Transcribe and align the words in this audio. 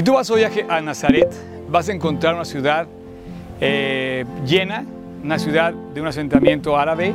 Si 0.00 0.04
tú 0.04 0.14
vas 0.14 0.30
hoy 0.30 0.44
a, 0.44 0.80
Nazaret, 0.80 1.28
vas 1.68 1.90
a 1.90 1.92
encontrar 1.92 2.34
una 2.34 2.46
ciudad 2.46 2.88
eh, 3.60 4.24
llena, 4.46 4.86
una 5.22 5.38
ciudad 5.38 5.74
de 5.74 6.00
un 6.00 6.06
asentamiento 6.06 6.78
árabe, 6.78 7.12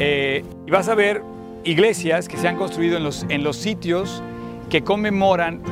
eh, 0.00 0.44
y 0.66 0.70
vas 0.72 0.88
a 0.88 0.96
ver 0.96 1.22
iglesias 1.62 2.26
que 2.26 2.36
se 2.36 2.48
han 2.48 2.56
construido 2.56 2.96
en 2.96 3.44
los, 3.44 3.56
sitios 3.56 4.24
que 4.68 4.82
conmemoran 4.82 5.62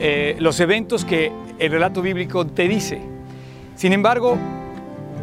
eh, 0.00 0.34
los 0.40 0.58
eventos 0.58 1.04
que 1.04 1.30
el 1.60 1.70
relato 1.70 2.02
bíblico 2.02 2.44
te 2.44 2.66
dice. 2.66 3.00
Sin 3.76 3.92
embargo, 3.92 4.36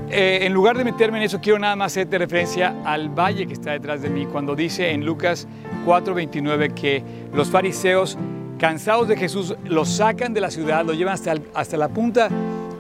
en 0.09 0.53
lugar 0.53 0.77
de 0.77 0.85
meterme 0.85 1.17
en 1.17 1.25
eso, 1.25 1.41
quiero 1.41 1.59
nada 1.59 1.75
más 1.75 1.91
hacerte 1.91 2.19
referencia 2.19 2.73
al 2.85 3.09
valle 3.09 3.47
que 3.47 3.53
está 3.53 3.73
detrás 3.73 4.01
de 4.01 4.09
mí, 4.09 4.27
cuando 4.27 4.55
dice 4.55 4.91
en 4.91 5.03
Lucas 5.03 5.45
4:29 5.85 6.73
que 6.73 7.03
los 7.33 7.49
fariseos 7.49 8.17
cansados 8.57 9.07
de 9.07 9.15
Jesús, 9.15 9.55
lo 9.65 9.85
sacan 9.85 10.33
de 10.33 10.41
la 10.41 10.51
ciudad, 10.51 10.85
lo 10.85 10.93
llevan 10.93 11.13
hasta, 11.13 11.35
hasta 11.53 11.77
la 11.77 11.89
punta, 11.89 12.29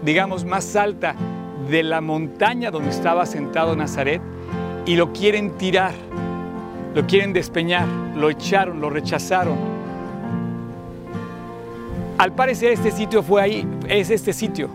digamos, 0.03 0.45
más 0.45 0.75
alta 0.75 1.15
de 1.69 1.83
la 1.83 2.01
montaña 2.01 2.71
donde 2.71 2.89
estaba 2.89 3.25
sentado 3.25 3.75
Nazaret 3.75 4.21
y 4.85 4.95
lo 4.95 5.11
quieren 5.13 5.51
tirar, 5.51 5.93
lo 6.95 7.05
quieren 7.05 7.33
despeñar, 7.33 7.87
lo 8.15 8.29
echaron, 8.29 8.79
lo 8.79 8.89
rechazaron. 8.89 9.57
Al 12.17 12.31
parecer 12.33 12.71
este 12.71 12.91
sitio 12.91 13.21
fue 13.21 13.41
ahí, 13.41 13.67
es 13.87 14.09
este 14.09 14.33
sitio. 14.33 14.69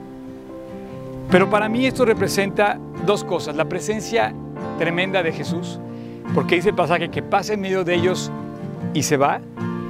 Pero 1.31 1.48
para 1.48 1.69
mí 1.69 1.87
esto 1.87 2.05
representa 2.05 2.78
dos 3.06 3.25
cosas, 3.25 3.56
la 3.56 3.64
presencia 3.64 4.34
tremenda 4.78 5.22
de 5.22 5.33
Jesús, 5.33 5.81
porque 6.34 6.56
dice 6.56 6.69
el 6.69 6.75
pasaje 6.75 7.09
que 7.09 7.22
pasa 7.22 7.55
en 7.55 7.62
medio 7.62 7.84
de 7.84 7.94
ellos 7.94 8.31
y 8.94 9.03
se 9.03 9.16
va, 9.16 9.41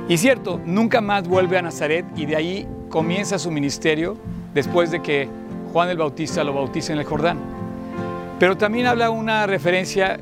y 0.09 0.19
cierto, 0.19 0.61
nunca 0.65 1.01
más 1.01 1.29
vuelve 1.29 1.59
a 1.59 1.63
Nazaret 1.63 2.05
y 2.17 2.27
de 2.27 2.37
ahí 2.37 2.69
comienza 2.89 3.39
su 3.39 3.51
ministerio 3.51 4.17
después 4.53 4.91
de 4.91 5.01
que 5.01 5.29
Juan 5.73 5.89
el 5.89 5.99
Bautista 5.99 6.45
lo 6.45 6.53
bautiza 6.53 6.93
en 6.93 6.99
el 6.99 7.05
Jordán. 7.05 7.39
Pero 8.39 8.57
también 8.57 8.87
habla 8.87 9.11
una 9.11 9.47
referencia 9.47 10.19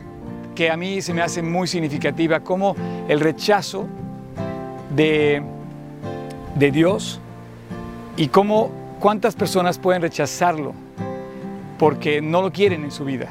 que 0.54 0.70
a 0.70 0.76
mí 0.76 1.00
se 1.00 1.14
me 1.14 1.22
hace 1.22 1.42
muy 1.42 1.66
significativa, 1.66 2.40
como 2.40 2.76
el 3.08 3.18
rechazo 3.20 3.86
de, 4.94 5.42
de 6.54 6.70
Dios 6.70 7.20
y 8.16 8.28
cómo 8.28 8.70
cuántas 9.00 9.34
personas 9.34 9.78
pueden 9.78 10.02
rechazarlo 10.02 10.74
porque 11.78 12.20
no 12.20 12.42
lo 12.42 12.52
quieren 12.52 12.84
en 12.84 12.90
su 12.90 13.06
vida. 13.06 13.28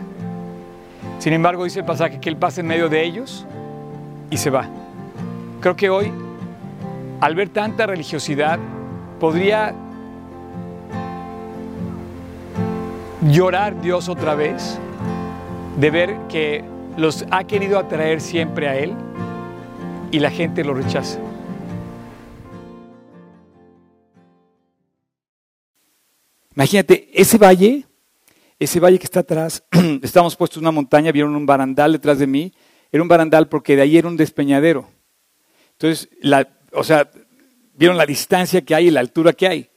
Sin 1.19 1.33
embargo, 1.33 1.65
dice 1.65 1.79
el 1.79 1.85
pasaje 1.85 2.19
que 2.19 2.29
Él 2.29 2.37
pasa 2.37 2.61
en 2.61 2.67
medio 2.67 2.89
de 2.89 3.03
ellos 3.03 3.45
y 4.31 4.37
se 4.37 4.49
va. 4.49 4.67
Creo 5.61 5.75
que 5.75 5.89
hoy 5.89 6.11
al 7.21 7.35
ver 7.35 7.49
tanta 7.49 7.85
religiosidad, 7.85 8.59
podría 9.19 9.75
llorar 13.29 13.81
Dios 13.81 14.07
otra 14.07 14.35
vez 14.35 14.79
de 15.77 15.91
ver 15.91 16.17
que 16.29 16.63
los 16.97 17.25
ha 17.31 17.43
querido 17.43 17.77
atraer 17.77 18.21
siempre 18.21 18.67
a 18.67 18.77
Él 18.77 18.93
y 20.11 20.19
la 20.19 20.31
gente 20.31 20.63
lo 20.63 20.73
rechaza. 20.73 21.19
Imagínate, 26.55 27.09
ese 27.13 27.37
valle, 27.37 27.85
ese 28.57 28.79
valle 28.79 28.99
que 28.99 29.05
está 29.05 29.21
atrás, 29.21 29.63
estamos 30.01 30.35
puestos 30.35 30.57
en 30.57 30.63
una 30.63 30.71
montaña, 30.71 31.11
vieron 31.11 31.35
un 31.35 31.45
barandal 31.45 31.93
detrás 31.93 32.19
de 32.19 32.27
mí, 32.27 32.53
era 32.91 33.01
un 33.01 33.07
barandal 33.07 33.47
porque 33.47 33.75
de 33.75 33.83
ahí 33.83 33.97
era 33.97 34.07
un 34.07 34.17
despeñadero. 34.17 34.87
Entonces, 35.73 36.09
la, 36.21 36.58
o 36.73 36.83
sea, 36.83 37.09
vieron 37.73 37.97
la 37.97 38.05
distancia 38.05 38.61
que 38.61 38.75
hay 38.75 38.87
y 38.87 38.91
la 38.91 38.99
altura 38.99 39.33
que 39.33 39.47
hay. 39.47 39.69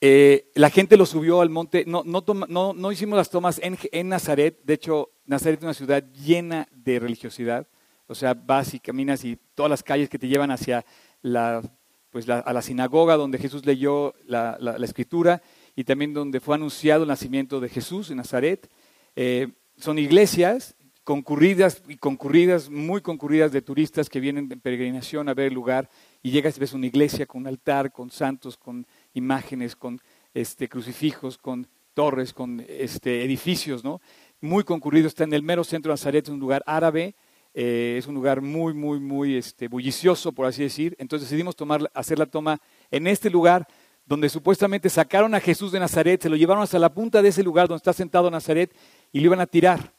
Eh, 0.00 0.50
la 0.54 0.68
gente 0.68 0.96
lo 0.96 1.06
subió 1.06 1.40
al 1.40 1.48
monte, 1.48 1.84
no, 1.86 2.02
no, 2.04 2.92
hicimos 2.92 3.16
las 3.16 3.30
tomas 3.30 3.60
en, 3.62 4.08
Nazaret, 4.08 4.60
de 4.62 4.74
hecho 4.74 5.10
Nazaret 5.24 5.60
es 5.60 5.64
una 5.64 5.72
ciudad 5.72 6.04
llena 6.12 6.68
de 6.72 6.98
religiosidad, 6.98 7.66
o 8.06 8.14
sea, 8.14 8.34
vas 8.34 8.74
y 8.74 8.80
caminas 8.80 9.24
y 9.24 9.38
todas 9.54 9.70
las 9.70 9.82
calles 9.82 10.10
que 10.10 10.18
te 10.18 10.28
llevan 10.28 10.50
hacia 10.50 10.84
la, 11.22 11.62
pues 12.10 12.28
a 12.28 12.52
la 12.52 12.60
sinagoga 12.60 13.16
donde 13.16 13.38
Jesús 13.38 13.64
leyó 13.64 14.14
la, 14.26 14.58
escritura 14.82 15.40
y 15.74 15.84
también 15.84 16.12
donde 16.12 16.40
fue 16.40 16.54
anunciado 16.54 17.04
el 17.04 17.08
nacimiento 17.08 17.58
de 17.60 17.70
Jesús 17.70 18.10
en 18.10 18.18
Nazaret. 18.18 18.70
Eh, 19.16 19.48
son 19.78 19.98
iglesias 19.98 20.76
concurridas 21.04 21.82
y 21.86 21.96
concurridas, 21.96 22.70
muy 22.70 23.02
concurridas 23.02 23.52
de 23.52 23.60
turistas 23.60 24.08
que 24.08 24.20
vienen 24.20 24.50
en 24.50 24.60
peregrinación 24.60 25.28
a 25.28 25.34
ver 25.34 25.48
el 25.48 25.54
lugar 25.54 25.90
y 26.22 26.30
llegas 26.30 26.56
y 26.56 26.60
ves 26.60 26.72
una 26.72 26.86
iglesia 26.86 27.26
con 27.26 27.42
un 27.42 27.48
altar, 27.48 27.92
con 27.92 28.10
santos, 28.10 28.56
con 28.56 28.86
imágenes, 29.12 29.76
con 29.76 30.00
este, 30.32 30.68
crucifijos, 30.68 31.36
con 31.36 31.68
torres, 31.92 32.32
con 32.32 32.64
este, 32.68 33.22
edificios, 33.22 33.84
¿no? 33.84 34.00
Muy 34.40 34.64
concurrido, 34.64 35.06
está 35.06 35.24
en 35.24 35.34
el 35.34 35.42
mero 35.42 35.62
centro 35.62 35.90
de 35.90 35.94
Nazaret, 35.94 36.24
es 36.24 36.30
un 36.30 36.40
lugar 36.40 36.62
árabe, 36.66 37.14
eh, 37.52 37.96
es 37.98 38.06
un 38.06 38.14
lugar 38.14 38.40
muy, 38.40 38.72
muy, 38.72 38.98
muy 38.98 39.36
este, 39.36 39.68
bullicioso, 39.68 40.32
por 40.32 40.46
así 40.46 40.62
decir. 40.62 40.96
Entonces 40.98 41.28
decidimos 41.28 41.54
tomar, 41.54 41.90
hacer 41.94 42.18
la 42.18 42.26
toma 42.26 42.60
en 42.90 43.06
este 43.06 43.30
lugar 43.30 43.68
donde 44.06 44.28
supuestamente 44.28 44.88
sacaron 44.88 45.34
a 45.34 45.40
Jesús 45.40 45.70
de 45.70 45.80
Nazaret, 45.80 46.22
se 46.22 46.28
lo 46.28 46.36
llevaron 46.36 46.62
hasta 46.62 46.78
la 46.78 46.92
punta 46.92 47.22
de 47.22 47.28
ese 47.28 47.42
lugar 47.42 47.68
donde 47.68 47.78
está 47.78 47.92
sentado 47.92 48.30
Nazaret 48.30 48.74
y 49.12 49.20
lo 49.20 49.26
iban 49.26 49.40
a 49.40 49.46
tirar. 49.46 49.94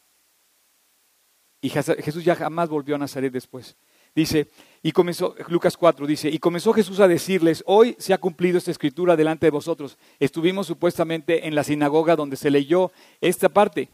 Y 1.66 1.70
Jesús 1.70 2.24
ya 2.24 2.36
jamás 2.36 2.70
volvió 2.70 2.94
a 2.94 3.00
Nazaret 3.00 3.34
después. 3.34 3.76
Dice, 4.14 4.50
y 4.84 4.92
comenzó, 4.92 5.34
Lucas 5.48 5.76
4 5.76 6.06
dice, 6.06 6.30
y 6.30 6.38
comenzó 6.38 6.74
Jesús 6.74 7.00
a 7.00 7.08
decirles, 7.08 7.64
hoy 7.66 7.96
se 7.98 8.14
ha 8.14 8.20
cumplido 8.20 8.60
esta 8.60 8.70
escritura 8.70 9.16
delante 9.16 9.48
de 9.48 9.50
vosotros. 9.50 9.98
Estuvimos 10.20 10.68
supuestamente 10.68 11.48
en 11.48 11.56
la 11.56 11.64
sinagoga 11.64 12.16
donde 12.16 12.36
se 12.36 12.52
leyó 12.52 12.92
esta 13.20 13.50
parte. 13.50 13.90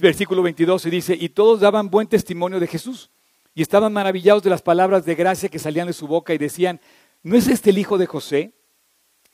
Versículo 0.00 0.42
22 0.42 0.82
se 0.82 0.90
dice, 0.90 1.16
y 1.16 1.28
todos 1.28 1.60
daban 1.60 1.88
buen 1.88 2.08
testimonio 2.08 2.58
de 2.58 2.66
Jesús 2.66 3.10
y 3.54 3.62
estaban 3.62 3.92
maravillados 3.92 4.42
de 4.42 4.50
las 4.50 4.62
palabras 4.62 5.04
de 5.04 5.14
gracia 5.14 5.48
que 5.48 5.60
salían 5.60 5.86
de 5.86 5.92
su 5.92 6.08
boca 6.08 6.34
y 6.34 6.38
decían, 6.38 6.80
¿no 7.22 7.36
es 7.36 7.46
este 7.46 7.70
el 7.70 7.78
hijo 7.78 7.96
de 7.96 8.06
José? 8.06 8.54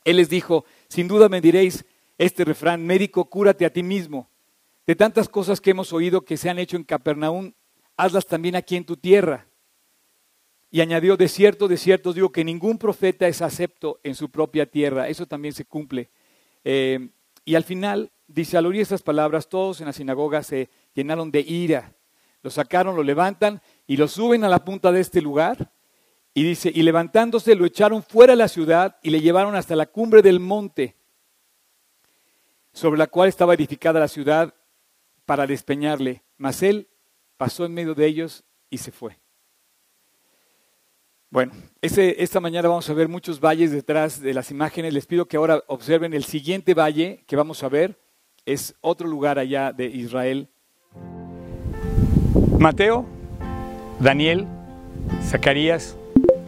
Él 0.03 0.17
les 0.17 0.29
dijo, 0.29 0.65
sin 0.87 1.07
duda 1.07 1.29
me 1.29 1.41
diréis 1.41 1.83
este 2.19 2.45
refrán, 2.45 2.85
médico, 2.85 3.25
cúrate 3.25 3.65
a 3.65 3.73
ti 3.73 3.81
mismo. 3.81 4.29
De 4.85 4.95
tantas 4.95 5.27
cosas 5.27 5.59
que 5.59 5.71
hemos 5.71 5.91
oído 5.93 6.21
que 6.21 6.37
se 6.37 6.47
han 6.47 6.59
hecho 6.59 6.77
en 6.77 6.83
Capernaum, 6.83 7.53
hazlas 7.97 8.25
también 8.25 8.55
aquí 8.55 8.75
en 8.75 8.85
tu 8.85 8.97
tierra. 8.97 9.47
Y 10.71 10.81
añadió, 10.81 11.15
de 11.15 11.27
cierto, 11.27 11.67
de 11.67 11.77
cierto, 11.77 12.11
digo 12.11 12.31
que 12.31 12.43
ningún 12.43 12.77
profeta 12.77 13.27
es 13.27 13.41
acepto 13.41 13.99
en 14.03 14.15
su 14.15 14.29
propia 14.29 14.65
tierra. 14.65 15.07
Eso 15.07 15.25
también 15.25 15.53
se 15.53 15.65
cumple. 15.65 16.09
Eh, 16.63 17.09
y 17.45 17.55
al 17.55 17.63
final, 17.63 18.11
dice, 18.27 18.57
al 18.57 18.65
oír 18.65 18.81
estas 18.81 19.01
palabras, 19.01 19.47
todos 19.47 19.79
en 19.79 19.87
la 19.87 19.93
sinagoga 19.93 20.43
se 20.43 20.69
llenaron 20.93 21.31
de 21.31 21.41
ira. 21.41 21.95
Lo 22.41 22.49
sacaron, 22.49 22.95
lo 22.95 23.03
levantan 23.03 23.61
y 23.87 23.97
lo 23.97 24.07
suben 24.07 24.43
a 24.43 24.49
la 24.49 24.65
punta 24.65 24.91
de 24.91 24.99
este 24.99 25.21
lugar. 25.21 25.71
Y 26.33 26.43
dice, 26.43 26.69
y 26.73 26.83
levantándose 26.83 27.55
lo 27.55 27.65
echaron 27.65 28.03
fuera 28.03 28.33
de 28.33 28.37
la 28.37 28.49
ciudad 28.49 28.97
y 29.01 29.09
le 29.11 29.21
llevaron 29.21 29.55
hasta 29.55 29.75
la 29.77 29.85
cumbre 29.85 30.21
del 30.21 30.41
monte, 30.41 30.97
sobre 32.73 32.97
la 32.97 33.07
cual 33.07 33.29
estaba 33.29 33.53
edificada 33.53 34.01
la 34.01 34.09
ciudad 34.09 34.53
para 35.25 35.47
despeñarle, 35.47 36.23
mas 36.37 36.61
él 36.61 36.89
pasó 37.37 37.65
en 37.65 37.73
medio 37.73 37.95
de 37.95 38.05
ellos 38.05 38.43
y 38.69 38.77
se 38.77 38.91
fue. 38.91 39.19
Bueno, 41.29 41.51
esta 41.81 42.39
mañana 42.39 42.69
vamos 42.69 42.89
a 42.89 42.93
ver 42.93 43.09
muchos 43.09 43.39
valles 43.39 43.71
detrás 43.71 44.21
de 44.21 44.33
las 44.33 44.51
imágenes. 44.51 44.93
Les 44.93 45.05
pido 45.05 45.25
que 45.25 45.37
ahora 45.37 45.63
observen 45.67 46.13
el 46.13 46.23
siguiente 46.23 46.73
valle 46.73 47.23
que 47.27 47.35
vamos 47.35 47.61
a 47.63 47.69
ver. 47.69 47.99
Es 48.45 48.75
otro 48.79 49.07
lugar 49.07 49.37
allá 49.37 49.73
de 49.73 49.87
Israel. 49.87 50.49
Mateo, 52.57 53.05
Daniel, 53.99 54.47
Zacarías, 55.23 55.97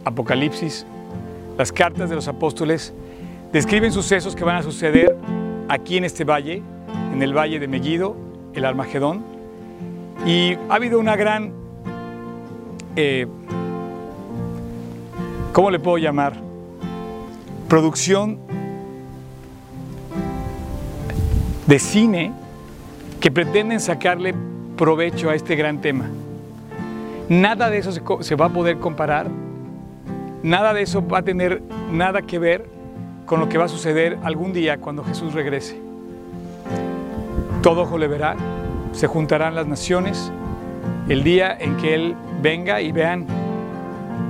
Apocalipsis, 0.04 0.86
las 1.58 1.72
cartas 1.72 2.08
de 2.08 2.14
los 2.14 2.28
apóstoles 2.28 2.94
describen 3.52 3.92
sucesos 3.92 4.36
que 4.36 4.44
van 4.44 4.56
a 4.56 4.62
suceder 4.62 5.16
aquí 5.68 5.96
en 5.96 6.04
este 6.04 6.24
valle, 6.24 6.62
en 7.12 7.22
el 7.22 7.36
valle 7.36 7.58
de 7.58 7.66
Megiddo, 7.66 8.16
el 8.54 8.64
Armagedón. 8.64 9.37
Y 10.26 10.54
ha 10.68 10.74
habido 10.74 10.98
una 10.98 11.16
gran, 11.16 11.52
eh, 12.96 13.26
¿cómo 15.52 15.70
le 15.70 15.78
puedo 15.78 15.98
llamar? 15.98 16.34
Producción 17.68 18.38
de 21.66 21.78
cine 21.78 22.32
que 23.20 23.30
pretenden 23.30 23.80
sacarle 23.80 24.34
provecho 24.76 25.28
a 25.28 25.34
este 25.34 25.54
gran 25.54 25.80
tema. 25.80 26.08
Nada 27.28 27.68
de 27.68 27.78
eso 27.78 27.92
se, 27.92 28.34
va 28.36 28.46
a 28.46 28.48
poder 28.48 28.78
comparar, 28.78 29.26
nada 30.42 30.72
de 30.72 30.82
eso 30.82 31.06
va 31.06 31.18
a 31.18 31.22
tener 31.22 31.60
nada 31.92 32.22
que 32.22 32.38
ver 32.38 32.64
con 33.26 33.38
lo 33.38 33.50
que 33.50 33.58
va 33.58 33.66
a 33.66 33.68
suceder 33.68 34.18
algún 34.22 34.54
día 34.54 34.78
cuando 34.78 35.04
Jesús 35.04 35.34
regrese. 35.34 35.78
Todo 37.62 37.82
ojo 37.82 37.98
le 37.98 38.08
verá, 38.08 38.34
se 38.92 39.06
juntarán 39.06 39.54
las 39.54 39.66
naciones 39.66 40.32
el 41.08 41.22
día 41.22 41.56
en 41.58 41.76
que 41.76 41.94
Él 41.94 42.16
venga 42.42 42.80
y 42.80 42.92
vean 42.92 43.26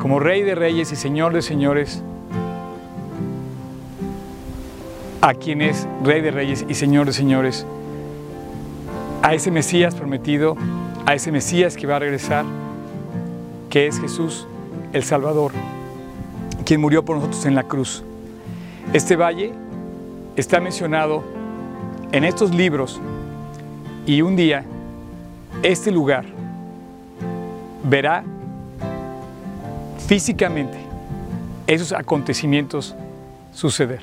como 0.00 0.20
Rey 0.20 0.42
de 0.42 0.54
Reyes 0.54 0.92
y 0.92 0.96
Señor 0.96 1.32
de 1.32 1.42
Señores 1.42 2.02
a 5.20 5.34
quien 5.34 5.62
es 5.62 5.86
Rey 6.04 6.20
de 6.20 6.30
Reyes 6.30 6.64
y 6.68 6.74
Señor 6.74 7.06
de 7.06 7.12
Señores, 7.12 7.66
a 9.22 9.34
ese 9.34 9.50
Mesías 9.50 9.94
prometido, 9.94 10.56
a 11.06 11.14
ese 11.14 11.32
Mesías 11.32 11.76
que 11.76 11.86
va 11.86 11.96
a 11.96 11.98
regresar, 11.98 12.44
que 13.68 13.86
es 13.86 14.00
Jesús 14.00 14.46
el 14.92 15.02
Salvador, 15.02 15.52
quien 16.64 16.80
murió 16.80 17.04
por 17.04 17.16
nosotros 17.16 17.44
en 17.46 17.54
la 17.54 17.64
cruz. 17.64 18.02
Este 18.92 19.16
valle 19.16 19.52
está 20.36 20.60
mencionado 20.60 21.22
en 22.12 22.24
estos 22.24 22.54
libros 22.54 23.00
y 24.08 24.22
un 24.22 24.36
día 24.36 24.64
este 25.62 25.90
lugar 25.90 26.24
verá 27.84 28.24
físicamente 30.06 30.78
esos 31.66 31.92
acontecimientos 31.92 32.96
suceder. 33.52 34.00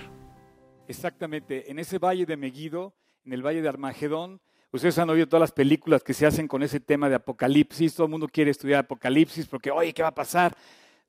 Exactamente, 0.87 1.71
en 1.71 1.79
ese 1.79 1.97
valle 1.97 2.27
de 2.27 2.37
Megiddo, 2.37 2.93
en 3.25 3.33
el 3.33 3.43
valle 3.43 3.63
de 3.63 3.67
Armagedón, 3.67 4.39
ustedes 4.71 4.99
han 4.99 5.09
oído 5.09 5.27
todas 5.27 5.41
las 5.41 5.51
películas 5.51 6.03
que 6.03 6.13
se 6.13 6.27
hacen 6.27 6.47
con 6.47 6.61
ese 6.61 6.79
tema 6.79 7.09
de 7.09 7.15
Apocalipsis, 7.15 7.95
todo 7.95 8.05
el 8.05 8.11
mundo 8.11 8.27
quiere 8.31 8.51
estudiar 8.51 8.81
Apocalipsis 8.81 9.47
porque, 9.47 9.71
oye, 9.71 9.91
¿qué 9.91 10.03
va 10.03 10.09
a 10.09 10.15
pasar? 10.15 10.55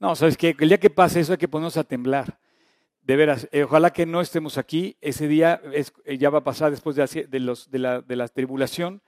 No, 0.01 0.17
¿sabes 0.17 0.39
qué? 0.39 0.57
El 0.59 0.69
día 0.69 0.81
que 0.81 0.89
pase 0.89 1.21
eso 1.21 1.33
hay 1.33 1.39
que 1.39 1.49
ponernos 1.49 1.77
a 1.77 1.85
temblar. 1.85 2.39
De 3.07 3.15
veras, 3.15 3.49
eh, 3.53 3.63
ojalá 3.63 3.93
que 3.93 4.05
no 4.05 4.21
estemos 4.21 4.59
aquí. 4.59 4.97
Ese 5.01 5.29
día 5.29 5.61
eh, 5.73 6.19
ya 6.19 6.29
va 6.29 6.39
a 6.39 6.45
pasar 6.45 6.73
después 6.73 6.97
de, 6.97 7.39
los, 7.39 7.71
de, 7.71 7.79
la, 7.79 8.01
de 8.01 8.17
la 8.17 8.27
tribulación. 8.27 9.01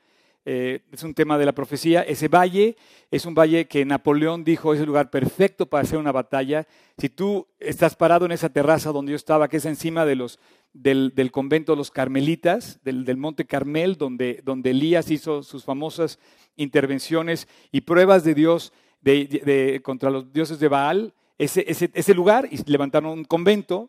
Eh, 0.44 0.82
es 0.92 1.02
un 1.02 1.14
tema 1.14 1.36
de 1.36 1.44
la 1.44 1.52
profecía. 1.52 2.02
Ese 2.02 2.28
valle 2.28 2.76
es 3.10 3.26
un 3.26 3.34
valle 3.34 3.66
que 3.66 3.84
Napoleón 3.84 4.44
dijo 4.44 4.72
es 4.72 4.78
el 4.78 4.86
lugar 4.86 5.10
perfecto 5.10 5.66
para 5.66 5.82
hacer 5.82 5.98
una 5.98 6.12
batalla. 6.12 6.68
Si 6.96 7.08
tú 7.08 7.48
estás 7.58 7.96
parado 7.96 8.24
en 8.24 8.30
esa 8.30 8.50
terraza 8.50 8.92
donde 8.92 9.10
yo 9.10 9.16
estaba, 9.16 9.48
que 9.48 9.56
es 9.56 9.64
encima 9.64 10.06
de 10.06 10.14
los, 10.14 10.38
del, 10.72 11.12
convento 11.32 11.72
de 11.72 11.78
los 11.78 11.90
carmelitas, 11.90 12.78
del, 12.84 13.16
monte 13.16 13.46
Carmel, 13.46 13.96
donde, 13.96 14.42
donde, 14.44 14.70
Elías 14.70 15.10
hizo 15.10 15.42
sus 15.42 15.64
famosas 15.64 16.20
intervenciones 16.54 17.48
y 17.72 17.80
pruebas 17.80 18.22
de 18.22 18.34
Dios 18.34 18.72
de, 19.00 19.80
contra 19.82 20.08
los 20.08 20.32
dioses 20.32 20.60
de 20.60 20.68
Baal, 20.68 21.14
ese, 21.38 21.64
ese, 21.68 22.14
lugar, 22.14 22.48
y 22.50 22.58
levantaron 22.70 23.10
un 23.10 23.24
convento 23.24 23.88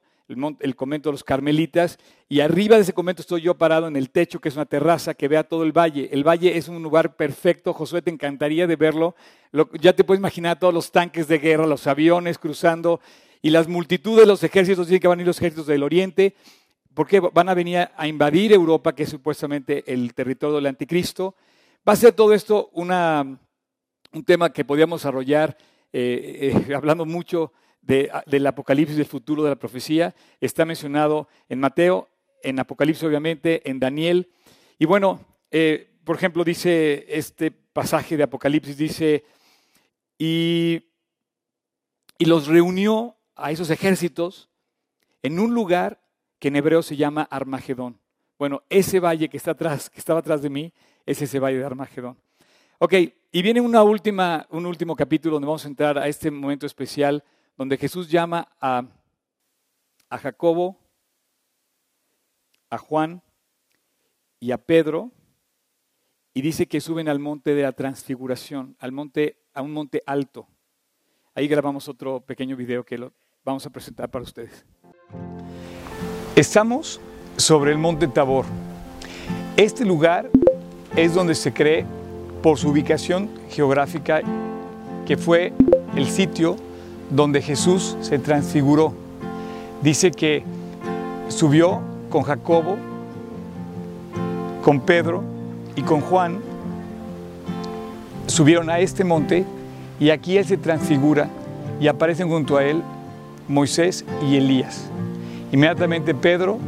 el, 0.60 0.76
convento 0.76 1.10
de 1.10 1.14
los 1.14 1.24
carmelitas, 1.24 1.98
y 2.28 2.42
arriba 2.42 2.76
de 2.76 2.84
ese 2.84 2.94
convento 2.94 3.22
estoy 3.22 3.42
yo 3.42 3.58
parado 3.58 3.88
en 3.88 3.96
el 3.96 4.12
techo, 4.12 4.40
que 4.40 4.50
es 4.50 4.56
una 4.56 4.66
terraza 4.66 5.16
que 5.16 5.28
vea 5.28 5.44
todo 5.44 5.64
el 5.64 5.72
valle. 5.72 6.10
El 6.12 6.24
valle 6.24 6.56
es 6.56 6.68
un 6.68 6.84
lugar 6.84 7.16
perfecto, 7.16 7.74
Josué, 7.74 8.04
te 8.04 8.12
encantaría 8.12 8.68
de 8.68 8.76
verlo. 8.76 9.16
ya 9.82 9.94
te 9.94 10.04
puedes 10.04 10.20
imaginar 10.20 10.60
todos 10.60 10.74
los 10.74 10.92
tanques 10.92 11.28
de 11.28 11.40
guerra, 11.40 11.66
los 11.66 11.88
aviones 11.88 12.38
cruzando, 12.38 13.02
y 13.42 13.50
las 13.50 13.68
multitudes 13.68 14.22
de 14.22 14.28
los 14.28 14.44
ejércitos, 14.44 14.88
dicen 14.88 15.00
que 15.00 15.08
van 15.08 15.20
a 15.20 15.22
ir 15.24 15.28
los 15.28 15.38
ejércitos 15.38 15.66
del 15.66 15.82
oriente, 15.82 16.36
porque 16.94 17.20
van 17.20 17.50
a 17.50 17.54
venir 17.56 17.90
a 17.96 18.08
invadir 18.08 18.54
Europa, 18.54 18.94
que 18.94 19.04
es 19.04 19.10
supuestamente 19.10 19.84
el 19.92 20.14
territorio 20.14 20.58
del 20.58 20.68
anticristo. 20.68 21.36
Va 21.88 21.94
a 21.94 21.96
ser 21.96 22.14
todo 22.14 22.34
esto 22.34 22.70
una, 22.74 23.40
un 24.12 24.24
tema 24.26 24.52
que 24.52 24.66
podríamos 24.66 25.02
desarrollar 25.02 25.58
eh, 25.92 26.54
eh, 26.68 26.74
hablando 26.76 27.06
mucho 27.06 27.54
del 27.82 28.46
Apocalipsis 28.46 28.98
del 28.98 29.06
futuro 29.06 29.44
de 29.44 29.50
la 29.50 29.56
profecía. 29.56 30.14
Está 30.40 30.66
mencionado 30.66 31.28
en 31.48 31.60
Mateo, 31.60 32.10
en 32.44 32.60
Apocalipsis 32.60 33.04
obviamente, 33.04 33.68
en 33.70 33.80
Daniel. 33.80 34.30
Y 34.78 34.86
bueno, 34.86 35.26
eh, 35.50 35.90
por 36.04 36.16
ejemplo, 36.16 36.44
dice 36.44 37.06
este 37.10 37.52
pasaje 37.52 38.16
de 38.18 38.24
Apocalipsis, 38.24 38.78
dice, 38.78 39.24
y, 40.18 40.84
y 42.18 42.26
los 42.26 42.48
reunió 42.48 43.16
a 43.36 43.52
esos 43.52 43.70
ejércitos 43.70 44.50
en 45.24 45.40
un 45.40 45.54
lugar 45.54 46.02
que 46.38 46.50
en 46.50 46.58
hebreo 46.58 46.84
se 46.84 46.96
llama 46.96 47.28
Armagedón. 47.32 48.00
Bueno, 48.38 48.64
ese 48.70 49.00
valle 49.00 49.30
que 49.30 49.38
está 49.38 49.52
atrás, 49.52 49.90
que 49.90 50.00
estaba 50.00 50.20
atrás 50.20 50.42
de 50.42 50.50
mí, 50.50 50.74
es 51.06 51.22
ese 51.22 51.40
valle 51.40 51.58
de 51.58 51.66
Armagedón. 51.66 52.18
Ok, 52.82 52.94
y 53.34 53.42
viene 53.42 53.60
una 53.60 53.84
última, 53.84 54.48
un 54.52 54.66
último 54.66 54.96
capítulo 54.96 55.34
donde 55.34 55.48
vamos 55.48 55.66
a 55.66 55.68
entrar 55.68 55.98
a 55.98 56.08
este 56.08 56.32
momento 56.32 56.66
especial 56.66 57.26
donde 57.58 57.76
Jesús 57.76 58.10
llama 58.10 58.48
a, 58.62 58.86
a 60.10 60.18
Jacobo, 60.18 60.80
a 62.70 62.78
Juan 62.78 63.22
y 64.40 64.52
a 64.52 64.58
Pedro 64.58 65.12
y 66.34 66.42
dice 66.42 66.70
que 66.70 66.80
suben 66.80 67.10
al 67.10 67.20
monte 67.20 67.54
de 67.54 67.64
la 67.64 67.74
transfiguración, 67.74 68.78
al 68.80 68.94
monte, 68.94 69.42
a 69.54 69.62
un 69.62 69.74
monte 69.74 70.02
alto. 70.06 70.48
Ahí 71.36 71.50
grabamos 71.50 71.90
otro 71.90 72.22
pequeño 72.22 72.56
video 72.56 72.86
que 72.86 72.98
lo 72.98 73.12
vamos 73.44 73.66
a 73.66 73.72
presentar 73.72 74.10
para 74.10 74.24
ustedes. 74.24 74.66
Estamos 76.34 77.02
sobre 77.36 77.74
el 77.74 77.78
monte 77.78 78.08
Tabor. 78.08 78.46
Este 79.58 79.84
lugar 79.84 80.30
es 80.96 81.14
donde 81.14 81.36
se 81.36 81.54
cree, 81.54 81.86
por 82.42 82.58
su 82.58 82.70
ubicación 82.70 83.30
geográfica, 83.50 84.22
que 85.06 85.18
fue 85.18 85.54
el 85.96 86.08
sitio 86.08 86.56
donde 87.10 87.42
Jesús 87.42 87.98
se 88.02 88.20
transfiguró. 88.20 88.94
Dice 89.82 90.12
que 90.12 90.44
subió 91.28 91.82
con 92.10 92.24
Jacobo, 92.24 92.78
con 94.64 94.82
Pedro 94.82 95.24
y 95.76 95.82
con 95.82 96.02
Juan, 96.02 96.40
subieron 98.28 98.70
a 98.70 98.80
este 98.80 99.04
monte 99.04 99.46
y 100.00 100.12
aquí 100.12 100.38
Él 100.38 100.46
se 100.46 100.58
transfigura 100.58 101.30
y 101.80 101.88
aparecen 101.88 102.30
junto 102.30 102.58
a 102.58 102.64
Él 102.64 102.82
Moisés 103.48 104.06
y 104.28 104.36
Elías. 104.36 104.86
Inmediatamente 105.52 106.14
Pedro, 106.14 106.60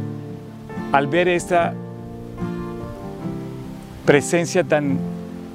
al 0.90 1.06
ver 1.06 1.28
esta 1.28 1.74
presencia 4.04 4.64
tan 4.64 4.98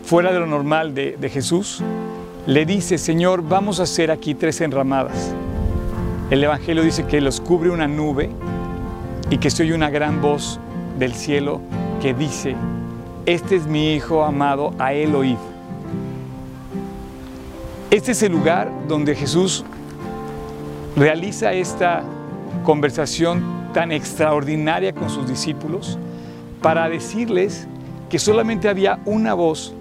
fuera 0.08 0.32
de 0.32 0.40
lo 0.40 0.48
normal 0.48 0.96
de, 0.96 1.30
Jesús, 1.30 1.84
le 2.46 2.66
dice, 2.66 2.98
Señor, 2.98 3.42
vamos 3.42 3.82
a 3.82 3.84
hacer 3.84 4.10
aquí 4.10 4.36
tres 4.36 4.62
enramadas. 4.62 5.34
El 6.32 6.42
Evangelio 6.42 6.82
dice 6.82 7.06
que 7.06 7.20
los 7.20 7.42
cubre 7.42 7.72
una 7.72 7.90
nube 7.90 8.30
y 9.30 9.38
que 9.38 9.50
se 9.50 9.64
oye 9.64 9.74
una 9.74 9.90
gran 9.90 10.22
voz 10.22 10.62
del 10.98 11.14
cielo 11.14 11.60
que 12.02 12.14
dice, 12.14 12.56
este 13.26 13.58
es 13.58 13.68
mi 13.68 13.96
Hijo 13.96 14.24
amado, 14.24 14.74
a 14.80 14.94
él 14.94 15.14
oíd. 15.14 15.36
Este 17.92 18.14
es 18.14 18.24
el 18.24 18.32
lugar 18.32 18.72
donde 18.88 19.14
Jesús 19.14 19.66
realiza 20.96 21.52
esta 21.52 22.04
conversación 22.64 23.44
tan 23.74 23.92
extraordinaria 23.92 24.94
con 24.94 25.10
sus 25.10 25.28
discípulos 25.28 26.00
para 26.62 26.88
decirles 26.88 27.68
que 28.10 28.20
solamente 28.20 28.70
había 28.70 29.00
una 29.04 29.34
voz 29.34 29.74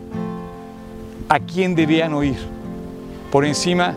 a 1.28 1.40
quien 1.40 1.74
debían 1.74 2.14
oír 2.14 2.36
por 3.30 3.44
encima 3.44 3.96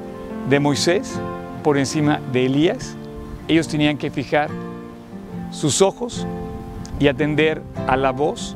de 0.49 0.59
Moisés, 0.59 1.19
por 1.63 1.77
encima 1.77 2.19
de 2.31 2.45
Elías. 2.45 2.95
Ellos 3.47 3.67
tenían 3.67 3.97
que 3.97 4.09
fijar 4.09 4.49
sus 5.51 5.81
ojos 5.81 6.25
y 6.99 7.07
atender 7.07 7.61
a 7.87 7.95
la 7.95 8.11
voz 8.11 8.55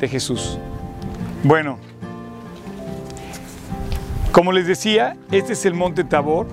de 0.00 0.08
Jesús. 0.08 0.58
Bueno, 1.44 1.78
como 4.32 4.52
les 4.52 4.66
decía, 4.66 5.16
este 5.30 5.52
es 5.52 5.66
el 5.66 5.74
monte 5.74 6.04
Tabor. 6.04 6.46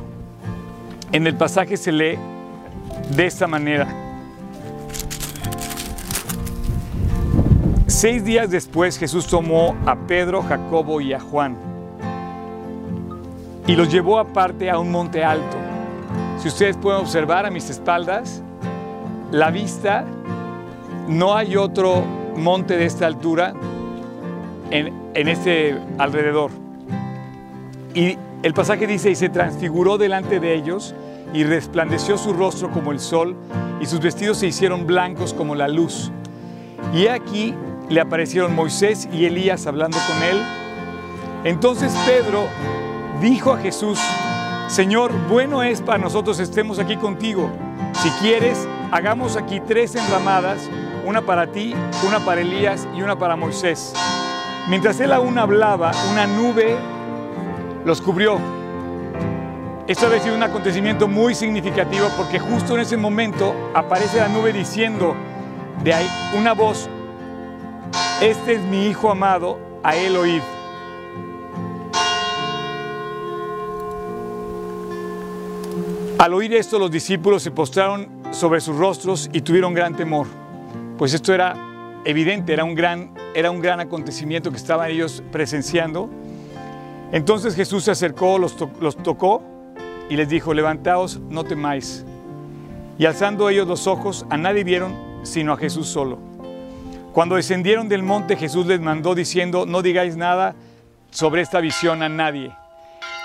En 1.11 1.25
el 1.25 1.35
pasaje 1.35 1.77
se 1.77 1.91
lee 1.91 2.17
de 3.15 3.25
esta 3.25 3.47
manera. 3.47 4.08
Seis 8.01 8.23
días 8.23 8.49
después 8.49 8.97
Jesús 8.97 9.27
tomó 9.27 9.75
a 9.85 9.93
Pedro, 9.93 10.41
Jacobo 10.41 11.01
y 11.01 11.11
a 11.11 11.19
Juan 11.19 11.57
y 13.67 13.75
los 13.75 13.91
llevó 13.91 14.19
aparte 14.19 14.69
a 14.69 14.79
un 14.79 14.89
monte 14.89 15.21
alto. 15.21 15.57
Si 16.41 16.47
ustedes 16.47 16.77
pueden 16.77 17.01
observar 17.01 17.45
a 17.45 17.51
mis 17.51 17.69
espaldas, 17.69 18.41
la 19.33 19.51
vista, 19.51 20.05
no 21.09 21.35
hay 21.35 21.57
otro 21.57 22.01
monte 22.37 22.77
de 22.77 22.85
esta 22.85 23.05
altura 23.05 23.53
en, 24.71 24.93
en 25.13 25.27
este 25.27 25.77
alrededor. 25.97 26.51
Y 27.93 28.17
el 28.43 28.53
pasaje 28.53 28.87
dice, 28.87 29.11
y 29.11 29.15
se 29.15 29.27
transfiguró 29.27 29.97
delante 29.97 30.39
de 30.39 30.53
ellos, 30.53 30.95
y 31.33 31.43
resplandeció 31.43 32.17
su 32.17 32.31
rostro 32.31 32.71
como 32.71 32.93
el 32.93 33.01
sol, 33.01 33.35
y 33.81 33.85
sus 33.87 33.99
vestidos 33.99 34.37
se 34.37 34.47
hicieron 34.47 34.87
blancos 34.87 35.33
como 35.33 35.53
la 35.53 35.67
luz. 35.67 36.13
Y 36.93 37.07
aquí 37.07 37.53
le 37.89 37.99
aparecieron 37.99 38.55
Moisés 38.55 39.09
y 39.11 39.25
Elías 39.25 39.65
hablando 39.67 39.97
con 40.07 40.23
él. 40.23 40.41
Entonces 41.43 41.91
Pedro 42.05 42.47
dijo 43.19 43.53
a 43.53 43.57
Jesús, 43.57 43.99
Señor, 44.67 45.11
bueno 45.27 45.63
es 45.63 45.81
para 45.81 45.97
nosotros 45.97 46.39
estemos 46.39 46.77
aquí 46.79 46.95
contigo. 46.95 47.49
Si 48.01 48.09
quieres, 48.21 48.67
hagamos 48.91 49.35
aquí 49.35 49.59
tres 49.59 49.95
enramadas, 49.95 50.69
una 51.05 51.21
para 51.21 51.51
ti, 51.51 51.73
una 52.07 52.19
para 52.19 52.41
Elías 52.41 52.87
y 52.95 53.01
una 53.01 53.17
para 53.17 53.35
Moisés. 53.35 53.93
Mientras 54.69 54.99
él 54.99 55.11
aún 55.11 55.39
hablaba, 55.39 55.91
una 56.11 56.27
nube 56.27 56.77
los 57.85 58.01
cubrió. 58.01 58.37
Esto 59.87 60.05
había 60.05 60.19
sido 60.19 60.35
un 60.35 60.43
acontecimiento 60.43 61.07
muy 61.07 61.33
significativo 61.33 62.07
porque 62.15 62.37
justo 62.37 62.75
en 62.75 62.81
ese 62.81 62.95
momento 62.95 63.55
aparece 63.73 64.17
la 64.17 64.27
nube 64.27 64.53
diciendo, 64.53 65.15
de 65.83 65.95
ahí 65.95 66.07
una 66.37 66.53
voz, 66.53 66.87
este 68.21 68.53
es 68.53 68.61
mi 68.61 68.87
Hijo 68.87 69.09
amado, 69.09 69.57
a 69.81 69.95
él 69.95 70.17
oíd. 70.17 70.41
Al 76.17 76.33
oír 76.33 76.53
esto, 76.53 76.79
los 76.79 76.91
discípulos 76.91 77.43
se 77.43 77.51
postraron 77.51 78.09
sobre 78.31 78.59
sus 78.59 78.75
rostros 78.75 79.29
y 79.31 79.41
tuvieron 79.41 79.73
gran 79.73 79.95
temor, 79.95 80.27
pues 80.97 81.13
esto 81.13 81.33
era 81.33 81.55
evidente, 82.03 82.51
era 82.51 82.65
un 82.65 82.75
gran, 82.75 83.13
era 83.33 83.51
un 83.51 83.61
gran 83.61 83.79
acontecimiento 83.79 84.51
que 84.51 84.57
estaban 84.57 84.91
ellos 84.91 85.23
presenciando. 85.31 86.09
Entonces 87.13 87.55
Jesús 87.55 87.85
se 87.85 87.91
acercó, 87.91 88.37
los, 88.37 88.55
los 88.81 88.97
tocó 88.97 89.41
y 90.09 90.17
les 90.17 90.27
dijo, 90.27 90.53
levantaos, 90.53 91.19
no 91.29 91.45
temáis. 91.45 92.05
Y 92.97 93.05
alzando 93.05 93.49
ellos 93.49 93.67
los 93.67 93.87
ojos, 93.87 94.25
a 94.29 94.35
nadie 94.35 94.65
vieron 94.65 94.93
sino 95.23 95.53
a 95.53 95.57
Jesús 95.57 95.87
solo. 95.87 96.28
Cuando 97.19 97.35
descendieron 97.35 97.89
del 97.89 98.01
monte, 98.01 98.37
Jesús 98.37 98.65
les 98.65 98.79
mandó 98.79 99.13
diciendo, 99.13 99.65
no 99.65 99.81
digáis 99.81 100.15
nada 100.15 100.55
sobre 101.11 101.41
esta 101.41 101.59
visión 101.59 102.01
a 102.01 102.07
nadie. 102.07 102.55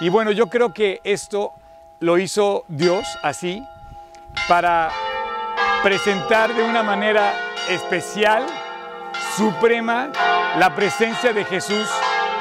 Y 0.00 0.08
bueno, 0.08 0.32
yo 0.32 0.48
creo 0.48 0.74
que 0.74 1.00
esto 1.04 1.52
lo 2.00 2.18
hizo 2.18 2.64
Dios 2.66 3.06
así 3.22 3.62
para 4.48 4.90
presentar 5.84 6.52
de 6.56 6.64
una 6.64 6.82
manera 6.82 7.34
especial, 7.70 8.44
suprema, 9.36 10.10
la 10.58 10.74
presencia 10.74 11.32
de 11.32 11.44
Jesús 11.44 11.88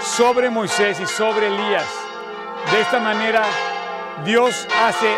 sobre 0.02 0.50
Moisés 0.50 1.00
y 1.00 1.06
sobre 1.06 1.50
Elías. 1.50 1.86
De 2.72 2.82
esta 2.82 3.00
manera, 3.00 3.44
Dios 4.26 4.68
hace 4.84 5.18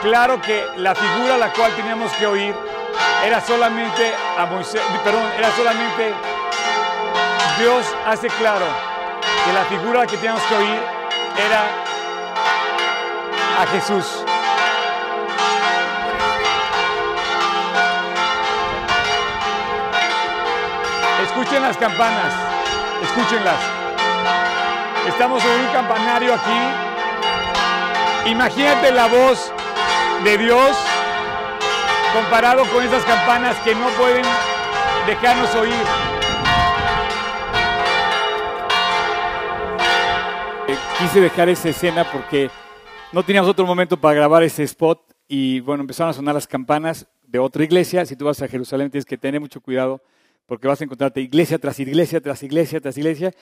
claro 0.00 0.40
que 0.40 0.64
la 0.78 0.94
figura 0.94 1.34
a 1.34 1.38
la 1.38 1.52
cual 1.52 1.70
teníamos 1.76 2.10
que 2.14 2.26
oír 2.26 2.54
era 3.24 3.40
solamente 3.40 4.14
a 4.38 4.46
Moisés, 4.46 4.80
perdón, 5.04 5.24
era 5.36 5.50
solamente 5.56 6.14
Dios 7.58 7.86
hace 8.06 8.28
claro 8.28 8.66
que 9.44 9.52
la 9.52 9.64
figura 9.64 10.06
que 10.06 10.16
teníamos 10.16 10.42
que 10.42 10.54
oír 10.54 10.80
era 11.46 11.64
a 13.62 13.66
Jesús. 13.72 14.24
Escuchen 21.24 21.62
las 21.62 21.76
campanas, 21.78 22.32
escúchenlas. 23.02 23.60
Estamos 25.08 25.42
en 25.44 25.60
un 25.60 25.72
campanario 25.72 26.34
aquí. 26.34 28.30
Imagínate 28.30 28.92
la 28.92 29.06
voz 29.06 29.52
de 30.24 30.38
Dios 30.38 30.76
comparado 32.16 32.64
con 32.72 32.82
esas 32.82 33.04
campanas 33.04 33.56
que 33.62 33.74
no 33.74 33.88
pueden 33.90 34.24
dejarnos 35.06 35.54
oír. 35.54 35.74
Eh, 40.66 40.76
quise 40.98 41.20
dejar 41.20 41.50
esa 41.50 41.68
escena 41.68 42.10
porque 42.10 42.48
no 43.12 43.22
teníamos 43.22 43.50
otro 43.50 43.66
momento 43.66 43.98
para 43.98 44.14
grabar 44.14 44.42
ese 44.42 44.62
spot 44.62 44.98
y 45.28 45.60
bueno, 45.60 45.82
empezaron 45.82 46.08
a 46.08 46.14
sonar 46.14 46.34
las 46.34 46.46
campanas 46.46 47.06
de 47.22 47.38
otra 47.38 47.64
iglesia. 47.64 48.06
Si 48.06 48.16
tú 48.16 48.24
vas 48.24 48.40
a 48.40 48.48
Jerusalén 48.48 48.90
tienes 48.90 49.04
que 49.04 49.18
tener 49.18 49.38
mucho 49.38 49.60
cuidado 49.60 50.00
porque 50.46 50.66
vas 50.66 50.80
a 50.80 50.84
encontrarte 50.84 51.20
iglesia 51.20 51.58
tras 51.58 51.78
iglesia, 51.80 52.22
tras 52.22 52.42
iglesia, 52.42 52.80
tras 52.80 52.96
iglesia. 52.96 53.34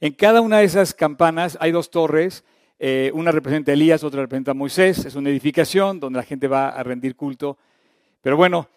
En 0.00 0.14
cada 0.14 0.40
una 0.40 0.60
de 0.60 0.64
esas 0.64 0.94
campanas 0.94 1.58
hay 1.60 1.70
dos 1.70 1.90
torres, 1.90 2.44
eh, 2.78 3.10
una 3.12 3.30
representa 3.30 3.72
a 3.72 3.74
Elías, 3.74 4.02
otra 4.02 4.22
representa 4.22 4.52
a 4.52 4.54
Moisés. 4.54 5.04
Es 5.04 5.16
una 5.16 5.28
edificación 5.28 6.00
donde 6.00 6.16
la 6.16 6.24
gente 6.24 6.48
va 6.48 6.70
a 6.70 6.82
rendir 6.82 7.14
culto. 7.14 7.58
Pero 8.22 8.36
bueno, 8.36 8.68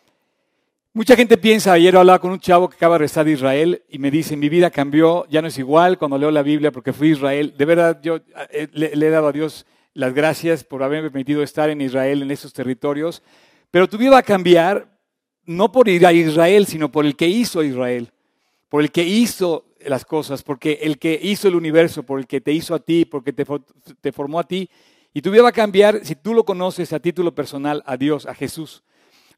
mucha 0.91 1.15
gente 1.15 1.37
piensa, 1.37 1.71
ayer 1.71 1.95
hablaba 1.95 2.17
con 2.19 2.31
un 2.31 2.39
chavo 2.39 2.67
que 2.67 2.77
acaba 2.77 2.95
de 2.95 2.99
regresar 2.99 3.25
de 3.25 3.33
Israel 3.33 3.83
y 3.89 3.99
me 3.99 4.09
dice, 4.09 4.35
mi 4.35 4.49
vida 4.49 4.71
cambió, 4.71 5.27
ya 5.29 5.41
no 5.41 5.49
es 5.49 5.59
igual 5.59 5.99
cuando 5.99 6.17
leo 6.17 6.31
la 6.31 6.41
Biblia 6.41 6.71
porque 6.71 6.91
fui 6.91 7.09
a 7.09 7.11
Israel. 7.11 7.53
De 7.55 7.65
verdad, 7.65 7.99
yo 8.01 8.21
eh, 8.49 8.67
le, 8.73 8.87
he 8.93 9.09
dado 9.11 9.27
a 9.27 9.31
Dios 9.31 9.67
las 9.93 10.15
gracias 10.15 10.63
por 10.63 10.81
haberme 10.81 11.11
permitido 11.11 11.43
estar 11.43 11.69
en 11.69 11.79
Israel, 11.79 12.23
en 12.23 12.31
esos 12.31 12.53
territorios. 12.53 13.21
Pero 13.69 13.87
tu 13.87 13.99
vida 13.99 14.17
a 14.17 14.23
cambiar 14.23 14.87
no 15.45 15.71
por 15.71 15.87
ir 15.87 16.07
a 16.07 16.11
Israel, 16.11 16.65
sino 16.65 16.91
por 16.91 17.05
el 17.05 17.15
que 17.15 17.27
hizo 17.27 17.61
Israel, 17.61 18.11
por 18.67 18.81
el 18.81 18.91
que 18.91 19.03
hizo 19.03 19.65
las 19.85 20.05
cosas, 20.05 20.41
porque 20.41 20.79
el 20.81 20.97
que 20.97 21.19
hizo 21.21 21.47
el 21.47 21.55
universo, 21.55 22.01
por 22.01 22.17
el 22.17 22.25
que 22.25 22.41
te 22.41 22.51
hizo 22.51 22.73
a 22.73 22.79
ti, 22.79 23.05
porque 23.05 23.31
te, 23.31 23.45
te 24.01 24.11
formó 24.11 24.39
a 24.39 24.47
ti. 24.47 24.67
Y 25.13 25.21
tu 25.21 25.29
vida 25.29 25.47
a 25.47 25.51
cambiar 25.51 26.03
si 26.03 26.15
tú 26.15 26.33
lo 26.33 26.43
conoces 26.43 26.91
a 26.93 26.99
título 26.99 27.35
personal, 27.35 27.83
a 27.85 27.95
Dios, 27.95 28.25
a 28.25 28.33
Jesús. 28.33 28.81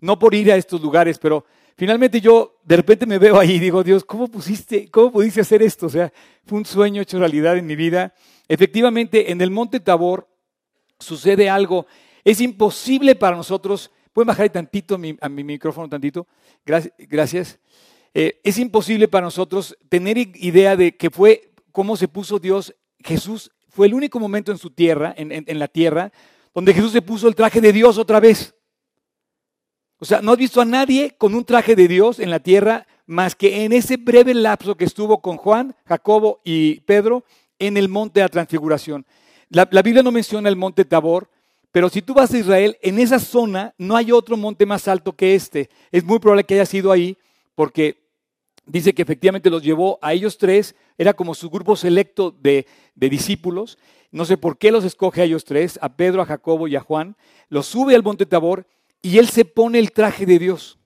No 0.02 0.20
por 0.20 0.34
ir 0.36 0.52
a 0.52 0.56
estos 0.56 0.82
lugares, 0.82 1.18
pero 1.20 1.46
finalmente 1.76 2.22
yo 2.22 2.60
de 2.64 2.76
repente 2.76 3.06
me 3.06 3.20
veo 3.20 3.40
ahí 3.40 3.54
y 3.54 3.60
digo, 3.60 3.84
Dios, 3.84 4.04
¿cómo 4.04 4.28
pusiste, 4.28 4.90
cómo 4.90 5.12
pudiste 5.12 5.42
hacer 5.42 5.62
esto? 5.62 5.88
O 5.88 5.90
sea, 5.90 6.12
fue 6.46 6.58
un 6.58 6.66
sueño 6.66 7.02
hecho 7.02 7.20
realidad 7.20 7.58
en 7.58 7.66
mi 7.66 7.76
vida. 7.76 8.14
Efectivamente, 8.48 9.32
en 9.32 9.42
el 9.42 9.52
monte 9.52 9.80
Tabor 9.80 10.28
sucede 11.00 11.50
algo. 11.50 11.88
Es 12.24 12.42
imposible 12.42 13.16
para 13.16 13.38
nosotros 13.38 13.92
¿Pueden 14.18 14.30
bajar 14.30 14.50
tantito 14.50 14.96
a 14.96 15.30
mi, 15.30 15.44
micrófono, 15.44 15.88
tantito? 15.88 16.26
Gracias. 16.66 17.60
Eh, 18.16 18.42
es 18.44 18.58
imposible 18.58 19.08
para 19.08 19.26
nosotros 19.28 19.78
tener 19.90 20.18
idea 20.18 20.76
de 20.76 20.98
que 20.98 21.12
fue 21.12 21.52
cómo 21.72 21.96
se 21.96 22.08
puso 22.08 22.40
Dios. 22.40 22.74
Jesús 23.04 23.52
fue 23.70 23.86
el 23.86 23.94
único 23.94 24.20
momento 24.20 24.52
en 24.52 24.58
su 24.58 24.72
tierra, 24.72 25.14
en, 25.16 25.60
la 25.60 25.68
tierra, 25.68 26.12
donde 26.52 26.74
Jesús 26.74 26.94
se 26.94 27.04
puso 27.04 27.28
el 27.28 27.36
traje 27.36 27.62
de 27.62 27.72
Dios 27.72 28.00
otra 28.00 28.20
vez. 28.20 28.56
O 30.00 30.06
sea, 30.06 30.22
no 30.22 30.32
has 30.32 30.38
visto 30.38 30.62
a 30.62 30.66
nadie 30.66 31.16
con 31.18 31.34
un 31.34 31.44
traje 31.44 31.76
de 31.76 31.88
Dios 31.88 32.20
en 32.20 32.30
la 32.30 32.40
tierra 32.40 32.86
más 33.08 33.36
que 33.36 33.64
en 33.64 33.74
ese 33.74 33.98
breve 33.98 34.34
lapso 34.34 34.76
que 34.76 34.86
estuvo 34.86 35.22
con 35.22 35.38
Juan, 35.38 35.76
Jacobo 35.86 36.42
y 36.44 36.82
Pedro 36.82 37.24
en 37.58 37.78
el 37.78 37.90
monte 37.90 38.20
de 38.20 38.26
la 38.26 38.30
transfiguración. 38.30 39.06
La, 39.50 39.66
Biblia 39.66 40.04
no 40.04 40.12
menciona 40.12 40.50
el 40.50 40.58
monte 40.58 40.86
Tabor, 40.86 41.30
pero 41.72 41.90
si 41.90 42.02
tú 42.02 42.14
vas 42.14 42.34
a 42.34 42.38
Israel, 42.38 42.78
en 42.82 43.00
esa 43.00 43.18
zona 43.18 43.74
no 43.78 43.96
hay 43.96 44.12
otro 44.12 44.36
monte 44.36 44.66
más 44.66 44.88
alto 44.88 45.14
que 45.14 45.36
este. 45.36 45.70
Es 45.92 46.04
muy 46.04 46.20
probable 46.20 46.44
que 46.44 46.56
haya 46.56 46.66
sido 46.66 46.92
ahí 46.92 47.18
porque 47.56 48.04
dice 48.66 48.94
que 48.94 49.02
efectivamente 49.02 49.50
los 49.50 49.64
llevó 49.64 49.98
a 50.02 50.14
ellos 50.14 50.38
tres, 50.38 50.76
era 50.98 51.14
como 51.14 51.34
su 51.34 51.50
grupo 51.50 51.76
selecto 51.76 52.32
de, 52.32 52.68
discípulos. 52.96 53.78
No 54.12 54.26
sé 54.26 54.38
por 54.38 54.58
qué 54.58 54.72
los 54.72 54.84
escoge 54.84 55.22
a 55.22 55.24
ellos 55.24 55.46
tres, 55.46 55.80
a 55.82 55.96
Pedro, 55.96 56.22
a 56.22 56.26
Jacobo 56.26 56.68
y 56.68 56.76
a 56.76 56.82
Juan. 56.82 57.16
Los 57.50 57.68
sube 57.68 57.96
al 57.96 58.04
monte 58.04 58.26
Tabor 58.26 58.68
y 59.02 59.18
él 59.18 59.30
se 59.30 59.46
pone 59.46 59.80
el 59.80 59.92
traje 59.92 60.26
de 60.26 60.40
Dios. 60.40 60.80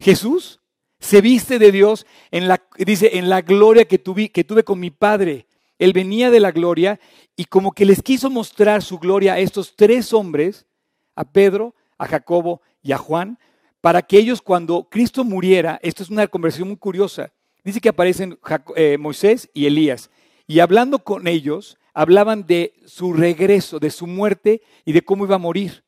Jesús 0.00 0.60
se 0.98 1.20
viste 1.20 1.58
de 1.58 1.72
Dios 1.72 2.06
en 2.30 2.48
la, 2.48 2.62
dice, 2.78 3.18
en 3.18 3.28
la 3.28 3.42
gloria 3.42 3.86
que 3.86 3.98
tuve, 3.98 4.30
que 4.30 4.44
tuve 4.44 4.64
con 4.64 4.80
mi 4.80 4.90
Padre. 4.90 5.46
Él 5.78 5.92
venía 5.92 6.30
de 6.30 6.40
la 6.40 6.50
gloria 6.50 7.00
y 7.36 7.44
como 7.44 7.72
que 7.72 7.84
les 7.84 8.02
quiso 8.02 8.30
mostrar 8.30 8.82
su 8.82 8.98
gloria 8.98 9.34
a 9.34 9.38
estos 9.38 9.76
tres 9.76 10.12
hombres, 10.12 10.66
a 11.14 11.24
Pedro, 11.24 11.74
a 11.98 12.06
Jacobo 12.06 12.62
y 12.82 12.92
a 12.92 12.98
Juan, 12.98 13.38
para 13.80 14.02
que 14.02 14.18
ellos 14.18 14.40
cuando 14.40 14.88
Cristo 14.90 15.24
muriera, 15.24 15.78
esto 15.82 16.02
es 16.02 16.10
una 16.10 16.26
conversación 16.26 16.68
muy 16.68 16.78
curiosa, 16.78 17.32
dice 17.62 17.80
que 17.80 17.90
aparecen 17.90 18.38
eh, 18.76 18.96
Moisés 18.98 19.50
y 19.52 19.66
Elías, 19.66 20.10
y 20.46 20.60
hablando 20.60 21.00
con 21.00 21.26
ellos, 21.26 21.78
hablaban 21.92 22.46
de 22.46 22.74
su 22.86 23.12
regreso, 23.12 23.78
de 23.78 23.90
su 23.90 24.06
muerte 24.06 24.62
y 24.84 24.92
de 24.92 25.02
cómo 25.02 25.24
iba 25.24 25.36
a 25.36 25.38
morir. 25.38 25.83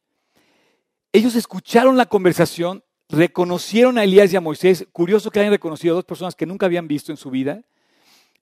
Ellos 1.17 1.35
escucharon 1.35 1.97
la 1.97 2.05
conversación, 2.05 2.85
reconocieron 3.09 3.97
a 3.97 4.05
Elías 4.05 4.31
y 4.31 4.37
a 4.37 4.43
Moisés, 4.43 4.87
curioso 4.93 5.31
que 5.31 5.41
hayan 5.41 5.51
reconocido 5.51 5.95
a 5.95 5.97
dos 5.97 6.05
personas 6.05 6.35
que 6.35 6.45
nunca 6.45 6.67
habían 6.67 6.89
visto 6.89 7.11
en 7.11 7.17
su 7.17 7.31
vida, 7.31 7.63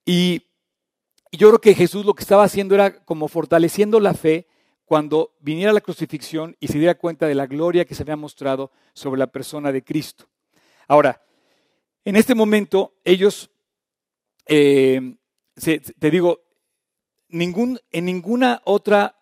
y 0.05 0.49
yo 1.31 1.51
creo 1.51 1.61
que 1.61 1.75
Jesús 1.77 2.05
lo 2.05 2.15
que 2.15 2.25
estaba 2.25 2.43
haciendo 2.43 2.75
era 2.75 3.05
como 3.05 3.29
fortaleciendo 3.29 4.01
la 4.01 4.13
fe 4.13 4.49
cuando 4.87 5.37
viniera 5.39 5.73
la 5.73 5.83
crucifixión 5.83 6.57
y 6.59 6.67
se 6.67 6.81
diera 6.81 6.97
cuenta 6.97 7.29
de 7.29 7.37
la 7.37 7.47
gloria 7.47 7.85
que 7.85 7.95
se 7.95 8.03
había 8.03 8.17
mostrado 8.17 8.73
sobre 8.93 9.21
la 9.21 9.29
persona 9.29 9.71
de 9.71 9.85
Cristo. 9.85 10.27
Ahora, 10.89 11.23
en 12.05 12.17
este 12.17 12.35
momento 12.35 12.95
ellos, 13.05 13.53
eh, 14.47 15.15
te 15.55 16.11
digo, 16.11 16.41
en 17.29 18.05
ninguna 18.05 18.63
otra 18.65 19.17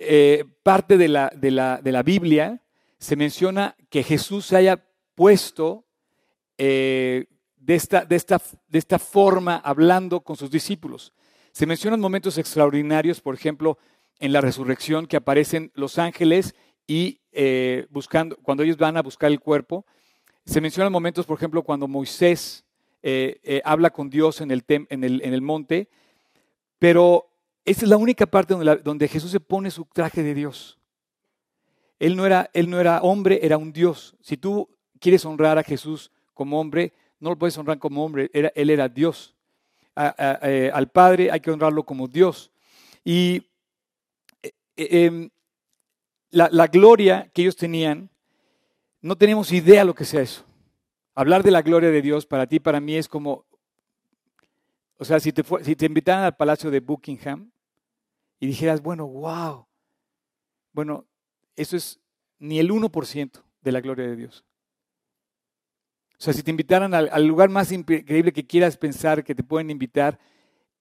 eh, 0.00 0.44
parte 0.64 0.98
de 0.98 1.06
la, 1.06 2.02
Biblia 2.02 2.60
se 3.00 3.16
menciona 3.16 3.74
que 3.88 4.02
Jesús 4.02 4.46
se 4.46 4.56
haya 4.56 4.84
puesto 5.14 5.86
eh, 6.58 7.24
de, 7.56 7.74
esta, 7.74 8.04
de, 8.04 8.14
esta, 8.14 8.40
de 8.68 8.78
esta 8.78 8.98
forma 8.98 9.56
hablando 9.56 10.20
con 10.20 10.36
sus 10.36 10.50
discípulos. 10.50 11.14
Se 11.50 11.66
mencionan 11.66 11.98
momentos 11.98 12.36
extraordinarios, 12.36 13.22
por 13.22 13.34
ejemplo, 13.34 13.78
en 14.18 14.34
la 14.34 14.42
resurrección 14.42 15.06
que 15.06 15.16
aparecen 15.16 15.72
los 15.74 15.98
ángeles 15.98 16.54
y 16.86 17.20
eh, 17.32 17.86
buscando, 17.88 18.36
cuando 18.36 18.62
ellos 18.62 18.76
van 18.76 18.98
a 18.98 19.02
buscar 19.02 19.30
el 19.30 19.40
cuerpo. 19.40 19.86
Se 20.44 20.60
mencionan 20.60 20.92
momentos, 20.92 21.24
por 21.24 21.38
ejemplo, 21.38 21.62
cuando 21.62 21.88
Moisés 21.88 22.64
eh, 23.02 23.62
habla 23.64 23.88
con 23.88 24.10
Dios 24.10 24.42
en 24.42 24.50
el, 24.50 24.62
en, 24.68 25.04
el, 25.04 25.22
en 25.22 25.32
el, 25.32 25.40
monte, 25.40 25.88
pero 26.78 27.30
esa 27.64 27.84
es 27.84 27.88
la 27.88 27.96
única 27.96 28.26
parte 28.26 28.52
donde, 28.52 28.76
donde, 28.76 29.08
Jesús 29.08 29.30
se 29.30 29.40
pone 29.40 29.70
su 29.70 29.86
traje 29.86 30.22
de 30.22 30.34
Dios. 30.34 30.79
Él 32.00 32.16
no, 32.16 32.26
era, 32.26 32.50
él 32.52 32.68
no 32.68 32.80
era 32.80 33.00
hombre, 33.02 33.38
era 33.42 33.56
un 33.56 33.72
Dios. 33.72 34.16
Si 34.20 34.36
tú 34.36 34.68
quieres 34.98 35.24
honrar 35.24 35.58
a 35.58 35.62
Jesús 35.62 36.10
como 36.34 36.58
hombre, 36.58 36.92
no 37.20 37.30
lo 37.30 37.38
puedes 37.38 37.56
honrar 37.56 37.78
como 37.78 38.04
hombre, 38.04 38.30
él 38.32 38.70
era 38.70 38.88
Dios. 38.88 39.36
Eh, 39.96 40.70
al 40.72 40.88
Padre 40.88 41.30
hay 41.30 41.40
que 41.40 41.50
honrarlo 41.50 41.84
como 41.84 42.08
Dios. 42.08 42.50
Y 43.04 43.46
eh, 44.42 44.52
em, 44.76 45.30
la, 46.30 46.48
la 46.50 46.66
gloria 46.66 47.30
que 47.34 47.42
ellos 47.42 47.56
tenían, 47.56 48.10
no 49.02 49.16
tenemos 49.16 49.52
idea 49.52 49.84
lo 49.84 49.94
que 49.94 50.04
sea 50.04 50.22
eso. 50.22 50.44
Hablar 51.14 51.42
de 51.42 51.50
la 51.50 51.62
gloria 51.62 51.90
de 51.90 52.02
Dios 52.02 52.24
para 52.24 52.46
ti, 52.46 52.60
para 52.60 52.80
mí 52.80 52.94
es 52.94 53.08
como, 53.08 53.44
o 54.96 55.04
sea, 55.04 55.20
si 55.20 55.32
te, 55.32 55.42
si 55.62 55.76
te 55.76 55.86
invitaran 55.86 56.24
al 56.24 56.36
palacio 56.36 56.70
de 56.70 56.80
Buckingham 56.80 57.50
y 58.38 58.46
dijeras, 58.46 58.80
bueno, 58.80 59.06
wow, 59.06 59.66
bueno, 60.72 61.06
eso 61.56 61.76
es 61.76 62.00
ni 62.38 62.58
el 62.58 62.70
1% 62.70 63.42
de 63.60 63.72
la 63.72 63.80
gloria 63.80 64.06
de 64.06 64.16
Dios. 64.16 64.44
O 66.18 66.22
sea, 66.22 66.34
si 66.34 66.42
te 66.42 66.50
invitaran 66.50 66.92
al, 66.92 67.26
lugar 67.26 67.48
más 67.48 67.72
increíble 67.72 68.32
que 68.32 68.46
quieras 68.46 68.76
pensar 68.76 69.24
que 69.24 69.34
te 69.34 69.42
pueden 69.42 69.70
invitar, 69.70 70.18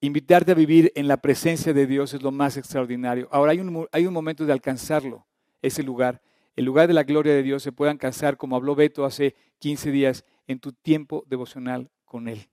invitarte 0.01 0.51
a 0.51 0.55
vivir 0.55 0.91
en 0.95 1.07
la 1.07 1.17
presencia 1.17 1.73
de 1.73 1.87
Dios 1.87 2.13
es 2.13 2.21
lo 2.21 2.31
más 2.31 2.57
extraordinario. 2.57 3.29
Ahora 3.31 3.53
hay 3.53 3.59
un, 3.59 3.87
hay 3.91 4.05
un 4.05 4.13
momento 4.13 4.45
de 4.45 4.51
alcanzarlo, 4.51 5.25
ese 5.61 5.81
lugar. 5.81 6.21
El 6.57 6.65
lugar 6.65 6.87
de 6.87 6.93
la 6.93 7.03
gloria 7.03 7.33
de 7.33 7.43
Dios 7.43 7.63
se 7.63 7.71
puede 7.71 7.91
alcanzar, 7.91 8.35
como 8.35 8.57
habló 8.57 8.75
Beto 8.75 9.05
hace 9.05 9.35
15 9.59 9.91
días, 9.91 10.25
en 10.45 10.59
tu 10.59 10.73
tiempo 10.73 11.23
devocional 11.27 11.89
con 12.03 12.27
Él. 12.27 12.49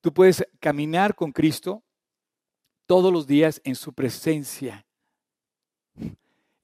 Tú 0.00 0.14
puedes 0.14 0.46
caminar 0.58 1.14
con 1.14 1.32
Cristo 1.32 1.82
todos 2.86 3.12
los 3.12 3.26
días 3.26 3.60
en 3.64 3.74
su 3.74 3.92
presencia, 3.92 4.86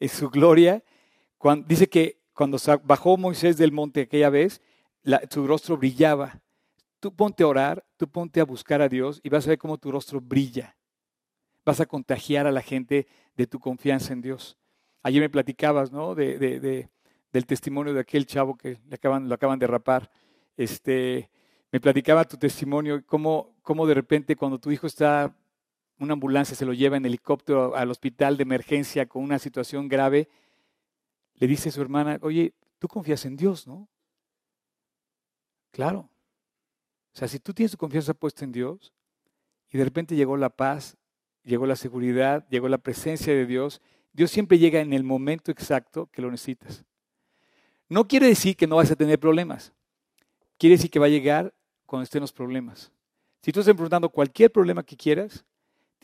en 0.00 0.08
su 0.08 0.30
gloria. 0.30 0.82
dice 1.66 1.88
que 1.88 2.20
cuando 2.34 2.58
bajó 2.84 3.16
Moisés 3.16 3.56
del 3.56 3.72
monte 3.72 4.02
aquella 4.02 4.30
vez, 4.30 4.60
su 5.30 5.46
rostro 5.46 5.76
brillaba. 5.76 6.40
Tú 7.00 7.14
ponte 7.14 7.42
a 7.42 7.46
orar, 7.46 7.84
tú 7.96 8.08
ponte 8.08 8.40
a 8.40 8.44
buscar 8.44 8.82
a 8.82 8.88
Dios 8.88 9.20
y 9.22 9.28
vas 9.28 9.46
a 9.46 9.50
ver 9.50 9.58
cómo 9.58 9.78
tu 9.78 9.90
rostro 9.90 10.20
brilla. 10.20 10.76
Vas 11.64 11.80
a 11.80 11.86
contagiar 11.86 12.46
a 12.46 12.52
la 12.52 12.62
gente 12.62 13.06
de 13.36 13.46
tu 13.46 13.58
confianza 13.58 14.12
en 14.12 14.22
Dios. 14.22 14.56
Ayer 15.02 15.20
me 15.20 15.30
platicabas, 15.30 15.92
¿no? 15.92 16.14
De, 16.14 16.88
del 17.32 17.46
testimonio 17.46 17.94
de 17.94 18.00
aquel 18.00 18.26
chavo 18.26 18.56
que 18.56 18.78
le 18.88 18.94
acaban, 18.94 19.28
lo 19.28 19.34
acaban 19.34 19.58
de 19.58 19.66
rapar. 19.66 20.10
Este, 20.56 21.30
me 21.70 21.80
platicaba 21.80 22.24
tu 22.24 22.36
testimonio, 22.36 23.04
cómo, 23.06 23.56
cómo 23.62 23.86
de 23.86 23.94
repente 23.94 24.36
cuando 24.36 24.58
tu 24.58 24.70
hijo 24.70 24.86
está, 24.86 25.34
una 25.98 26.12
ambulancia 26.12 26.56
se 26.56 26.66
lo 26.66 26.72
lleva 26.72 26.96
en 26.96 27.06
helicóptero 27.06 27.74
al 27.74 27.90
hospital 27.90 28.36
de 28.36 28.42
emergencia 28.42 29.06
con 29.06 29.22
una 29.22 29.38
situación 29.38 29.88
grave, 29.88 30.28
le 31.34 31.46
dice 31.46 31.68
a 31.68 31.72
su 31.72 31.80
hermana, 31.80 32.18
oye, 32.22 32.54
tú 32.78 32.88
confías 32.88 33.24
en 33.24 33.36
Dios, 33.36 33.66
¿no? 33.66 33.88
Claro. 35.70 36.10
O 37.14 37.18
sea, 37.18 37.28
si 37.28 37.38
tú 37.38 37.52
tienes 37.52 37.72
tu 37.72 37.78
confianza 37.78 38.14
puesta 38.14 38.44
en 38.44 38.52
Dios 38.52 38.92
y 39.70 39.78
de 39.78 39.84
repente 39.84 40.16
llegó 40.16 40.36
la 40.36 40.50
paz, 40.50 40.96
llegó 41.44 41.66
la 41.66 41.76
seguridad, 41.76 42.46
llegó 42.48 42.68
la 42.68 42.78
presencia 42.78 43.34
de 43.34 43.46
Dios, 43.46 43.80
Dios 44.12 44.30
siempre 44.30 44.58
llega 44.58 44.80
en 44.80 44.92
el 44.92 45.04
momento 45.04 45.50
exacto 45.50 46.06
que 46.12 46.22
lo 46.22 46.30
necesitas. 46.30 46.84
No 47.88 48.08
quiere 48.08 48.26
decir 48.26 48.56
que 48.56 48.66
no 48.66 48.76
vas 48.76 48.90
a 48.90 48.96
tener 48.96 49.18
problemas. 49.18 49.72
Quiere 50.58 50.76
decir 50.76 50.90
que 50.90 50.98
va 50.98 51.06
a 51.06 51.10
llegar 51.10 51.54
cuando 51.84 52.04
estén 52.04 52.20
los 52.20 52.32
problemas. 52.32 52.90
Si 53.42 53.52
tú 53.52 53.60
estás 53.60 53.72
enfrentando 53.72 54.08
cualquier 54.08 54.50
problema 54.50 54.82
que 54.82 54.96
quieras, 54.96 55.44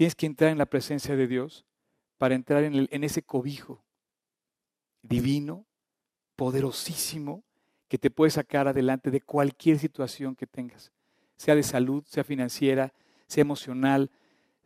tienes 0.03 0.17
que 0.17 0.27
entrar 0.27 0.51
en 0.51 0.59
la 0.59 0.67
presencia 0.67 1.15
de 1.15 1.29
Dios 1.29 1.65
para 2.19 2.35
entrar 2.35 2.65
en, 2.65 3.05
ese 3.05 3.23
cobijo 3.23 3.85
divino, 5.01 5.65
poderosísimo, 6.35 7.45
que 7.87 7.99
te 7.99 8.11
puede 8.11 8.33
sacar 8.33 8.67
adelante 8.67 9.13
de 9.13 9.21
cualquier 9.21 9.79
situación 9.79 10.35
que 10.35 10.49
tengas, 10.49 10.91
sea 11.37 11.55
de 11.55 11.63
salud, 11.63 12.03
sea 12.09 12.25
financiera, 12.25 12.93
sea 13.29 13.43
emocional, 13.43 14.11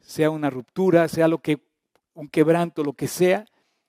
sea 0.00 0.30
una 0.30 0.48
ruptura, 0.48 1.06
sea 1.06 1.28
lo 1.28 1.36
que 1.36 1.60
un 2.14 2.28
quebranto, 2.30 2.82
lo 2.82 2.94
que 2.94 3.06
sea, 3.06 3.44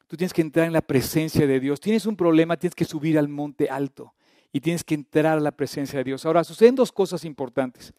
tú 0.07 0.17
tienes 0.17 0.33
que 0.33 0.41
entrar 0.41 0.67
en 0.67 0.73
la 0.73 0.81
presencia 0.81 1.47
de 1.47 1.61
Dios. 1.61 1.79
Tienes 1.79 2.05
un 2.05 2.17
problema, 2.17 2.57
tienes 2.57 2.75
que 2.75 2.83
subir 2.83 3.17
al 3.17 3.29
monte 3.29 3.69
alto 3.69 4.13
y 4.51 4.59
tienes 4.59 4.83
que 4.83 4.95
entrar 4.95 5.37
a 5.37 5.39
la 5.39 5.53
presencia 5.53 5.99
de 5.99 6.03
Dios. 6.03 6.25
Ahora, 6.25 6.43
suceden 6.43 6.75
dos 6.75 6.91
cosas 6.91 7.23
importantes. 7.23 7.93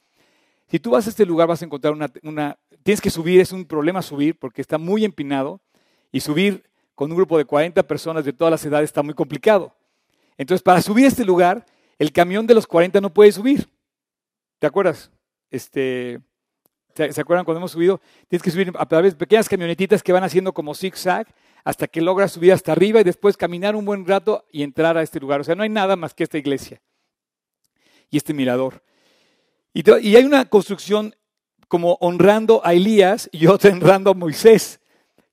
Si 0.70 0.78
tú 0.78 0.90
vas 0.90 1.06
a 1.06 1.10
este 1.10 1.24
lugar 1.24 1.48
vas 1.48 1.62
a 1.62 1.64
encontrar 1.64 1.94
una, 2.22 2.58
tienes 2.82 3.00
que 3.00 3.10
subir, 3.10 3.40
es 3.40 3.52
un 3.52 3.64
problema 3.64 4.02
subir 4.02 4.38
porque 4.38 4.60
está 4.60 4.76
muy 4.76 5.04
empinado 5.04 5.60
y 6.12 6.20
subir 6.20 6.64
con 6.94 7.10
un 7.10 7.16
grupo 7.16 7.38
de 7.38 7.44
40 7.44 7.82
personas 7.84 8.24
de 8.24 8.32
todas 8.32 8.50
las 8.50 8.64
edades 8.64 8.90
está 8.90 9.02
muy 9.02 9.14
complicado. 9.14 9.74
Entonces, 10.36 10.62
para 10.62 10.82
subir 10.82 11.06
a 11.06 11.08
este 11.08 11.24
lugar, 11.24 11.64
el 11.98 12.12
camión 12.12 12.46
de 12.46 12.54
los 12.54 12.66
40 12.66 13.00
no 13.00 13.12
puede 13.12 13.32
subir. 13.32 13.68
¿Te 14.58 14.66
acuerdas? 14.66 15.10
Este, 15.50 16.20
¿Se 16.94 17.20
acuerdan 17.20 17.44
cuando 17.44 17.58
hemos 17.58 17.72
subido? 17.72 18.00
Tienes 18.28 18.42
que 18.42 18.50
subir 18.50 18.72
a 18.76 18.86
través 18.86 19.14
de 19.14 19.18
pequeñas 19.18 19.48
camionetitas 19.48 20.02
que 20.02 20.12
van 20.12 20.24
haciendo 20.24 20.52
como 20.52 20.74
zigzag 20.74 21.26
hasta 21.64 21.86
que 21.86 22.00
logras 22.00 22.32
subir 22.32 22.52
hasta 22.52 22.72
arriba 22.72 23.00
y 23.00 23.04
después 23.04 23.36
caminar 23.36 23.76
un 23.76 23.84
buen 23.84 24.06
rato 24.06 24.44
y 24.50 24.62
entrar 24.62 24.96
a 24.98 25.02
este 25.02 25.20
lugar. 25.20 25.40
O 25.40 25.44
sea, 25.44 25.54
no 25.54 25.62
hay 25.62 25.68
nada 25.68 25.96
más 25.96 26.12
que 26.12 26.24
esta 26.24 26.38
iglesia 26.38 26.80
y 28.10 28.16
este 28.16 28.34
mirador. 28.34 28.82
Y, 29.72 30.16
hay 30.16 30.24
una 30.24 30.44
construcción 30.46 31.14
como 31.68 31.94
honrando 32.00 32.60
a 32.64 32.74
Elías 32.74 33.28
y 33.32 33.46
otra 33.46 33.72
honrando 33.72 34.10
a 34.10 34.14
Moisés. 34.14 34.80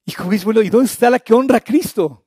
Y 0.06 0.12
¿y 0.12 0.69
dónde 0.69 0.86
está 0.86 1.10
la 1.10 1.19
que 1.19 1.34
honra 1.34 1.58
a 1.58 1.62
Cristo? 1.62 2.26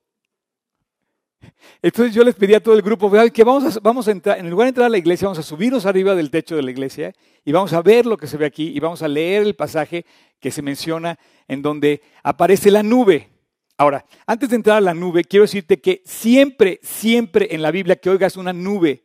Entonces 1.81 2.15
yo 2.15 2.25
les 2.25 2.35
pedí 2.35 2.55
a 2.55 2.61
todo 2.63 2.75
el 2.75 2.83
grupo 2.83 3.11
que 3.33 3.45
vamos 3.45 3.77
a, 3.77 3.81
vamos 3.81 4.09
a 4.09 4.11
entrar, 4.11 4.39
en 4.39 4.51
lugar 4.51 4.67
de 4.67 4.71
entrar 4.71 4.87
a 4.87 4.91
la 4.91 4.99
iglesia, 4.99 5.27
vamos 5.27 5.39
a 5.39 5.43
subirnos 5.43 5.87
arriba 5.87 6.15
del 6.15 6.31
techo 6.31 6.57
de 6.57 6.63
la 6.63 6.71
iglesia 6.71 7.15
y 7.45 7.53
vamos 7.53 7.73
a 7.73 7.83
ver 7.83 8.05
lo 8.07 8.17
que 8.17 8.27
se 8.27 8.37
ve 8.37 8.47
aquí 8.47 8.73
y 8.75 8.81
vamos 8.81 9.03
a 9.03 9.09
leer 9.09 9.43
el 9.43 9.55
pasaje 9.55 10.05
que 10.41 10.51
se 10.51 10.63
menciona 10.63 11.19
en 11.47 11.63
donde 11.63 12.03
aparece 12.23 12.71
la 12.71 12.83
nube. 12.83 13.29
Ahora, 13.77 14.05
antes 14.27 14.49
de 14.49 14.57
entrar 14.57 14.79
a 14.79 14.81
la 14.81 14.95
nube, 14.95 15.23
quiero 15.23 15.45
decirte 15.45 15.81
que 15.81 16.03
siempre, 16.05 16.81
siempre 16.83 17.55
en 17.55 17.63
la 17.63 17.71
Biblia 17.71 17.97
que 17.97 18.11
oigas 18.11 18.37
una 18.37 18.53
nube 18.53 19.05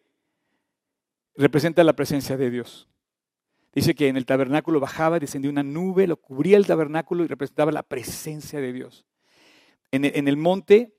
representa 1.35 1.83
la 1.83 1.93
presencia 1.93 2.37
de 2.37 2.49
Dios. 2.49 2.87
Dice 3.73 3.95
que 3.95 4.07
en 4.07 4.17
el 4.17 4.25
tabernáculo 4.25 4.79
bajaba, 4.79 5.19
descendía 5.19 5.51
una 5.51 5.63
nube, 5.63 6.07
lo 6.07 6.17
cubría 6.17 6.57
el 6.57 6.67
tabernáculo 6.67 7.23
y 7.23 7.27
representaba 7.27 7.71
la 7.71 7.83
presencia 7.83 8.61
de 8.61 8.73
Dios. 8.73 9.05
en 9.91 10.27
el 10.27 10.37
monte 10.37 10.93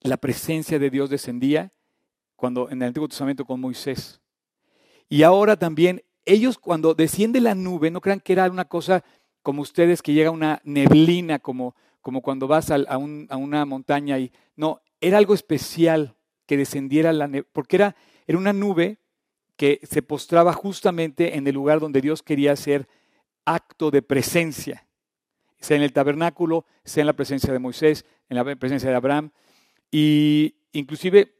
la 0.00 0.16
presencia 0.16 0.78
de 0.78 0.90
Dios 0.90 1.10
descendía 1.10 1.72
cuando 2.36 2.70
en 2.70 2.80
el 2.82 2.88
Antiguo 2.88 3.08
Testamento 3.08 3.44
con 3.44 3.60
Moisés. 3.60 4.20
Y 5.08 5.22
ahora 5.22 5.56
también 5.56 6.04
ellos 6.24 6.58
cuando 6.58 6.94
desciende 6.94 7.40
la 7.40 7.54
nube, 7.54 7.90
no 7.90 8.00
crean 8.00 8.20
que 8.20 8.32
era 8.32 8.50
una 8.50 8.66
cosa 8.66 9.02
como 9.42 9.62
ustedes 9.62 10.02
que 10.02 10.12
llega 10.12 10.30
una 10.30 10.60
neblina, 10.62 11.38
como, 11.38 11.74
como 12.00 12.20
cuando 12.20 12.46
vas 12.46 12.70
a, 12.70 12.76
a, 12.76 12.96
una 12.98 13.64
montaña 13.64 14.18
y 14.18 14.30
no, 14.56 14.80
era 15.00 15.18
algo 15.18 15.34
especial 15.34 16.16
que 16.46 16.56
descendiera 16.56 17.12
la 17.12 17.26
nube, 17.28 17.44
porque 17.44 17.76
era, 17.76 17.96
era 18.26 18.38
una 18.38 18.52
nube 18.52 18.98
que 19.58 19.80
se 19.82 20.02
postraba 20.02 20.52
justamente 20.52 21.36
en 21.36 21.46
el 21.48 21.54
lugar 21.54 21.80
donde 21.80 22.00
Dios 22.00 22.22
quería 22.22 22.52
hacer 22.52 22.88
acto 23.44 23.90
de 23.90 24.02
presencia, 24.02 24.86
sea 25.58 25.76
en 25.76 25.82
el 25.82 25.92
tabernáculo, 25.92 26.64
sea 26.84 27.02
en 27.02 27.08
la 27.08 27.12
presencia 27.12 27.52
de 27.52 27.58
Moisés, 27.58 28.06
en 28.28 28.36
la 28.36 28.44
presencia 28.56 28.88
de 28.88 28.94
Abraham. 28.94 29.32
Y 29.90 30.54
inclusive, 30.70 31.34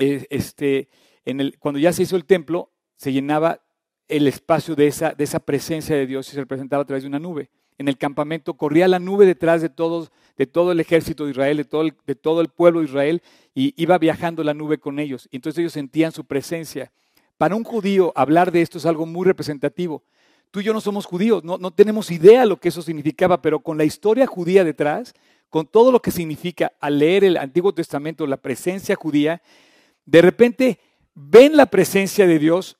eh, 0.00 0.26
este, 0.28 0.88
en 1.24 1.40
el, 1.40 1.56
cuando 1.60 1.78
ya 1.78 1.92
se 1.92 2.02
hizo 2.02 2.16
el 2.16 2.24
templo, 2.24 2.72
se 2.96 3.12
llenaba 3.12 3.60
el 4.08 4.26
espacio 4.26 4.74
de 4.74 4.88
esa, 4.88 5.14
de 5.14 5.22
esa 5.22 5.38
presencia 5.38 5.94
de 5.94 6.06
Dios 6.06 6.28
y 6.28 6.32
se 6.32 6.40
representaba 6.40 6.82
a 6.82 6.86
través 6.86 7.04
de 7.04 7.08
una 7.08 7.20
nube. 7.20 7.48
En 7.78 7.86
el 7.86 7.96
campamento 7.96 8.54
corría 8.54 8.88
la 8.88 8.98
nube 8.98 9.24
detrás 9.24 9.62
de, 9.62 9.68
todos, 9.68 10.10
de 10.36 10.46
todo 10.46 10.72
el 10.72 10.80
ejército 10.80 11.26
de 11.26 11.30
Israel, 11.30 11.58
de 11.58 11.64
todo, 11.64 11.82
el, 11.82 11.94
de 12.06 12.16
todo 12.16 12.40
el 12.40 12.48
pueblo 12.48 12.80
de 12.80 12.86
Israel, 12.86 13.22
y 13.54 13.72
iba 13.80 13.96
viajando 13.98 14.42
la 14.42 14.52
nube 14.52 14.78
con 14.78 14.98
ellos. 14.98 15.28
Y 15.30 15.36
entonces 15.36 15.60
ellos 15.60 15.72
sentían 15.74 16.10
su 16.10 16.24
presencia. 16.24 16.90
Para 17.40 17.56
un 17.56 17.64
judío 17.64 18.12
hablar 18.16 18.52
de 18.52 18.60
esto 18.60 18.76
es 18.76 18.84
algo 18.84 19.06
muy 19.06 19.24
representativo. 19.24 20.02
Tú 20.50 20.60
y 20.60 20.64
yo 20.64 20.74
no 20.74 20.80
somos 20.82 21.06
judíos, 21.06 21.42
no, 21.42 21.70
tenemos 21.70 22.10
idea 22.10 22.44
lo 22.44 22.60
que 22.60 22.68
eso 22.68 22.82
significaba, 22.82 23.40
pero 23.40 23.60
con 23.60 23.78
la 23.78 23.84
historia 23.84 24.26
judía 24.26 24.62
detrás, 24.62 25.14
con 25.48 25.66
todo 25.66 25.90
lo 25.90 26.02
que 26.02 26.10
significa 26.10 26.72
al 26.80 26.98
leer 26.98 27.24
el 27.24 27.38
Antiguo 27.38 27.72
Testamento, 27.72 28.26
la 28.26 28.36
presencia 28.36 28.94
judía, 28.94 29.40
de 30.04 30.20
repente 30.20 30.80
ven 31.14 31.56
la 31.56 31.64
presencia 31.64 32.26
de 32.26 32.38
Dios 32.38 32.76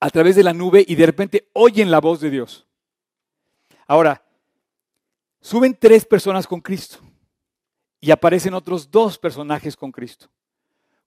a 0.00 0.10
través 0.10 0.34
de 0.34 0.42
la 0.42 0.52
nube 0.52 0.84
y 0.88 0.96
de 0.96 1.06
repente 1.06 1.48
oyen 1.52 1.92
la 1.92 2.00
voz 2.00 2.18
de 2.18 2.30
Dios. 2.30 2.66
Ahora, 3.86 4.24
suben 5.40 5.76
tres 5.78 6.04
personas 6.04 6.44
con 6.44 6.60
Cristo 6.60 6.98
y 8.00 8.10
aparecen 8.10 8.54
otros 8.54 8.90
dos 8.90 9.16
personajes 9.16 9.76
con 9.76 9.92
Cristo. 9.92 10.28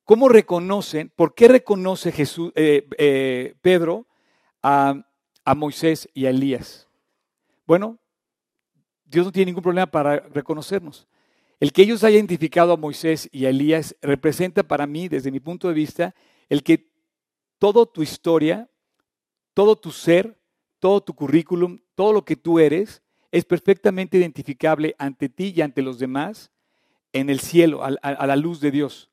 ¿Cómo 0.06 0.30
reconocen, 0.30 1.12
por 1.16 1.34
qué 1.34 1.48
reconoce 1.48 2.12
Jesús, 2.12 2.52
eh, 2.56 2.88
eh, 2.98 3.56
Pedro 3.62 4.08
a, 4.62 5.06
a 5.46 5.56
Moisés 5.56 6.10
y 6.14 6.26
a 6.26 6.30
Elías? 6.30 6.90
Bueno, 7.66 8.00
Dios 9.06 9.26
no 9.26 9.32
tiene 9.32 9.52
ningún 9.52 9.64
problema 9.64 9.88
para 9.88 10.20
reconocernos. 10.20 11.08
El 11.60 11.72
que 11.72 11.84
ellos 11.84 12.04
hayan 12.04 12.20
identificado 12.20 12.74
a 12.74 12.78
Moisés 12.78 13.30
y 13.32 13.46
a 13.46 13.50
Elías 13.50 13.96
representa 14.02 14.64
para 14.64 14.86
mí, 14.86 15.08
desde 15.08 15.32
mi 15.32 15.40
punto 15.40 15.70
de 15.70 15.74
vista, 15.74 16.14
el 16.50 16.64
que 16.64 16.92
toda 17.58 17.86
tu 17.86 18.04
historia, 18.04 18.70
todo 19.54 19.78
tu 19.78 19.92
ser, 19.92 20.38
todo 20.80 21.00
tu 21.02 21.14
currículum, 21.14 21.80
todo 21.96 22.12
lo 22.12 22.26
que 22.26 22.36
tú 22.36 22.60
eres, 22.60 23.02
es 23.32 23.46
perfectamente 23.46 24.18
identificable 24.18 24.96
ante 25.00 25.30
ti 25.30 25.54
y 25.56 25.62
ante 25.62 25.82
los 25.82 25.98
demás 25.98 26.52
en 27.14 27.30
el 27.30 27.40
cielo, 27.40 27.82
a, 27.84 28.28
la 28.28 28.36
luz 28.36 28.60
de 28.60 28.72
Dios. 28.72 29.13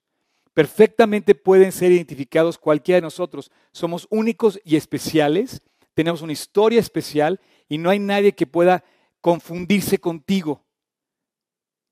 Perfectamente 0.54 1.34
pueden 1.34 1.72
ser 1.72 1.92
identificados 1.92 2.58
cualquiera 2.58 2.96
de 2.96 3.02
nosotros. 3.02 3.50
Somos 3.72 4.06
únicos 4.10 4.60
y 4.64 4.76
especiales, 4.76 5.62
tenemos 5.94 6.22
una 6.22 6.32
historia 6.32 6.80
especial 6.80 7.40
y 7.68 7.78
no 7.78 7.90
hay 7.90 7.98
nadie 7.98 8.32
que 8.32 8.46
pueda 8.46 8.84
confundirse 9.20 9.98
contigo. 9.98 10.64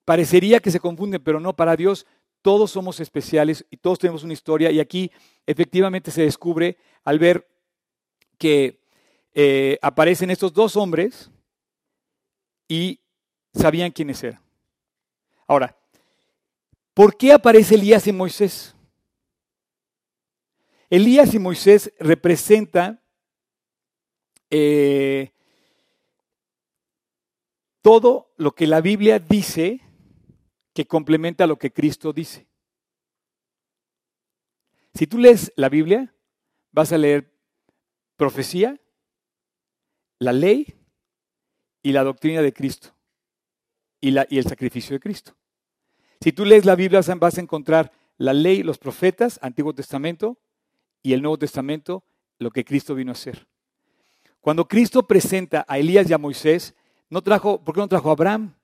Parecería 0.05 0.61
que 0.61 0.71
se 0.71 0.81
confunden, 0.81 1.23
pero 1.23 1.39
no, 1.39 1.55
para 1.55 1.77
Dios 1.77 2.07
todos 2.43 2.71
somos 2.71 3.01
especiales 3.01 3.67
y 3.71 3.77
todos 3.77 3.99
tenemos 3.99 4.25
una 4.25 4.33
historia 4.33 4.71
y 4.71 4.81
aquí 4.81 5.11
efectivamente 5.47 6.11
se 6.11 6.23
descubre 6.23 6.79
al 7.05 7.19
ver 7.19 7.47
que 8.39 8.81
eh, 9.35 9.79
aparecen 9.83 10.31
estos 10.31 10.53
dos 10.53 10.77
hombres 10.77 11.31
y 12.67 13.01
sabían 13.53 13.91
quiénes 13.91 14.23
eran. 14.23 14.41
Ahora, 15.47 15.78
¿por 16.99 17.17
qué 17.17 17.33
aparece 17.33 17.77
Elías 17.77 18.09
y 18.09 18.13
Moisés? 18.13 18.75
Elías 20.91 21.33
y 21.33 21.39
Moisés 21.39 21.93
representan 22.01 23.01
eh, 24.51 25.31
todo 27.83 28.33
lo 28.37 28.51
que 28.51 28.67
la 28.67 28.81
Biblia 28.81 29.21
dice 29.21 29.81
que 30.75 30.89
complementa 30.89 31.47
lo 31.47 31.57
que 31.57 31.73
Cristo 31.73 32.13
dice. 32.13 32.49
Si 34.93 35.07
tú 35.07 35.19
lees 35.19 35.53
la 35.55 35.69
Biblia, 35.69 36.13
vas 36.73 36.91
a 36.93 36.99
leer 36.99 37.33
profecía, 38.17 38.77
la 40.19 40.33
ley 40.33 40.75
y 41.81 41.93
la 41.93 42.03
doctrina 42.03 42.43
de 42.43 42.53
Cristo 42.53 42.93
y, 44.01 44.17
el 44.17 44.49
sacrificio 44.49 44.95
de 44.95 45.01
Cristo. 45.01 45.38
Si 46.21 46.33
tú 46.33 46.45
lees 46.45 46.65
la 46.65 46.75
Biblia 46.75 47.01
vas 47.19 47.39
a 47.39 47.41
encontrar 47.41 47.93
la 48.17 48.33
ley, 48.33 48.63
los 48.63 48.79
profetas, 48.79 49.39
Antiguo 49.43 49.75
Testamento 49.75 50.39
y 51.03 51.13
el 51.13 51.23
Nuevo 51.23 51.39
Testamento, 51.39 52.05
lo 52.39 52.51
que 52.51 52.65
Cristo 52.65 52.95
vino 52.95 53.13
a 53.13 53.13
hacer. 53.13 53.47
Cuando 54.41 54.67
Cristo 54.67 55.07
presenta 55.07 55.65
a 55.69 55.79
Elías 55.79 56.09
y 56.11 56.13
a 56.13 56.19
Moisés, 56.19 56.75
no 57.11 57.23
trajo, 57.23 57.63
¿por 57.63 57.75
qué 57.75 57.81
no 57.81 57.89
trajo 57.89 58.09
a 58.09 58.13
Abraham? 58.13 58.55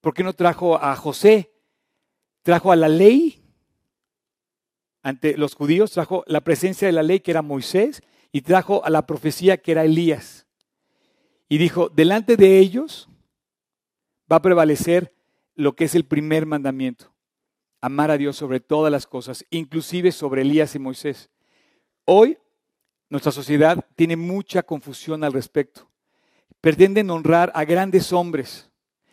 ¿Por 0.00 0.14
qué 0.14 0.22
no 0.22 0.32
trajo 0.32 0.76
a 0.76 0.94
José? 0.96 1.52
Trajo 2.42 2.70
a 2.70 2.76
la 2.76 2.88
ley 2.88 3.42
ante 5.02 5.36
los 5.36 5.54
judíos, 5.54 5.92
trajo 5.92 6.24
la 6.26 6.42
presencia 6.42 6.86
de 6.86 6.92
la 6.92 7.02
ley 7.02 7.20
que 7.20 7.30
era 7.30 7.42
Moisés 7.42 8.02
y 8.30 8.42
trajo 8.42 8.84
a 8.84 8.90
la 8.90 9.06
profecía 9.06 9.56
que 9.56 9.72
era 9.72 9.84
Elías. 9.84 10.46
Y 11.48 11.58
dijo, 11.58 11.88
delante 11.88 12.36
de 12.36 12.58
ellos 12.58 13.08
va 14.30 14.36
a 14.36 14.42
prevalecer 14.42 15.14
lo 15.58 15.74
que 15.74 15.84
es 15.84 15.96
el 15.96 16.04
primer 16.04 16.46
mandamiento, 16.46 17.12
amar 17.80 18.12
a 18.12 18.16
Dios 18.16 18.36
sobre 18.36 18.60
todas 18.60 18.92
las 18.92 19.08
cosas, 19.08 19.44
inclusive 19.50 20.12
sobre 20.12 20.42
Elías 20.42 20.76
y 20.76 20.78
Moisés. 20.78 21.30
Hoy 22.04 22.38
nuestra 23.10 23.32
sociedad 23.32 23.84
tiene 23.96 24.16
mucha 24.16 24.62
confusión 24.62 25.24
al 25.24 25.32
respecto. 25.32 25.90
Pretenden 26.60 27.10
honrar 27.10 27.50
a 27.56 27.64
grandes 27.64 28.12
hombres, 28.12 28.70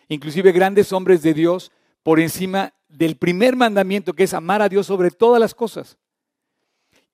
inclusive 0.08 0.52
grandes 0.52 0.94
hombres 0.94 1.24
de 1.24 1.34
Dios, 1.34 1.72
por 2.04 2.20
encima 2.20 2.76
del 2.90 3.18
primer 3.18 3.56
mandamiento 3.56 4.14
que 4.14 4.26
es 4.26 4.34
amar 4.36 4.62
a 4.62 4.70
Dios 4.70 4.86
sobre 4.86 5.10
todas 5.10 5.40
las 5.40 5.56
cosas. 5.56 5.98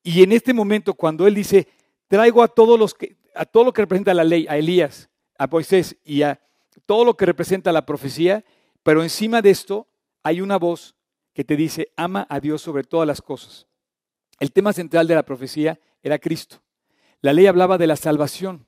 Y 0.03 0.23
en 0.23 0.33
este 0.33 0.53
momento, 0.53 0.93
cuando 0.93 1.25
Él 1.25 1.35
dice, 1.35 1.69
traigo 2.09 2.43
a 2.43 2.49
todos 2.49 2.77
los 2.77 2.93
que, 2.93 3.15
a 3.33 3.45
todo 3.45 3.63
lo 3.63 3.71
que 3.71 3.83
representa 3.83 4.13
la 4.13 4.25
ley, 4.25 4.45
a 4.49 4.57
Elías, 4.57 5.09
a 5.37 5.47
Moisés 5.47 5.95
y 6.03 6.23
a 6.23 6.41
todo 6.85 7.05
lo 7.05 7.15
que 7.15 7.25
representa 7.25 7.71
la 7.71 7.85
profecía, 7.85 8.43
pero 8.83 9.03
encima 9.03 9.41
de 9.41 9.49
esto 9.49 9.87
hay 10.23 10.41
una 10.41 10.57
voz 10.57 10.95
que 11.33 11.43
te 11.43 11.55
dice, 11.55 11.91
ama 11.95 12.25
a 12.29 12.39
Dios 12.39 12.61
sobre 12.61 12.83
todas 12.83 13.07
las 13.07 13.21
cosas. 13.21 13.67
El 14.39 14.51
tema 14.51 14.73
central 14.73 15.07
de 15.07 15.15
la 15.15 15.23
profecía 15.23 15.79
era 16.03 16.19
Cristo. 16.19 16.61
La 17.21 17.33
ley 17.33 17.47
hablaba 17.47 17.77
de 17.77 17.87
la 17.87 17.95
salvación. 17.95 18.65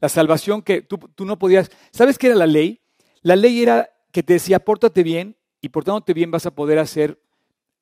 La 0.00 0.08
salvación 0.08 0.62
que 0.62 0.82
tú, 0.82 0.98
tú 1.14 1.24
no 1.24 1.38
podías... 1.38 1.70
¿Sabes 1.92 2.18
qué 2.18 2.26
era 2.26 2.36
la 2.36 2.46
ley? 2.46 2.80
La 3.22 3.36
ley 3.36 3.62
era 3.62 3.88
que 4.12 4.22
te 4.22 4.34
decía, 4.34 4.58
pórtate 4.58 5.02
bien 5.02 5.36
y 5.60 5.68
portándote 5.68 6.12
bien 6.12 6.30
vas 6.30 6.46
a 6.46 6.54
poder 6.54 6.78
hacer 6.78 7.20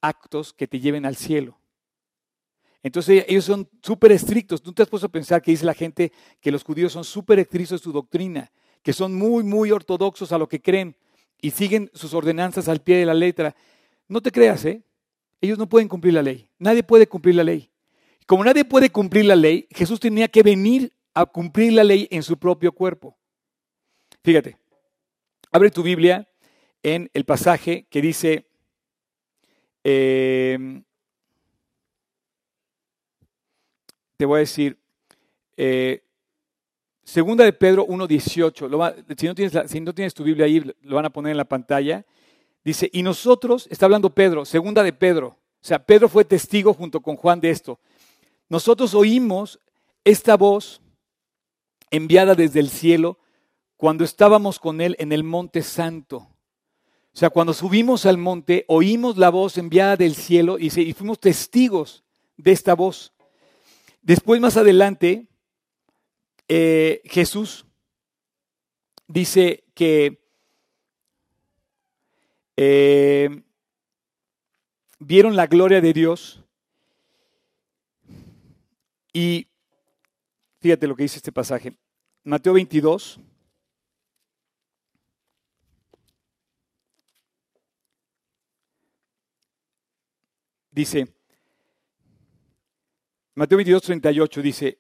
actos 0.01 0.53
que 0.53 0.69
te 0.69 0.81
lleven 0.81 1.07
al 1.07 1.17
cielo. 1.17 1.59
Entonces 2.83 3.25
ellos 3.27 3.47
son 3.47 3.69
súper 3.83 4.13
estrictos. 4.13 4.63
Tú 4.63 4.73
te 4.73 4.83
has 4.83 4.89
puesto 4.89 5.07
a 5.07 5.13
pensar 5.13 5.41
que 5.41 5.51
dice 5.51 5.65
la 5.65 5.75
gente 5.75 6.13
que 6.41 6.53
los 6.53 6.63
judíos 6.63 6.93
son 6.93 7.05
súper 7.05 7.39
estrictos 7.39 7.81
en 7.81 7.85
su 7.85 7.93
doctrina, 7.93 8.53
que 8.83 8.93
son 8.93 9.15
muy, 9.15 9.43
muy 9.43 9.71
ortodoxos 9.71 10.31
a 10.33 10.39
lo 10.39 10.47
que 10.47 10.61
creen 10.61 10.95
y 11.41 11.51
siguen 11.51 11.91
sus 11.95 12.15
ordenanzas 12.15 12.69
al 12.69 12.81
pie 12.81 12.97
de 12.97 13.07
la 13.07 13.15
letra. 13.15 13.55
No 14.09 14.21
te 14.21 14.33
creas, 14.33 14.65
¿eh? 14.65 14.83
Ellos 15.41 15.59
no 15.59 15.69
pueden 15.69 15.89
cumplir 15.89 16.15
la 16.15 16.23
ley. 16.23 16.49
Nadie 16.59 16.83
puede 16.83 17.07
cumplir 17.07 17.35
la 17.35 17.45
ley. 17.45 17.71
Como 18.27 18.45
nadie 18.45 18.65
puede 18.65 18.91
cumplir 18.91 19.27
la 19.27 19.37
ley, 19.37 19.69
Jesús 19.71 20.01
tenía 20.01 20.29
que 20.29 20.43
venir 20.43 20.93
a 21.13 21.27
cumplir 21.27 21.73
la 21.75 21.85
ley 21.85 22.09
en 22.11 22.23
su 22.23 22.39
propio 22.39 22.73
cuerpo. 22.73 23.17
Fíjate, 24.23 24.57
abre 25.53 25.71
tu 25.71 25.83
Biblia 25.83 26.27
en 26.83 27.11
el 27.13 27.25
pasaje 27.25 27.87
que 27.91 28.01
dice, 28.01 28.47
eh, 29.85 30.83
te 34.17 34.25
voy 34.25 34.37
a 34.37 34.41
decir, 34.41 34.79
eh, 35.57 36.04
segunda 37.05 37.45
de 37.45 37.53
Pedro 37.53 37.87
1.18, 37.87 39.17
si, 39.19 39.27
no 39.27 39.35
tienes 39.35 39.71
si 39.71 39.81
no 39.81 39.95
tienes 39.95 40.15
tu 40.15 40.25
Biblia 40.25 40.47
ahí, 40.47 40.61
lo 40.83 40.97
van 40.97 41.05
a 41.05 41.11
poner 41.11 41.33
en 41.33 41.37
la 41.37 41.45
pantalla, 41.45 42.05
dice, 42.65 42.89
y 42.93 43.03
nosotros, 43.03 43.69
está 43.71 43.87
hablando 43.87 44.11
Pedro, 44.11 44.45
segunda 44.45 44.83
de 44.83 44.93
Pedro, 44.93 45.29
o 45.29 45.67
sea, 45.67 45.85
Pedro 45.85 46.09
fue 46.09 46.25
testigo 46.25 46.75
junto 46.75 47.01
con 47.01 47.17
Juan 47.17 47.41
de 47.41 47.51
esto, 47.51 47.79
nosotros 48.49 48.95
oímos 48.95 49.61
esta 50.05 50.37
voz 50.37 50.81
enviada 51.91 52.35
desde 52.35 52.61
el 52.61 52.69
cielo 52.69 53.19
cuando 53.77 54.05
estábamos 54.05 54.59
con 54.59 54.81
él 54.81 54.97
en 54.99 55.13
el 55.13 55.25
monte 55.25 55.63
santo. 55.63 56.29
O 57.13 57.17
sea, 57.17 57.31
cuando 57.31 57.53
subimos 57.53 58.07
al 58.07 58.19
monte, 58.19 58.65
oímos 58.67 59.17
la 59.17 59.31
voz 59.31 59.57
enviada 59.57 59.97
del 59.97 60.15
cielo 60.15 60.59
y, 60.59 60.67
y 60.67 60.93
fuimos 60.93 61.21
testigos 61.21 62.03
de 62.37 62.53
esta 62.53 62.75
voz. 62.75 63.13
Después, 64.03 64.41
más 64.41 64.57
adelante, 64.57 65.29
eh, 66.49 67.01
Jesús 67.05 67.67
dice 69.07 69.65
que 69.75 70.23
eh, 72.57 73.43
vieron 74.99 75.37
la 75.37 75.47
gloria 75.47 75.81
de 75.81 75.93
Dios 75.93 76.45
y 79.13 79.49
fíjate 80.61 80.87
lo 80.87 80.97
que 80.97 81.05
dice 81.05 81.19
este 81.19 81.33
pasaje. 81.33 81.77
Mateo 82.25 82.55
22. 82.55 83.21
Dice, 90.71 91.07
Mateo 93.37 93.59
22, 93.59 93.83
38 93.83 94.43
dice, 94.43 94.79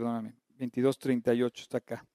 perdóname, 0.00 0.34
22, 0.56 0.98
38 0.98 1.62
está 1.62 1.76
acá. 1.76 2.06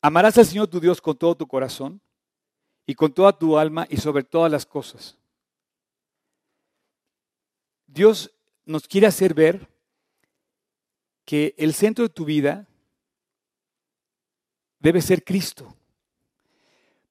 Amarás 0.00 0.36
al 0.38 0.46
Señor 0.46 0.66
tu 0.66 0.80
Dios 0.80 1.00
con 1.00 1.16
todo 1.16 1.36
tu 1.36 1.46
corazón 1.46 2.00
y 2.84 2.96
con 2.96 3.12
toda 3.12 3.38
tu 3.38 3.56
alma 3.56 3.86
y 3.88 3.96
sobre 3.98 4.24
todas 4.24 4.50
las 4.50 4.66
cosas. 4.66 5.16
Dios 7.86 8.34
nos 8.64 8.88
quiere 8.88 9.06
hacer 9.06 9.32
ver 9.32 9.68
que 11.24 11.54
el 11.58 11.74
centro 11.74 12.08
de 12.08 12.12
tu 12.12 12.24
vida 12.24 12.66
debe 14.80 15.00
ser 15.00 15.22
Cristo. 15.22 15.76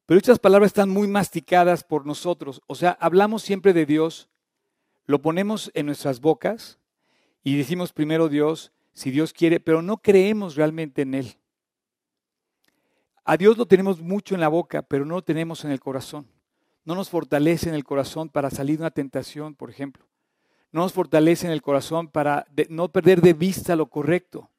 Pero 0.05 0.17
estas 0.17 0.39
palabras 0.39 0.71
están 0.71 0.89
muy 0.89 1.07
masticadas 1.07 1.85
por 1.85 2.05
nosotros. 2.05 2.61
O 2.67 2.75
sea, 2.75 2.91
hablamos 2.99 3.43
siempre 3.43 3.71
de 3.71 3.85
Dios, 3.85 4.27
lo 5.11 5.21
ponemos 5.21 5.69
en 5.73 5.85
nuestras 5.85 6.21
bocas 6.21 6.79
y 7.43 7.57
decimos 7.57 7.93
primero 7.93 8.29
Dios, 8.29 8.71
si 8.93 9.11
Dios 9.11 9.33
quiere, 9.33 9.59
pero 9.59 9.81
no 9.81 9.97
creemos 9.97 10.55
realmente 10.55 11.03
en 11.03 11.13
Él. 11.13 11.37
A 13.23 13.37
Dios 13.37 13.57
lo 13.57 13.65
tenemos 13.65 14.01
mucho 14.01 14.35
en 14.35 14.41
la 14.41 14.47
boca, 14.47 14.81
pero 14.81 15.05
no 15.05 15.15
lo 15.15 15.21
tenemos 15.21 15.63
en 15.63 15.71
el 15.71 15.79
corazón. 15.79 16.27
no 16.83 16.95
nos 16.95 17.09
fortalece 17.09 17.69
en 17.69 17.75
el 17.75 17.83
corazón 17.83 18.29
para 18.29 18.49
salir 18.49 18.77
de 18.77 18.83
una 18.83 18.91
tentación, 18.91 19.53
por 19.53 19.69
ejemplo. 19.69 20.07
No 20.71 20.81
nos 20.81 20.93
fortalece 20.93 21.45
en 21.45 21.53
el 21.53 21.61
corazón 21.61 22.07
para 22.07 22.47
no 22.69 22.91
perder 22.91 23.21
de 23.21 23.33
vista 23.33 23.75
lo 23.75 23.87
correcto. 23.87 24.49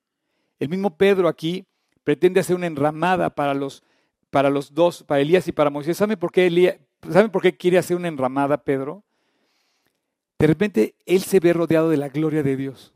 El 0.61 0.69
mismo 0.69 0.97
Pedro 0.97 1.27
aquí 1.27 1.67
pretende 2.05 2.39
hacer 2.39 2.55
una 2.55 2.69
enramada 2.69 3.35
para 3.35 3.55
los, 3.55 3.83
para 4.31 4.51
los 4.51 4.73
dos, 4.73 5.03
para 5.03 5.21
Elías 5.21 5.49
y 5.49 5.53
para 5.53 5.71
Moisés. 5.71 5.97
¿Saben 5.97 6.19
por 6.19 6.31
qué 6.31 6.79
¿saben 7.11 7.31
por 7.31 7.43
qué 7.43 7.57
quiere 7.57 7.79
hacer 7.79 7.97
una 7.97 8.09
enramada 8.09 8.63
Pedro? 8.63 9.03
De 10.43 10.49
repente 10.49 10.97
él 11.07 11.23
se 11.23 11.39
ve 11.39 11.53
rodeado 11.53 11.89
de 11.89 11.97
la 11.97 12.09
gloria 12.09 12.43
de 12.43 12.57
Dios. 12.57 12.93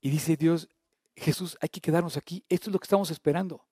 Y 0.00 0.08
dice 0.08 0.38
Dios, 0.38 0.70
Jesús, 1.14 1.58
hay 1.60 1.68
que 1.68 1.82
quedarnos 1.82 2.16
aquí. 2.16 2.42
Esto 2.48 2.70
es 2.70 2.72
lo 2.72 2.78
que 2.78 2.86
estamos 2.86 3.10
esperando. 3.10 3.66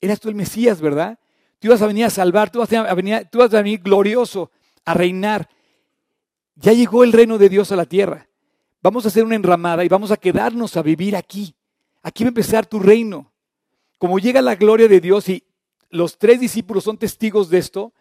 Eras 0.00 0.18
tú 0.18 0.30
el 0.30 0.34
Mesías, 0.34 0.80
¿verdad? 0.80 1.18
Tú 1.58 1.66
ibas 1.66 1.82
a 1.82 1.86
venir 1.86 2.06
a 2.06 2.08
salvar, 2.08 2.50
tú 2.50 2.60
vas 2.60 2.72
a 2.72 2.94
venir, 2.94 3.28
tú 3.30 3.40
vas 3.40 3.52
a 3.52 3.60
venir 3.60 3.82
glorioso 3.82 4.50
a 4.86 4.94
reinar. 4.94 5.50
Ya 6.54 6.72
llegó 6.72 7.04
el 7.04 7.12
reino 7.12 7.36
de 7.36 7.50
Dios 7.50 7.70
a 7.70 7.76
la 7.76 7.84
tierra. 7.84 8.30
Vamos 8.80 9.04
a 9.04 9.08
hacer 9.08 9.22
una 9.22 9.36
enramada 9.36 9.84
y 9.84 9.88
vamos 9.88 10.10
a 10.10 10.16
quedarnos 10.16 10.78
a 10.78 10.82
vivir 10.82 11.14
aquí. 11.14 11.54
Aquí 12.02 12.24
va 12.24 12.28
a 12.28 12.30
empezar 12.30 12.64
tu 12.64 12.78
reino. 12.78 13.30
Como 13.98 14.18
llega 14.18 14.40
la 14.40 14.54
gloria 14.54 14.88
de 14.88 15.02
Dios 15.02 15.28
y 15.28 15.44
los 15.90 16.16
tres 16.16 16.40
discípulos 16.40 16.84
son 16.84 16.96
testigos 16.96 17.50
de 17.50 17.58
esto, 17.58 17.92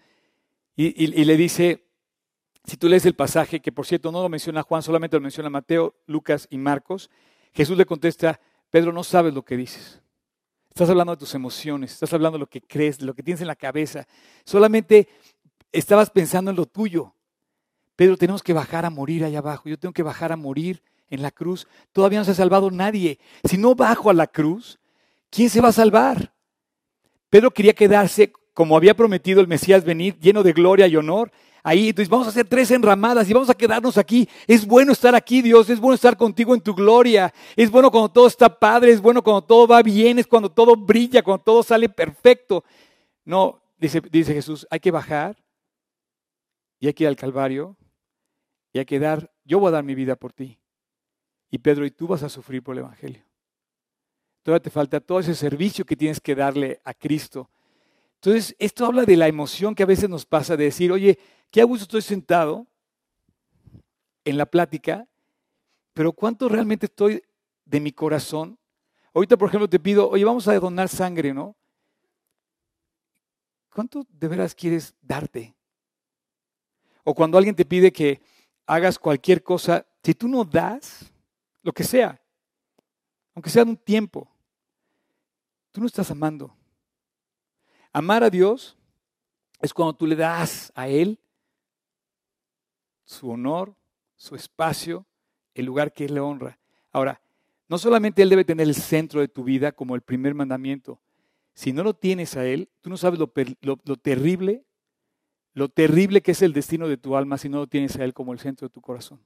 y, 0.73 1.03
y 1.03 1.25
le 1.25 1.35
dice, 1.35 1.82
si 2.65 2.77
tú 2.77 2.87
lees 2.87 3.05
el 3.05 3.15
pasaje, 3.15 3.59
que 3.59 3.71
por 3.71 3.85
cierto 3.85 4.11
no 4.11 4.21
lo 4.21 4.29
menciona 4.29 4.63
Juan, 4.63 4.81
solamente 4.81 5.17
lo 5.17 5.21
menciona 5.21 5.49
Mateo, 5.49 5.95
Lucas 6.07 6.47
y 6.49 6.57
Marcos, 6.57 7.09
Jesús 7.53 7.77
le 7.77 7.85
contesta, 7.85 8.39
Pedro, 8.69 8.91
no 8.91 9.03
sabes 9.03 9.33
lo 9.33 9.43
que 9.43 9.57
dices. 9.57 10.01
Estás 10.69 10.89
hablando 10.89 11.11
de 11.11 11.19
tus 11.19 11.35
emociones, 11.35 11.91
estás 11.91 12.13
hablando 12.13 12.37
de 12.37 12.39
lo 12.39 12.47
que 12.47 12.61
crees, 12.61 12.97
de 12.97 13.05
lo 13.05 13.13
que 13.13 13.21
tienes 13.21 13.41
en 13.41 13.47
la 13.47 13.55
cabeza. 13.55 14.07
Solamente 14.43 15.07
estabas 15.71 16.09
pensando 16.09 16.49
en 16.49 16.57
lo 16.57 16.65
tuyo. 16.65 17.13
Pedro, 17.95 18.17
tenemos 18.17 18.41
que 18.41 18.53
bajar 18.53 18.85
a 18.85 18.89
morir 18.89 19.23
allá 19.23 19.37
abajo. 19.37 19.69
Yo 19.69 19.77
tengo 19.77 19.93
que 19.93 20.01
bajar 20.01 20.31
a 20.31 20.35
morir 20.35 20.81
en 21.11 21.21
la 21.21 21.29
cruz. 21.29 21.67
Todavía 21.91 22.17
no 22.17 22.25
se 22.25 22.31
ha 22.31 22.35
salvado 22.35 22.71
nadie. 22.71 23.19
Si 23.43 23.55
no 23.55 23.75
bajo 23.75 24.09
a 24.09 24.13
la 24.13 24.25
cruz, 24.25 24.79
¿quién 25.29 25.51
se 25.51 25.61
va 25.61 25.69
a 25.69 25.73
salvar? 25.73 26.33
Pedro 27.29 27.51
quería 27.51 27.73
quedarse 27.73 28.33
como 28.53 28.75
había 28.75 28.95
prometido 28.95 29.41
el 29.41 29.47
Mesías 29.47 29.83
venir, 29.83 30.17
lleno 30.19 30.41
de 30.41 30.53
gloria 30.53 30.87
y 30.87 30.95
honor, 30.95 31.31
ahí. 31.63 31.89
Entonces 31.89 32.09
vamos 32.09 32.27
a 32.27 32.29
hacer 32.29 32.47
tres 32.47 32.69
enramadas 32.69 33.27
y 33.29 33.33
vamos 33.33 33.49
a 33.49 33.55
quedarnos 33.55 33.97
aquí. 33.97 34.29
Es 34.45 34.67
bueno 34.67 34.91
estar 34.91 35.15
aquí, 35.15 35.41
Dios. 35.41 35.69
Es 35.69 35.79
bueno 35.79 35.95
estar 35.95 36.15
contigo 36.15 36.53
en 36.53 36.61
tu 36.61 36.75
gloria. 36.75 37.33
Es 37.55 37.71
bueno 37.71 37.89
cuando 37.89 38.09
todo 38.09 38.27
está 38.27 38.47
padre. 38.47 38.91
Es 38.91 39.01
bueno 39.01 39.23
cuando 39.23 39.41
todo 39.41 39.67
va 39.67 39.81
bien. 39.81 40.19
Es 40.19 40.27
cuando 40.27 40.51
todo 40.51 40.75
brilla, 40.75 41.23
cuando 41.23 41.43
todo 41.43 41.63
sale 41.63 41.89
perfecto. 41.89 42.63
No, 43.25 43.63
dice, 43.79 44.33
Jesús, 44.33 44.67
hay 44.69 44.79
que 44.79 44.91
bajar 44.91 45.41
y 46.79 46.87
hay 46.87 46.93
que 46.93 47.05
ir 47.05 47.07
al 47.07 47.15
Calvario 47.15 47.77
y 48.73 48.79
hay 48.79 48.85
que 48.85 48.99
dar, 48.99 49.31
yo 49.45 49.59
voy 49.59 49.69
a 49.69 49.71
dar 49.71 49.83
mi 49.83 49.95
vida 49.95 50.15
por 50.15 50.33
ti. 50.33 50.59
Y 51.49 51.59
Pedro, 51.59 51.85
y 51.85 51.91
tú 51.91 52.07
vas 52.07 52.23
a 52.23 52.29
sufrir 52.29 52.63
por 52.63 52.75
el 52.75 52.79
Evangelio. 52.79 53.23
Todavía 54.41 54.63
te 54.63 54.69
falta 54.69 54.99
todo 54.99 55.19
ese 55.19 55.35
servicio 55.35 55.85
que 55.85 55.95
tienes 55.95 56.19
que 56.19 56.35
darle 56.35 56.81
a 56.83 56.93
Cristo. 56.93 57.49
Entonces, 58.23 58.55
esto 58.57 58.85
habla 58.85 59.03
de 59.03 59.17
la 59.17 59.27
emoción 59.27 59.75
que 59.75 59.83
a 59.83 59.85
veces 59.85 60.09
nos 60.09 60.25
pasa 60.25 60.55
de 60.55 60.63
decir, 60.63 60.93
oye, 60.93 61.19
qué 61.51 61.59
a 61.59 61.65
gusto 61.65 61.83
estoy 61.83 62.01
sentado 62.01 62.65
en 64.23 64.37
la 64.37 64.45
plática, 64.45 65.09
pero 65.93 66.13
cuánto 66.13 66.47
realmente 66.47 66.85
estoy 66.85 67.21
de 67.65 67.81
mi 67.81 67.91
corazón. 67.91 68.57
Ahorita, 69.13 69.35
por 69.35 69.49
ejemplo, 69.49 69.67
te 69.67 69.77
pido, 69.77 70.09
oye, 70.09 70.23
vamos 70.23 70.47
a 70.47 70.57
donar 70.57 70.87
sangre, 70.87 71.33
¿no? 71.33 71.57
¿Cuánto 73.73 74.07
de 74.07 74.27
veras 74.29 74.55
quieres 74.55 74.95
darte? 75.01 75.53
O 77.03 77.13
cuando 77.13 77.37
alguien 77.37 77.57
te 77.57 77.65
pide 77.65 77.91
que 77.91 78.21
hagas 78.65 78.97
cualquier 78.97 79.43
cosa, 79.43 79.85
si 80.01 80.13
tú 80.13 80.29
no 80.29 80.45
das, 80.45 81.11
lo 81.61 81.73
que 81.73 81.83
sea, 81.83 82.21
aunque 83.35 83.49
sea 83.49 83.65
de 83.65 83.71
un 83.71 83.77
tiempo, 83.77 84.31
tú 85.73 85.81
no 85.81 85.87
estás 85.87 86.09
amando. 86.09 86.55
Amar 87.93 88.23
a 88.23 88.29
Dios 88.31 88.75
es 89.61 89.71
cuando 89.73 89.93
tú 89.93 90.07
le 90.07 90.15
das 90.15 90.71
a 90.75 90.87
Él 90.87 91.19
su 93.05 93.29
honor, 93.29 93.75
su 94.15 94.35
espacio, 94.35 95.05
el 95.53 95.65
lugar 95.65 95.93
que 95.93 96.05
Él 96.05 96.15
le 96.15 96.19
honra. 96.19 96.57
Ahora, 96.91 97.21
no 97.69 97.77
solamente 97.77 98.23
Él 98.23 98.29
debe 98.29 98.45
tener 98.45 98.67
el 98.67 98.73
centro 98.73 99.21
de 99.21 99.27
tu 99.27 99.43
vida 99.43 99.71
como 99.71 99.93
el 99.93 100.01
primer 100.01 100.33
mandamiento, 100.33 100.99
si 101.53 101.71
no 101.71 101.83
lo 101.83 101.93
tienes 101.93 102.35
a 102.35 102.45
Él, 102.45 102.67
tú 102.81 102.89
no 102.89 102.97
sabes 102.97 103.19
lo, 103.19 103.27
terrible, 103.27 104.65
lo 105.53 105.69
terrible 105.69 106.21
que 106.21 106.31
es 106.31 106.41
el 106.41 106.51
destino 106.51 106.87
de 106.87 106.97
tu 106.97 107.15
alma 107.15 107.37
si 107.37 107.47
no 107.47 107.59
lo 107.59 107.67
tienes 107.67 107.95
a 107.97 108.03
Él 108.03 108.13
como 108.13 108.33
el 108.33 108.39
centro 108.39 108.67
de 108.67 108.73
tu 108.73 108.81
corazón. 108.81 109.19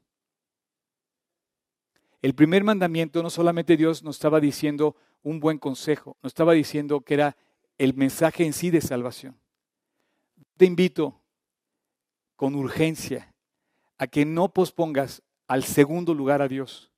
El 2.21 2.35
primer 2.35 2.65
mandamiento 2.65 3.23
no 3.23 3.29
solamente 3.29 3.77
Dios 3.77 4.03
nos 4.03 4.17
estaba 4.17 4.41
diciendo 4.41 4.97
un 5.23 5.39
buen 5.39 5.57
consejo, 5.57 6.17
nos 6.21 6.31
estaba 6.31 6.51
diciendo 6.51 6.99
que 7.01 7.13
era 7.13 7.37
el 7.77 7.93
mensaje 7.93 8.45
en 8.45 8.53
sí 8.53 8.69
de 8.69 8.81
salvación. 8.81 9.35
Te 10.57 10.65
invito 10.65 11.21
con 12.35 12.55
urgencia 12.55 13.33
a 13.97 14.07
que 14.07 14.25
no 14.25 14.49
pospongas 14.49 15.21
al 15.47 15.63
segundo 15.63 16.13
lugar 16.13 16.41
a 16.41 16.47
Dios. 16.47 16.91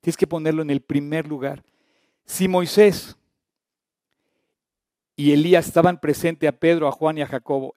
Tienes 0.00 0.16
que 0.16 0.26
ponerlo 0.26 0.62
en 0.62 0.70
el 0.70 0.80
primer 0.80 1.26
lugar. 1.26 1.62
Si 2.24 2.48
Moisés 2.48 3.16
y 5.16 5.32
Elías 5.32 5.66
estaban 5.66 6.00
presentes 6.00 6.48
a 6.48 6.52
Pedro, 6.52 6.88
a 6.88 6.92
Juan 6.92 7.18
y 7.18 7.22
a 7.22 7.26
Jacobo, 7.26 7.76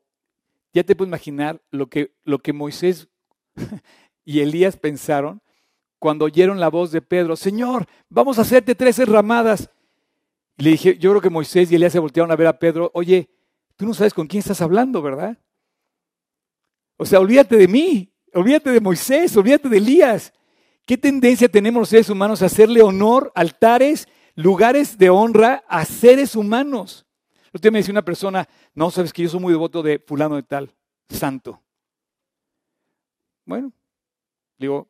ya 0.73 0.83
te 0.83 0.95
puedes 0.95 1.09
imaginar 1.09 1.61
lo 1.71 1.87
que, 1.87 2.11
lo 2.23 2.39
que 2.39 2.53
Moisés 2.53 3.07
y 4.25 4.41
Elías 4.41 4.77
pensaron 4.77 5.41
cuando 5.99 6.25
oyeron 6.25 6.59
la 6.59 6.69
voz 6.69 6.91
de 6.91 7.01
Pedro, 7.01 7.35
Señor, 7.35 7.87
vamos 8.09 8.37
a 8.37 8.41
hacerte 8.41 8.75
tres 8.75 8.97
ramadas. 9.07 9.69
Y 10.57 10.63
le 10.63 10.69
dije, 10.71 10.97
yo 10.97 11.11
creo 11.11 11.21
que 11.21 11.29
Moisés 11.29 11.71
y 11.71 11.75
Elías 11.75 11.91
se 11.91 11.99
voltearon 11.99 12.31
a 12.31 12.35
ver 12.35 12.47
a 12.47 12.57
Pedro, 12.57 12.91
oye, 12.93 13.29
tú 13.75 13.85
no 13.85 13.93
sabes 13.93 14.13
con 14.13 14.27
quién 14.27 14.39
estás 14.39 14.61
hablando, 14.61 15.01
¿verdad? 15.01 15.37
O 16.97 17.05
sea, 17.05 17.19
olvídate 17.19 17.57
de 17.57 17.67
mí, 17.67 18.13
olvídate 18.33 18.71
de 18.71 18.79
Moisés, 18.79 19.35
olvídate 19.35 19.67
de 19.67 19.77
Elías. 19.77 20.33
¿Qué 20.85 20.97
tendencia 20.97 21.49
tenemos 21.49 21.81
los 21.81 21.89
seres 21.89 22.09
humanos 22.09 22.41
a 22.41 22.45
hacerle 22.45 22.81
honor, 22.81 23.31
altares, 23.35 24.07
lugares 24.35 24.97
de 24.97 25.09
honra 25.09 25.65
a 25.67 25.83
seres 25.83 26.35
humanos? 26.35 27.05
Usted 27.53 27.71
me 27.71 27.79
dice 27.79 27.91
una 27.91 28.03
persona, 28.03 28.47
no, 28.73 28.91
sabes 28.91 29.11
que 29.11 29.23
yo 29.23 29.29
soy 29.29 29.39
muy 29.39 29.51
devoto 29.51 29.81
de 29.81 29.99
fulano 29.99 30.35
de 30.35 30.43
tal, 30.43 30.73
santo. 31.09 31.61
Bueno, 33.45 33.71
digo, 34.57 34.87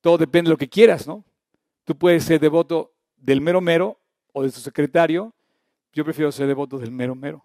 todo 0.00 0.18
depende 0.18 0.48
de 0.48 0.54
lo 0.54 0.58
que 0.58 0.68
quieras, 0.68 1.06
¿no? 1.06 1.24
Tú 1.84 1.96
puedes 1.96 2.24
ser 2.24 2.40
devoto 2.40 2.94
del 3.16 3.40
mero 3.40 3.60
mero 3.60 4.01
o 4.32 4.42
de 4.42 4.50
su 4.50 4.60
secretario. 4.60 5.32
Yo 5.92 6.04
prefiero 6.04 6.32
ser 6.32 6.46
devoto 6.46 6.78
del 6.78 6.90
mero 6.90 7.14
mero. 7.14 7.44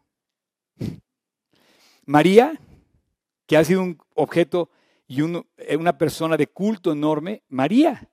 María, 2.06 2.60
que 3.46 3.58
ha 3.58 3.64
sido 3.64 3.82
un 3.82 3.98
objeto 4.16 4.70
y 5.08 5.22
eh, 5.22 5.78
una 5.78 5.98
persona 5.98 6.38
de 6.38 6.48
culto 6.48 6.92
enorme, 6.92 7.44
María. 7.50 8.10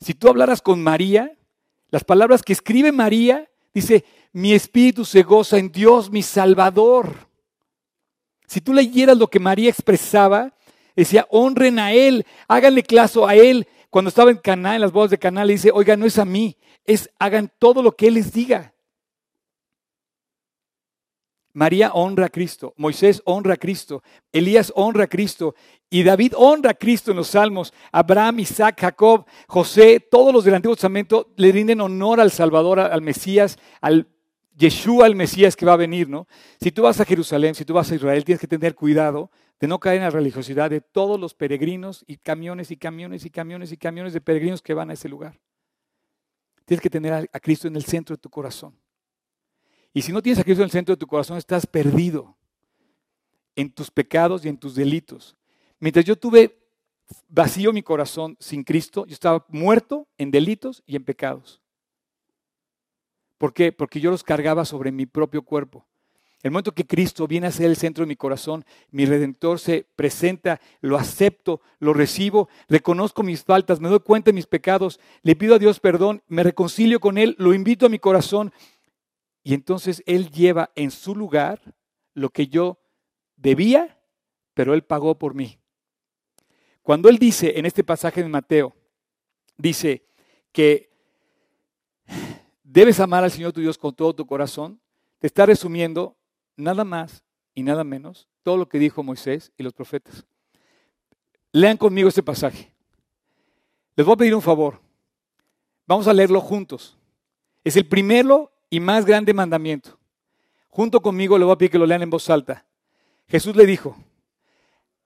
Si 0.00 0.14
tú 0.14 0.28
hablaras 0.28 0.60
con 0.60 0.82
María, 0.82 1.36
las 1.90 2.04
palabras 2.04 2.42
que 2.42 2.52
escribe 2.52 2.92
María, 2.92 3.48
dice, 3.72 4.04
mi 4.32 4.52
espíritu 4.52 5.04
se 5.04 5.22
goza 5.22 5.58
en 5.58 5.70
Dios, 5.70 6.10
mi 6.10 6.22
Salvador. 6.22 7.28
Si 8.46 8.60
tú 8.60 8.72
leyeras 8.72 9.16
lo 9.16 9.28
que 9.28 9.40
María 9.40 9.70
expresaba, 9.70 10.54
decía, 10.94 11.26
honren 11.30 11.78
a 11.78 11.92
Él, 11.92 12.26
háganle 12.48 12.82
caso 12.82 13.26
a 13.26 13.34
Él. 13.34 13.66
Cuando 13.94 14.08
estaba 14.08 14.32
en 14.32 14.38
Caná, 14.38 14.74
en 14.74 14.80
las 14.80 14.90
bodas 14.90 15.12
de 15.12 15.20
Caná, 15.20 15.44
le 15.44 15.52
dice, 15.52 15.70
oiga, 15.72 15.96
no 15.96 16.04
es 16.04 16.18
a 16.18 16.24
mí, 16.24 16.56
es 16.84 17.08
hagan 17.16 17.48
todo 17.60 17.80
lo 17.80 17.92
que 17.92 18.08
Él 18.08 18.14
les 18.14 18.32
diga. 18.32 18.74
María 21.52 21.92
honra 21.92 22.26
a 22.26 22.28
Cristo, 22.28 22.74
Moisés 22.76 23.22
honra 23.24 23.54
a 23.54 23.56
Cristo, 23.56 24.02
Elías 24.32 24.72
honra 24.74 25.04
a 25.04 25.06
Cristo 25.06 25.54
y 25.90 26.02
David 26.02 26.32
honra 26.36 26.72
a 26.72 26.74
Cristo 26.74 27.12
en 27.12 27.18
los 27.18 27.28
salmos. 27.28 27.72
Abraham, 27.92 28.40
Isaac, 28.40 28.80
Jacob, 28.80 29.26
José, 29.46 30.00
todos 30.00 30.34
los 30.34 30.44
del 30.44 30.54
Antiguo 30.54 30.74
Testamento 30.74 31.32
le 31.36 31.52
rinden 31.52 31.80
honor 31.80 32.18
al 32.18 32.32
Salvador, 32.32 32.80
al 32.80 33.00
Mesías, 33.00 33.60
al 33.80 34.08
Yeshua, 34.56 35.06
al 35.06 35.14
Mesías 35.14 35.54
que 35.54 35.66
va 35.66 35.74
a 35.74 35.76
venir, 35.76 36.08
¿no? 36.08 36.26
Si 36.60 36.72
tú 36.72 36.82
vas 36.82 36.98
a 36.98 37.04
Jerusalén, 37.04 37.54
si 37.54 37.64
tú 37.64 37.74
vas 37.74 37.92
a 37.92 37.94
Israel, 37.94 38.24
tienes 38.24 38.40
que 38.40 38.48
tener 38.48 38.74
cuidado 38.74 39.30
de 39.60 39.68
no 39.68 39.78
caer 39.80 39.96
en 39.96 40.02
la 40.02 40.10
religiosidad 40.10 40.70
de 40.70 40.80
todos 40.80 41.18
los 41.18 41.34
peregrinos 41.34 42.04
y 42.06 42.16
camiones 42.16 42.70
y 42.70 42.76
camiones 42.76 43.24
y 43.24 43.30
camiones 43.30 43.72
y 43.72 43.76
camiones 43.76 44.12
de 44.12 44.20
peregrinos 44.20 44.62
que 44.62 44.74
van 44.74 44.90
a 44.90 44.94
ese 44.94 45.08
lugar. 45.08 45.40
Tienes 46.64 46.82
que 46.82 46.90
tener 46.90 47.28
a 47.32 47.40
Cristo 47.40 47.68
en 47.68 47.76
el 47.76 47.84
centro 47.84 48.16
de 48.16 48.20
tu 48.20 48.30
corazón. 48.30 48.74
Y 49.92 50.02
si 50.02 50.12
no 50.12 50.20
tienes 50.20 50.40
a 50.40 50.44
Cristo 50.44 50.62
en 50.62 50.66
el 50.66 50.72
centro 50.72 50.94
de 50.94 50.98
tu 50.98 51.06
corazón, 51.06 51.38
estás 51.38 51.66
perdido 51.66 52.36
en 53.54 53.70
tus 53.70 53.90
pecados 53.90 54.44
y 54.44 54.48
en 54.48 54.58
tus 54.58 54.74
delitos. 54.74 55.36
Mientras 55.78 56.04
yo 56.04 56.16
tuve 56.16 56.58
vacío 57.28 57.72
mi 57.72 57.82
corazón 57.82 58.36
sin 58.40 58.64
Cristo, 58.64 59.06
yo 59.06 59.12
estaba 59.12 59.44
muerto 59.48 60.08
en 60.18 60.30
delitos 60.30 60.82
y 60.86 60.96
en 60.96 61.04
pecados. 61.04 61.60
¿Por 63.38 63.52
qué? 63.52 63.72
Porque 63.72 64.00
yo 64.00 64.10
los 64.10 64.24
cargaba 64.24 64.64
sobre 64.64 64.90
mi 64.90 65.06
propio 65.06 65.42
cuerpo. 65.42 65.86
El 66.44 66.50
momento 66.50 66.72
que 66.72 66.86
Cristo 66.86 67.26
viene 67.26 67.46
a 67.46 67.50
ser 67.50 67.70
el 67.70 67.76
centro 67.76 68.04
de 68.04 68.08
mi 68.08 68.16
corazón, 68.16 68.66
mi 68.90 69.06
redentor 69.06 69.58
se 69.58 69.86
presenta, 69.96 70.60
lo 70.82 70.98
acepto, 70.98 71.62
lo 71.78 71.94
recibo, 71.94 72.50
reconozco 72.68 73.22
mis 73.22 73.42
faltas, 73.42 73.80
me 73.80 73.88
doy 73.88 74.00
cuenta 74.00 74.26
de 74.26 74.34
mis 74.34 74.46
pecados, 74.46 75.00
le 75.22 75.36
pido 75.36 75.54
a 75.54 75.58
Dios 75.58 75.80
perdón, 75.80 76.22
me 76.28 76.42
reconcilio 76.42 77.00
con 77.00 77.16
Él, 77.16 77.34
lo 77.38 77.54
invito 77.54 77.86
a 77.86 77.88
mi 77.88 77.98
corazón 77.98 78.52
y 79.42 79.54
entonces 79.54 80.02
Él 80.04 80.30
lleva 80.30 80.70
en 80.74 80.90
su 80.90 81.16
lugar 81.16 81.74
lo 82.12 82.28
que 82.28 82.46
yo 82.46 82.78
debía, 83.36 83.98
pero 84.52 84.74
Él 84.74 84.82
pagó 84.82 85.18
por 85.18 85.34
mí. 85.34 85.58
Cuando 86.82 87.08
Él 87.08 87.18
dice 87.18 87.58
en 87.58 87.64
este 87.64 87.84
pasaje 87.84 88.22
de 88.22 88.28
Mateo, 88.28 88.74
dice 89.56 90.04
que 90.52 90.90
debes 92.62 93.00
amar 93.00 93.24
al 93.24 93.30
Señor 93.30 93.54
tu 93.54 93.62
Dios 93.62 93.78
con 93.78 93.94
todo 93.94 94.14
tu 94.14 94.26
corazón, 94.26 94.78
te 95.20 95.26
está 95.26 95.46
resumiendo 95.46 96.18
nada 96.56 96.84
más 96.84 97.22
y 97.54 97.62
nada 97.62 97.84
menos 97.84 98.28
todo 98.42 98.56
lo 98.56 98.68
que 98.68 98.78
dijo 98.78 99.02
Moisés 99.02 99.52
y 99.56 99.62
los 99.62 99.72
profetas. 99.72 100.24
Lean 101.52 101.76
conmigo 101.76 102.08
este 102.08 102.22
pasaje. 102.22 102.72
Les 103.96 104.04
voy 104.04 104.14
a 104.14 104.18
pedir 104.18 104.34
un 104.34 104.42
favor. 104.42 104.80
Vamos 105.86 106.06
a 106.06 106.12
leerlo 106.12 106.40
juntos. 106.40 106.96
Es 107.62 107.76
el 107.76 107.86
primero 107.86 108.52
y 108.70 108.80
más 108.80 109.04
grande 109.04 109.32
mandamiento. 109.32 109.98
Junto 110.68 111.00
conmigo 111.00 111.38
le 111.38 111.44
voy 111.44 111.54
a 111.54 111.58
pedir 111.58 111.70
que 111.70 111.78
lo 111.78 111.86
lean 111.86 112.02
en 112.02 112.10
voz 112.10 112.28
alta. 112.28 112.66
Jesús 113.28 113.54
le 113.56 113.64
dijo, 113.64 113.96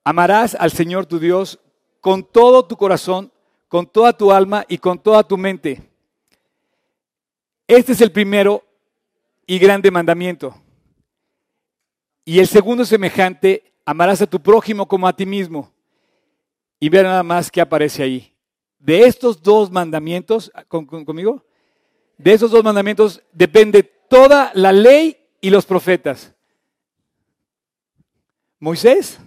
amarás 0.03 0.55
al 0.55 0.73
Señor 0.73 1.07
tu 1.07 1.19
Dios 1.19 1.61
con 2.01 2.25
todo 2.25 2.65
tu 2.65 2.77
corazón, 2.77 3.31
con 3.69 3.87
toda 3.87 4.17
tu 4.17 4.33
alma 4.33 4.65
y 4.69 4.79
con 4.79 4.99
toda 4.99 5.23
tu 5.23 5.37
mente. 5.37 5.83
Este 7.67 7.93
es 7.93 8.01
el 8.01 8.11
primero 8.11 8.65
y 9.47 9.59
grande 9.59 9.91
mandamiento. 9.91 10.55
Y 12.29 12.41
el 12.41 12.47
segundo 12.47 12.85
semejante, 12.85 13.73
amarás 13.87 14.21
a 14.21 14.27
tu 14.27 14.39
prójimo 14.39 14.87
como 14.87 15.09
a 15.09 15.17
ti 15.17 15.25
mismo. 15.25 15.73
Y 16.79 16.91
ver 16.91 17.07
nada 17.07 17.23
más 17.23 17.51
que 17.51 17.59
aparece 17.59 18.03
ahí. 18.03 18.37
De 18.79 19.05
estos 19.05 19.43
dos 19.43 19.71
mandamientos, 19.71 20.53
conmigo, 20.69 21.43
de 22.19 22.35
esos 22.35 22.51
dos 22.51 22.63
mandamientos 22.63 23.23
depende 23.33 23.83
toda 23.83 24.51
la 24.53 24.73
ley 24.73 25.17
y 25.41 25.49
los 25.49 25.65
profetas. 25.65 26.35
Moisés 28.61 29.19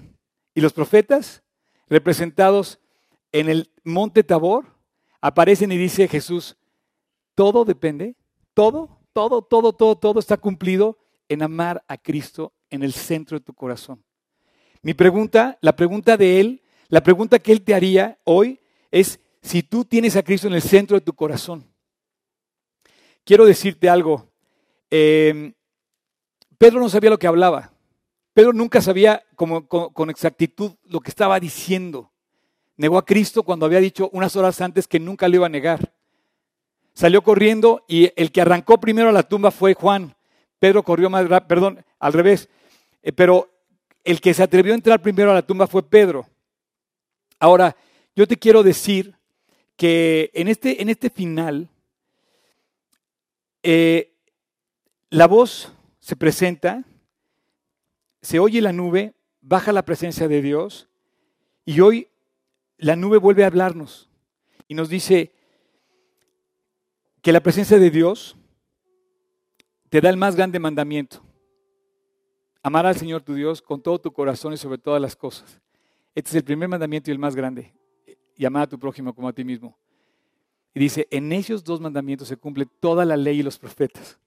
y 0.53 0.61
los 0.61 0.71
profetas, 0.71 1.41
representados 1.89 2.79
en 3.31 3.49
el 3.49 3.71
monte 3.83 4.23
Tabor, 4.23 4.75
aparecen 5.21 5.71
y 5.71 5.77
dice 5.77 6.07
Jesús, 6.07 6.55
todo 7.33 7.65
depende, 7.65 8.15
todo, 8.53 9.01
todo, 9.11 9.41
todo, 9.41 9.73
todo, 9.73 9.95
todo 9.97 10.19
está 10.19 10.37
cumplido 10.37 10.99
en 11.29 11.41
amar 11.41 11.83
a 11.87 11.97
Cristo 11.97 12.53
en 12.71 12.83
el 12.83 12.93
centro 12.93 13.37
de 13.37 13.45
tu 13.45 13.53
corazón. 13.53 14.03
Mi 14.81 14.95
pregunta, 14.95 15.57
la 15.61 15.75
pregunta 15.75 16.17
de 16.17 16.39
Él, 16.39 16.63
la 16.87 17.03
pregunta 17.03 17.37
que 17.37 17.51
Él 17.51 17.61
te 17.61 17.75
haría 17.75 18.17
hoy 18.23 18.59
es 18.89 19.19
si 19.41 19.61
tú 19.61 19.85
tienes 19.85 20.15
a 20.15 20.23
Cristo 20.23 20.47
en 20.47 20.53
el 20.53 20.61
centro 20.61 20.95
de 20.97 21.01
tu 21.01 21.13
corazón. 21.13 21.65
Quiero 23.23 23.45
decirte 23.45 23.89
algo. 23.89 24.27
Em, 24.89 25.53
Pedro 26.57 26.79
no 26.79 26.89
sabía 26.89 27.11
lo 27.11 27.19
que 27.19 27.27
hablaba. 27.27 27.71
Pedro 28.33 28.53
nunca 28.53 28.81
sabía 28.81 29.23
con, 29.35 29.67
con 29.67 30.09
exactitud 30.09 30.73
lo 30.85 30.99
que 30.99 31.09
estaba 31.09 31.39
diciendo. 31.39 32.11
Negó 32.77 32.97
a 32.97 33.05
Cristo 33.05 33.43
cuando 33.43 33.65
había 33.65 33.79
dicho 33.79 34.09
unas 34.13 34.35
horas 34.35 34.59
antes 34.61 34.87
que 34.87 34.99
nunca 34.99 35.27
le 35.27 35.35
iba 35.37 35.45
a 35.45 35.49
negar. 35.49 35.93
Salió 36.93 37.21
corriendo 37.21 37.83
y 37.87 38.11
el 38.15 38.31
que 38.31 38.41
arrancó 38.41 38.79
primero 38.79 39.09
a 39.09 39.13
la 39.13 39.23
tumba 39.23 39.51
fue 39.51 39.73
Juan. 39.73 40.15
Pedro 40.59 40.83
corrió 40.83 41.09
más 41.09 41.27
rápido, 41.27 41.47
perdón, 41.47 41.85
al 41.99 42.13
revés. 42.13 42.49
Eh, 43.01 43.11
pero 43.11 43.49
el 44.03 44.19
que 44.21 44.33
se 44.33 44.43
atrevió 44.43 44.73
a 44.73 44.75
entrar 44.75 45.01
primero 45.01 45.31
a 45.31 45.35
la 45.35 45.45
tumba 45.45 45.67
fue 45.67 45.87
Pedro. 45.87 46.27
Ahora, 47.39 47.75
yo 48.15 48.27
te 48.27 48.37
quiero 48.37 48.63
decir 48.63 49.15
que 49.75 50.29
en 50.33 50.47
este, 50.47 50.81
en 50.81 50.89
este 50.89 51.09
final, 51.09 51.69
eh, 53.63 54.13
la 55.09 55.27
voz 55.27 55.71
se 55.99 56.15
presenta, 56.15 56.83
se 58.21 58.39
oye 58.39 58.61
la 58.61 58.73
nube, 58.73 59.13
baja 59.41 59.71
la 59.71 59.85
presencia 59.85 60.27
de 60.27 60.41
Dios 60.41 60.87
y 61.65 61.79
hoy 61.79 62.09
la 62.77 62.95
nube 62.95 63.17
vuelve 63.17 63.43
a 63.43 63.47
hablarnos 63.47 64.09
y 64.67 64.73
nos 64.73 64.89
dice 64.89 65.33
que 67.21 67.31
la 67.31 67.41
presencia 67.41 67.77
de 67.77 67.91
Dios 67.91 68.35
te 69.89 70.01
da 70.01 70.09
el 70.09 70.17
más 70.17 70.35
grande 70.35 70.59
mandamiento. 70.59 71.21
Amar 72.63 72.85
al 72.85 72.95
Señor 72.95 73.23
tu 73.23 73.33
Dios 73.33 73.61
con 73.61 73.81
todo 73.81 73.99
tu 73.99 74.11
corazón 74.11 74.53
y 74.53 74.57
sobre 74.57 74.77
todas 74.77 75.01
las 75.01 75.15
cosas. 75.15 75.59
Este 76.13 76.29
es 76.29 76.35
el 76.35 76.43
primer 76.43 76.69
mandamiento 76.69 77.09
y 77.09 77.13
el 77.13 77.19
más 77.19 77.35
grande. 77.35 77.73
Y 78.35 78.45
amar 78.45 78.63
a 78.63 78.67
tu 78.67 78.77
prójimo 78.77 79.13
como 79.13 79.27
a 79.27 79.33
ti 79.33 79.43
mismo. 79.43 79.77
Y 80.73 80.79
dice, 80.79 81.07
en 81.11 81.31
esos 81.31 81.63
dos 81.63 81.81
mandamientos 81.81 82.27
se 82.27 82.37
cumple 82.37 82.65
toda 82.65 83.03
la 83.05 83.17
ley 83.17 83.39
y 83.39 83.43
los 83.43 83.57
profetas. 83.57 84.19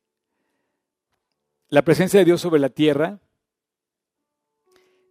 La 1.68 1.82
presencia 1.82 2.18
de 2.18 2.24
Dios 2.24 2.40
sobre 2.40 2.60
la 2.60 2.68
tierra 2.68 3.18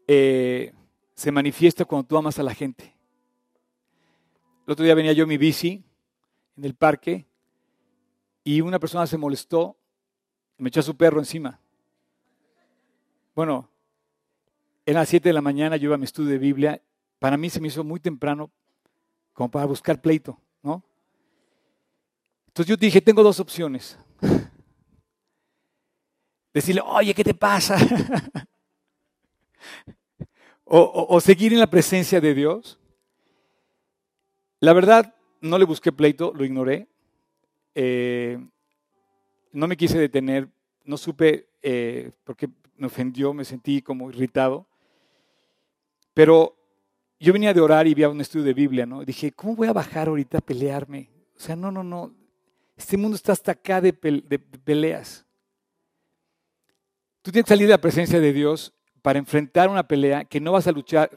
eh, 0.07 0.73
se 1.15 1.31
manifiesta 1.31 1.85
cuando 1.85 2.07
tú 2.07 2.17
amas 2.17 2.39
a 2.39 2.43
la 2.43 2.53
gente. 2.53 2.95
El 4.65 4.73
otro 4.73 4.85
día 4.85 4.95
venía 4.95 5.13
yo 5.13 5.23
en 5.23 5.29
mi 5.29 5.37
bici 5.37 5.83
en 6.57 6.65
el 6.65 6.75
parque 6.75 7.25
y 8.43 8.61
una 8.61 8.79
persona 8.79 9.07
se 9.07 9.17
molestó 9.17 9.77
y 10.57 10.63
me 10.63 10.69
echó 10.69 10.81
a 10.81 10.83
su 10.83 10.95
perro 10.95 11.19
encima. 11.19 11.59
Bueno, 13.35 13.67
eran 14.85 15.01
las 15.01 15.09
7 15.09 15.29
de 15.29 15.33
la 15.33 15.41
mañana, 15.41 15.75
yo 15.77 15.85
iba 15.85 15.95
a 15.95 15.97
mi 15.97 16.05
estudio 16.05 16.29
de 16.29 16.37
Biblia. 16.37 16.81
Para 17.17 17.37
mí 17.37 17.49
se 17.49 17.59
me 17.59 17.67
hizo 17.67 17.83
muy 17.83 17.99
temprano 17.99 18.51
como 19.33 19.49
para 19.49 19.65
buscar 19.65 19.99
pleito, 19.99 20.37
¿no? 20.61 20.83
Entonces 22.47 22.69
yo 22.69 22.77
dije, 22.77 23.01
tengo 23.01 23.23
dos 23.23 23.39
opciones. 23.39 23.97
Decirle, 26.53 26.81
oye, 26.85 27.15
¿qué 27.15 27.23
te 27.23 27.33
pasa? 27.33 27.75
o, 30.65 31.19
seguir 31.19 31.53
en 31.53 31.59
la 31.59 31.67
presencia 31.69 32.21
de 32.21 32.35
Dios. 32.35 32.79
La 34.59 34.73
verdad, 34.73 35.15
no 35.41 35.57
le 35.57 35.65
busqué 35.65 35.91
pleito, 35.91 36.31
lo 36.35 36.45
ignoré. 36.45 36.87
Eh, 37.73 38.37
no 39.51 39.67
me 39.67 39.75
quise 39.75 39.97
detener, 39.97 40.47
no 40.83 40.97
supe 40.97 41.49
eh, 41.63 42.11
por 42.23 42.35
qué 42.35 42.49
me 42.77 42.87
ofendió, 42.87 43.33
me 43.33 43.45
sentí 43.45 43.81
como 43.81 44.09
irritado. 44.09 44.65
Pero 46.13 46.55
yo 47.19 47.33
venía 47.33 47.53
de 47.53 47.61
orar 47.61 47.87
y 47.87 47.93
había 47.93 48.09
un 48.09 48.21
estudio 48.21 48.45
de 48.45 48.53
Biblia, 48.53 48.85
¿no? 48.85 49.03
dije, 49.03 49.31
¿cómo 49.31 49.55
voy 49.55 49.67
a 49.67 49.73
bajar 49.73 50.07
ahorita 50.07 50.39
a 50.39 50.41
pelearme? 50.41 51.09
O 51.35 51.39
sea, 51.39 51.55
no, 51.55 51.71
no, 51.71 51.83
no. 51.83 52.13
Este 52.75 52.97
mundo 52.97 53.15
está 53.15 53.31
hasta 53.31 53.51
acá 53.51 53.79
de 53.81 53.93
peleas. 53.93 55.25
Tú 57.21 57.31
tienes 57.31 57.45
que 57.45 57.53
salir 57.53 57.67
de 57.67 57.73
la 57.73 57.81
presencia 57.81 58.19
de 58.19 58.33
Dios 58.33 58.73
para 59.01 59.19
enfrentar 59.19 59.69
una 59.69 59.87
pelea 59.87 60.25
que 60.25 60.41
no 60.41 60.51
vas 60.51 60.67
a 60.67 60.71
luchar, 60.71 61.09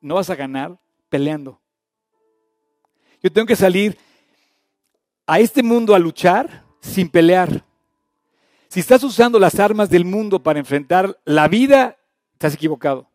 no 0.00 0.14
vas 0.14 0.30
a 0.30 0.34
ganar 0.34 0.78
peleando. 1.08 1.60
Yo 3.22 3.30
tengo 3.30 3.46
que 3.46 3.56
salir 3.56 3.98
a 5.26 5.38
este 5.38 5.62
mundo 5.62 5.94
a 5.94 5.98
luchar 5.98 6.64
sin 6.80 7.08
pelear. 7.08 7.64
Si 8.72 8.80
estás 8.80 9.04
usando 9.04 9.38
las 9.38 9.60
armas 9.60 9.90
del 9.90 10.06
mundo 10.06 10.42
para 10.42 10.58
enfrentar 10.58 11.20
la 11.26 11.46
vida, 11.46 11.98
estás 12.32 12.54
equivocado. 12.54 13.06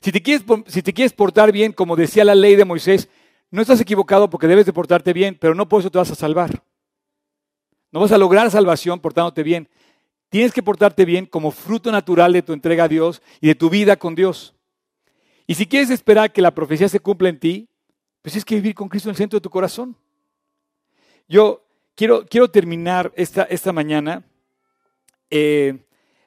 Si 0.00 0.10
te, 0.10 0.22
quieres, 0.22 0.46
si 0.66 0.80
te 0.80 0.94
quieres 0.94 1.12
portar 1.12 1.52
bien, 1.52 1.74
como 1.74 1.94
decía 1.94 2.24
la 2.24 2.34
ley 2.34 2.56
de 2.56 2.64
Moisés, 2.64 3.10
no 3.50 3.60
estás 3.60 3.82
equivocado 3.82 4.30
porque 4.30 4.46
debes 4.46 4.64
de 4.64 4.72
portarte 4.72 5.12
bien, 5.12 5.36
pero 5.38 5.54
no 5.54 5.68
por 5.68 5.80
eso 5.80 5.90
te 5.90 5.98
vas 5.98 6.10
a 6.10 6.14
salvar. 6.14 6.64
No 7.90 8.00
vas 8.00 8.12
a 8.12 8.16
lograr 8.16 8.50
salvación 8.50 8.98
portándote 8.98 9.42
bien. 9.42 9.68
Tienes 10.30 10.54
que 10.54 10.62
portarte 10.62 11.04
bien 11.04 11.26
como 11.26 11.50
fruto 11.50 11.92
natural 11.92 12.32
de 12.32 12.40
tu 12.40 12.54
entrega 12.54 12.84
a 12.84 12.88
Dios 12.88 13.20
y 13.42 13.48
de 13.48 13.54
tu 13.54 13.68
vida 13.68 13.98
con 13.98 14.14
Dios. 14.14 14.54
Y 15.46 15.54
si 15.56 15.66
quieres 15.66 15.90
esperar 15.90 16.32
que 16.32 16.40
la 16.40 16.54
profecía 16.54 16.88
se 16.88 17.00
cumpla 17.00 17.28
en 17.28 17.38
ti, 17.38 17.68
pues 18.22 18.36
es 18.36 18.44
que 18.46 18.54
vivir 18.54 18.74
con 18.74 18.88
Cristo 18.88 19.10
en 19.10 19.12
el 19.12 19.18
centro 19.18 19.36
de 19.38 19.42
tu 19.42 19.50
corazón. 19.50 19.94
Yo 21.28 21.62
quiero, 21.94 22.24
quiero 22.24 22.50
terminar 22.50 23.12
esta, 23.16 23.42
esta 23.42 23.70
mañana 23.70 24.24
eh, 25.34 25.78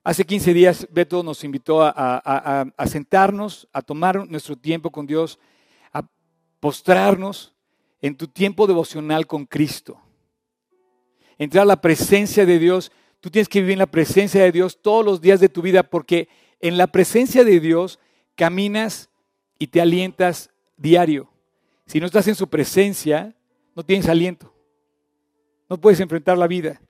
hace 0.03 0.25
15 0.25 0.51
días 0.55 0.87
Beto 0.89 1.21
nos 1.21 1.43
invitó 1.43 1.83
a, 1.83 2.65
sentarnos, 2.87 3.67
a 3.71 3.83
tomar 3.83 4.27
nuestro 4.27 4.55
tiempo 4.55 4.91
con 4.91 5.05
Dios, 5.05 5.37
a 5.93 6.07
postrarnos 6.59 7.53
en 8.01 8.17
tu 8.17 8.27
tiempo 8.27 8.65
devocional 8.65 9.27
con 9.27 9.45
Cristo. 9.45 10.01
Entrar 11.37 11.61
a 11.61 11.65
la 11.65 11.81
presencia 11.81 12.47
de 12.47 12.57
Dios. 12.57 12.91
Tú 13.19 13.29
tienes 13.29 13.47
que 13.47 13.59
vivir 13.59 13.73
en 13.73 13.79
la 13.79 13.85
presencia 13.85 14.43
de 14.43 14.51
Dios 14.51 14.81
todos 14.81 15.05
los 15.05 15.21
días 15.21 15.39
de 15.39 15.49
tu 15.49 15.61
vida 15.61 15.83
porque 15.83 16.27
en 16.59 16.75
la 16.75 16.87
presencia 16.87 17.43
de 17.43 17.59
Dios 17.59 17.99
caminas 18.33 19.11
y 19.59 19.67
te 19.67 19.81
alientas 19.81 20.49
diario. 20.77 21.29
Si 21.85 21.99
no 21.99 22.07
estás 22.07 22.27
en 22.27 22.35
su 22.35 22.47
presencia, 22.47 23.35
no 23.75 23.83
tienes 23.83 24.09
aliento. 24.09 24.51
No 25.69 25.79
puedes 25.79 25.99
enfrentar 25.99 26.39
la 26.39 26.47
vida. 26.47 26.81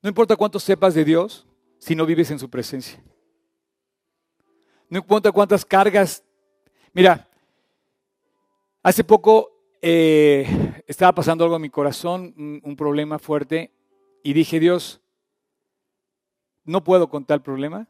No 0.00 0.08
importa 0.08 0.36
cuánto 0.36 0.60
sepas 0.60 0.94
de 0.94 1.04
Dios, 1.04 1.46
si 1.78 1.94
no 1.94 2.06
vives 2.06 2.30
en 2.30 2.38
su 2.38 2.48
presencia. 2.48 3.02
No 4.88 4.98
importa 4.98 5.32
cuántas 5.32 5.64
cargas. 5.64 6.24
Mira, 6.92 7.28
hace 8.82 9.04
poco 9.04 9.50
eh, 9.82 10.82
estaba 10.86 11.12
pasando 11.12 11.44
algo 11.44 11.56
en 11.56 11.62
mi 11.62 11.70
corazón, 11.70 12.60
un, 12.62 12.76
problema 12.76 13.18
fuerte, 13.18 13.72
y 14.22 14.32
dije, 14.32 14.60
Dios, 14.60 15.00
no 16.64 16.82
puedo 16.84 17.08
con 17.08 17.24
tal 17.24 17.42
problema. 17.42 17.88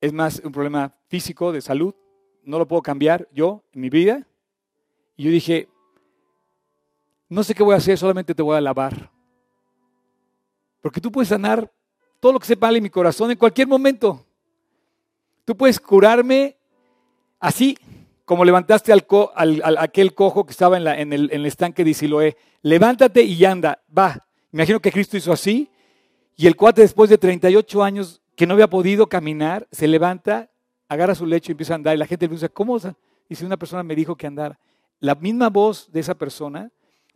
Es 0.00 0.12
más 0.12 0.40
un 0.44 0.52
problema 0.52 0.94
físico, 1.08 1.52
de 1.52 1.60
salud. 1.60 1.94
No 2.42 2.58
lo 2.58 2.66
puedo 2.66 2.82
cambiar 2.82 3.28
yo 3.32 3.64
en 3.72 3.80
mi 3.80 3.90
vida. 3.90 4.26
Y 5.16 5.24
yo 5.24 5.30
dije, 5.30 5.68
no 7.28 7.42
sé 7.44 7.54
qué 7.54 7.62
voy 7.62 7.74
a 7.74 7.78
hacer, 7.78 7.98
solamente 7.98 8.34
te 8.34 8.42
voy 8.42 8.54
a 8.54 8.58
alabar. 8.58 9.10
Porque 10.80 11.00
tú 11.00 11.10
puedes 11.12 11.28
sanar 11.28 11.70
todo 12.20 12.32
lo 12.32 12.38
que 12.38 12.46
se 12.46 12.58
en 12.60 12.82
mi 12.82 12.90
corazón 12.90 13.30
en 13.30 13.38
cualquier 13.38 13.66
momento. 13.66 14.24
Tú 15.44 15.56
puedes 15.56 15.80
curarme 15.80 16.56
así, 17.38 17.76
como 18.24 18.44
levantaste 18.44 18.92
al, 18.92 19.04
aquel 19.78 20.14
cojo 20.14 20.44
que 20.44 20.52
estaba 20.52 20.76
en, 20.76 21.12
el, 21.12 21.32
en 21.32 21.40
el 21.40 21.46
estanque 21.46 21.84
de 21.84 21.94
Siloé. 21.94 22.36
Levántate 22.62 23.22
y 23.22 23.44
anda, 23.44 23.82
va. 23.96 24.26
Imagino 24.52 24.80
que 24.80 24.92
Cristo 24.92 25.16
hizo 25.16 25.32
así. 25.32 25.70
Y 26.36 26.46
el 26.46 26.56
cuate 26.56 26.82
después 26.82 27.10
de 27.10 27.18
38 27.18 27.82
años 27.82 28.22
que 28.36 28.46
no 28.46 28.54
había 28.54 28.70
podido 28.70 29.08
caminar, 29.08 29.66
se 29.70 29.86
levanta, 29.88 30.50
agarra 30.88 31.14
su 31.14 31.26
lecho 31.26 31.50
y 31.50 31.52
empieza 31.52 31.74
a 31.74 31.76
andar. 31.76 31.94
Y 31.94 31.98
la 31.98 32.06
gente 32.06 32.26
le 32.26 32.34
dice, 32.34 32.48
¿cómo? 32.48 32.78
Dice, 33.28 33.44
una 33.44 33.56
persona 33.56 33.82
me 33.82 33.94
dijo 33.94 34.16
que 34.16 34.26
andara. 34.26 34.58
La 35.00 35.14
misma 35.14 35.48
voz 35.48 35.90
de 35.92 36.00
esa 36.00 36.14
persona 36.14 36.70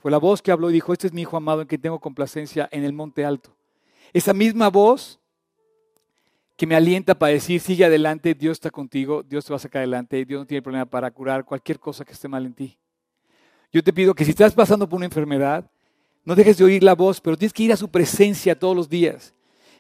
fue 0.05 0.11
la 0.11 0.19
voz 0.19 0.43
que 0.43 0.53
habló 0.53 0.69
y 0.69 0.75
dijo, 0.75 0.93
este 0.93 1.07
es 1.07 1.15
mi 1.15 1.23
hijo 1.23 1.35
amado 1.35 1.63
en 1.63 1.67
quien 1.67 1.81
tengo 1.81 1.99
complacencia 1.99 2.69
en 2.71 2.85
el 2.85 2.93
monte 2.93 3.25
alto. 3.25 3.57
Esa 4.13 4.35
misma 4.35 4.69
voz 4.69 5.19
que 6.59 6.67
me 6.67 6.77
alienta 6.77 7.19
para 7.19 7.33
decir, 7.33 7.59
sigue 7.59 7.87
adelante, 7.87 8.35
Dios 8.35 8.57
está 8.57 8.69
contigo, 8.71 9.23
Dios 9.23 9.47
te 9.47 9.55
va 9.55 9.57
a 9.57 9.61
sacar 9.61 9.79
adelante, 9.79 10.23
Dios 10.27 10.41
no 10.43 10.47
tiene 10.47 10.61
problema 10.61 10.85
para 10.85 11.11
curar 11.11 11.47
cualquier 11.47 11.81
cosa 11.81 12.05
que 12.05 12.13
esté 12.13 12.29
mal 12.29 12.45
en 12.45 12.53
ti. 12.53 12.77
Yo 13.73 13.83
te 13.83 13.95
pido 13.95 14.13
que 14.13 14.27
si 14.27 14.33
estás 14.33 14.53
pasando 14.53 14.87
por 14.87 14.99
una 14.99 15.07
enfermedad, 15.07 15.71
no 16.27 16.35
dejes 16.35 16.59
de 16.59 16.65
oír 16.65 16.83
la 16.83 16.95
voz, 16.95 17.19
pero 17.23 17.39
tienes 17.39 17.55
que 17.55 17.63
ir 17.63 17.73
a 17.73 17.77
su 17.79 17.89
presencia 17.89 18.59
todos 18.59 18.77
los 18.77 18.91
días, 18.91 19.33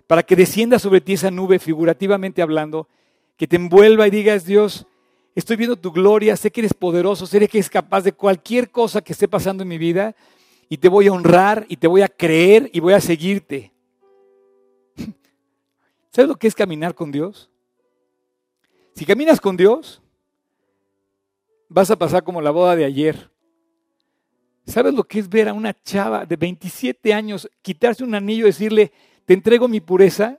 para 0.07 0.23
que 0.23 0.37
descienda 0.37 0.79
sobre 0.79 1.03
ti 1.03 1.13
esa 1.13 1.31
nube, 1.31 1.59
figurativamente 1.59 2.41
hablando, 2.41 2.89
que 3.37 3.47
te 3.47 3.57
envuelva 3.57 4.07
y 4.09 4.11
digas, 4.11 4.47
Dios, 4.47 4.87
estoy 5.35 5.57
viendo 5.57 5.77
tu 5.77 5.91
gloria, 5.93 6.37
sé 6.37 6.51
que 6.51 6.61
eres 6.61 6.75
poderoso, 6.75 7.27
sé 7.27 7.39
que 7.49 7.59
eres 7.59 7.71
capaz 7.71 8.03
de 8.03 8.13
cualquier 8.13 8.71
cosa 8.71 9.03
que 9.03 9.13
esté 9.13 9.29
pasando 9.29 9.63
en 9.63 9.69
mi 9.69 9.79
vida, 9.79 10.15
y 10.69 10.79
te 10.79 10.89
voy 10.89 11.09
a 11.09 11.13
honrar 11.13 11.67
y 11.69 11.77
te 11.77 11.87
voy 11.87 12.03
a 12.03 12.09
creer 12.09 12.71
y 12.73 12.81
voy 12.81 12.95
a 12.95 13.01
seguirte. 13.01 13.73
¿Sabes 16.11 16.29
lo 16.29 16.37
que 16.37 16.47
es 16.47 16.55
caminar 16.55 16.95
con 16.95 17.11
Dios? 17.13 17.51
Si 18.95 19.05
caminas 19.05 19.41
con 19.41 19.57
Dios, 19.57 20.01
vas 21.69 21.91
a 21.91 21.97
pasar 21.97 22.23
como 22.23 22.41
la 22.41 22.51
boda 22.51 22.77
de 22.77 22.85
ayer. 22.85 23.31
¿Sabes 24.67 24.95
lo 24.95 25.05
que 25.05 25.19
es 25.19 25.29
ver 25.29 25.49
a 25.49 25.53
una 25.53 25.75
chava 25.75 26.25
de 26.25 26.37
27 26.37 27.13
años 27.13 27.51
quitarse 27.61 28.05
un 28.05 28.15
anillo 28.15 28.45
y 28.45 28.47
decirle, 28.47 28.93
te 29.27 29.35
entrego 29.35 29.69
mi 29.69 29.81
pureza? 29.81 30.39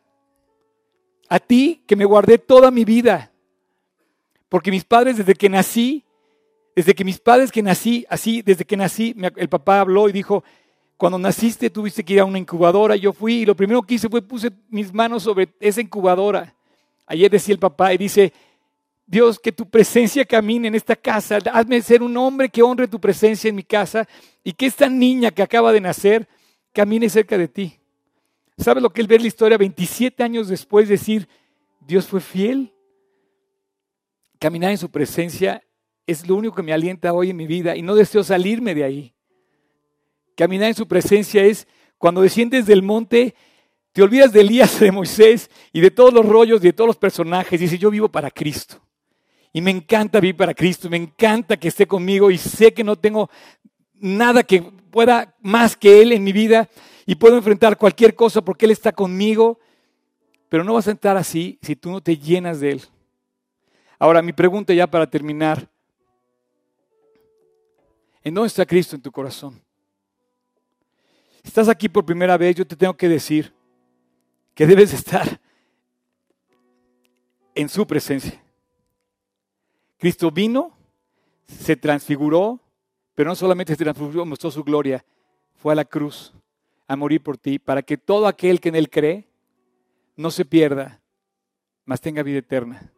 A 1.30 1.40
ti 1.40 1.84
que 1.86 1.96
me 1.96 2.06
guardé 2.06 2.38
toda 2.38 2.72
mi 2.72 2.86
vida. 2.86 3.32
Porque 4.56 4.72
mis 4.72 4.86
padres 4.86 5.18
desde 5.18 5.36
que 5.36 5.50
nací, 5.50 6.06
desde 6.78 6.96
que 6.96 7.04
mis 7.04 7.20
padres 7.20 7.52
que 7.52 7.62
nací, 7.62 8.06
así, 8.10 8.42
desde 8.42 8.64
que 8.64 8.78
nací, 8.78 9.14
el 9.36 9.50
papá 9.50 9.82
habló 9.82 10.08
y 10.08 10.14
dijo, 10.14 10.46
cuando 10.96 11.20
naciste 11.20 11.70
tuviste 11.70 12.06
que 12.06 12.14
ir 12.14 12.22
a 12.22 12.24
una 12.24 12.40
incubadora, 12.40 12.96
yo 12.96 13.12
fui 13.12 13.42
y 13.42 13.46
lo 13.46 13.54
primero 13.54 13.82
que 13.82 13.96
hice 13.96 14.08
fue 14.08 14.22
puse 14.22 14.54
mis 14.70 14.94
manos 14.94 15.24
sobre 15.24 15.50
esa 15.60 15.82
incubadora. 15.82 16.56
Ayer 17.06 17.30
decía 17.30 17.52
el 17.52 17.60
papá 17.60 17.94
y 17.94 17.98
dice, 17.98 18.32
Dios, 19.06 19.40
que 19.40 19.52
tu 19.52 19.70
presencia 19.70 20.24
camine 20.24 20.70
en 20.70 20.76
esta 20.76 20.96
casa. 20.96 21.40
Hazme 21.52 21.82
ser 21.82 22.02
un 22.02 22.16
hombre 22.16 22.48
que 22.48 22.64
honre 22.64 22.88
tu 22.88 23.02
presencia 23.02 23.50
en 23.50 23.56
mi 23.56 23.64
casa 23.64 24.08
y 24.42 24.54
que 24.54 24.68
esta 24.68 24.88
niña 24.88 25.32
que 25.32 25.44
acaba 25.44 25.74
de 25.74 25.82
nacer 25.82 26.30
camine 26.72 27.10
cerca 27.10 27.38
de 27.38 27.50
ti. 27.50 27.78
¿Sabes 28.58 28.82
lo 28.82 28.90
que 28.90 29.02
es 29.02 29.08
ver 29.10 29.20
la 29.20 29.28
historia 29.28 29.58
27 29.58 30.24
años 30.24 30.48
después? 30.48 30.88
Decir, 30.88 31.28
Dios 31.82 32.08
fue 32.08 32.22
fiel. 32.22 32.72
Caminar 34.40 34.72
en 34.72 34.78
su 34.78 34.90
presencia 34.90 35.64
es 36.08 36.28
lo 36.28 36.36
único 36.36 36.56
que 36.56 36.64
me 36.64 36.74
alienta 36.74 37.14
hoy 37.14 37.32
en 37.32 37.38
mi 37.38 37.48
vida 37.48 37.76
y 37.76 37.82
no 37.82 37.96
deseo 37.96 38.24
salirme 38.24 38.76
de 38.76 38.84
ahí. 38.84 39.14
Caminar 40.36 40.70
en 40.70 40.76
su 40.76 40.88
presencia 40.88 41.44
es 41.44 41.68
cuando 41.98 42.22
desciendes 42.22 42.66
del 42.66 42.84
monte, 42.84 43.36
te 43.94 44.04
olvidas 44.04 44.34
de 44.34 44.42
Elías, 44.42 44.80
de 44.80 44.92
Moisés 44.92 45.50
y 45.72 45.80
de 45.80 45.92
todos 45.92 46.14
los 46.14 46.26
rollos 46.26 46.60
y 46.60 46.66
de 46.66 46.74
todos 46.74 46.88
los 46.88 46.98
personajes. 46.98 47.60
Dice, 47.60 47.78
yo 47.78 47.90
vivo 47.90 48.10
para 48.10 48.30
Cristo. 48.30 48.82
Y 49.54 49.62
me 49.62 49.72
encanta 49.72 50.20
vivir 50.20 50.36
para 50.36 50.54
Cristo, 50.54 50.90
me 50.90 50.98
encanta 50.98 51.56
que 51.56 51.70
esté 51.70 51.88
conmigo 51.88 52.30
y 52.30 52.38
sé 52.38 52.74
que 52.74 52.84
no 52.84 52.98
tengo 52.98 53.30
nada 53.94 54.44
que 54.44 54.62
pueda 54.62 55.34
más 55.42 55.78
que 55.78 56.02
Él 56.02 56.12
en 56.12 56.26
mi 56.26 56.34
vida 56.34 56.70
y 57.06 57.16
puedo 57.16 57.38
enfrentar 57.38 57.78
cualquier 57.78 58.16
cosa 58.16 58.42
porque 58.44 58.66
Él 58.66 58.72
está 58.72 58.92
conmigo. 58.92 59.60
Pero 60.50 60.66
no 60.66 60.74
vas 60.74 60.90
a 60.90 60.92
estar 60.92 61.16
así 61.16 61.58
si 61.62 61.76
tú 61.78 61.90
no 61.90 62.02
te 62.02 62.18
llenas 62.18 62.60
de 62.60 62.74
Él. 62.74 62.82
Ahora, 63.98 64.22
mi 64.22 64.34
pregunta 64.34 64.74
ya 64.74 64.88
para 64.88 65.10
terminar. 65.10 65.70
¿En 68.24 68.34
dónde 68.34 68.48
está 68.48 68.66
Cristo 68.66 68.96
en 68.96 69.02
tu 69.02 69.12
corazón? 69.12 69.62
Estás 71.44 71.70
aquí 71.70 71.88
por 71.88 72.04
primera 72.06 72.38
vez, 72.38 72.56
yo 72.56 72.66
te 72.66 72.76
tengo 72.76 72.96
que 72.96 73.08
decir 73.08 73.54
que 74.56 74.66
debes 74.66 74.94
estar 74.94 75.40
en 77.54 77.70
su 77.70 77.86
presencia. 77.86 78.42
Cristo 79.98 80.32
vino, 80.32 80.76
se 81.48 81.76
transfiguró, 81.76 82.60
pero 83.14 83.30
no 83.30 83.36
solamente 83.36 83.74
se 83.74 83.84
transfiguró, 83.84 84.26
mostró 84.26 84.50
su 84.50 84.64
gloria, 84.64 85.06
fue 85.54 85.74
a 85.74 85.76
la 85.76 85.86
cruz 85.86 86.34
a 86.88 86.96
morir 86.96 87.22
por 87.22 87.38
ti, 87.38 87.60
para 87.60 87.82
que 87.82 87.98
todo 87.98 88.28
aquel 88.28 88.60
que 88.60 88.70
en 88.70 88.76
Él 88.76 88.90
cree 88.90 89.28
no 90.16 90.32
se 90.32 90.46
pierda, 90.46 91.02
mas 91.86 92.02
tenga 92.02 92.24
vida 92.24 92.40
eterna. 92.40 92.92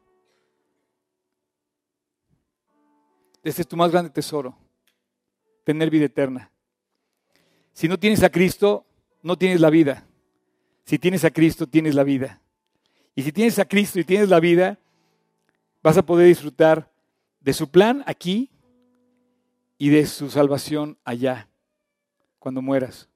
Este 3.48 3.62
es 3.62 3.68
tu 3.70 3.78
más 3.78 3.90
grande 3.92 4.10
tesoro, 4.10 4.58
tener 5.64 5.90
vida 5.90 6.04
eterna. 6.04 6.52
Si 7.72 7.88
no 7.88 7.98
tienes 7.98 8.22
a 8.24 8.30
Cristo, 8.30 8.86
no 9.24 9.38
tienes 9.38 9.62
la 9.62 9.70
vida. 9.70 10.06
Si 10.84 11.00
tienes 11.00 11.24
a 11.24 11.32
Cristo, 11.32 11.66
tienes 11.66 11.96
la 11.96 12.04
vida. 12.04 12.42
Y 13.16 13.24
si 13.24 13.32
tienes 13.32 13.58
a 13.58 13.64
Cristo 13.64 14.02
y 14.02 14.04
tienes 14.04 14.28
la 14.28 14.42
vida, 14.42 14.78
vas 15.82 15.98
a 15.98 16.06
poder 16.06 16.28
disfrutar 16.28 16.92
de 17.40 17.54
su 17.54 17.70
plan 17.72 18.04
aquí 18.06 18.52
y 19.78 19.92
de 19.92 20.06
su 20.08 20.30
salvación 20.30 20.98
allá, 21.06 21.48
cuando 22.40 22.62
mueras. 22.62 23.08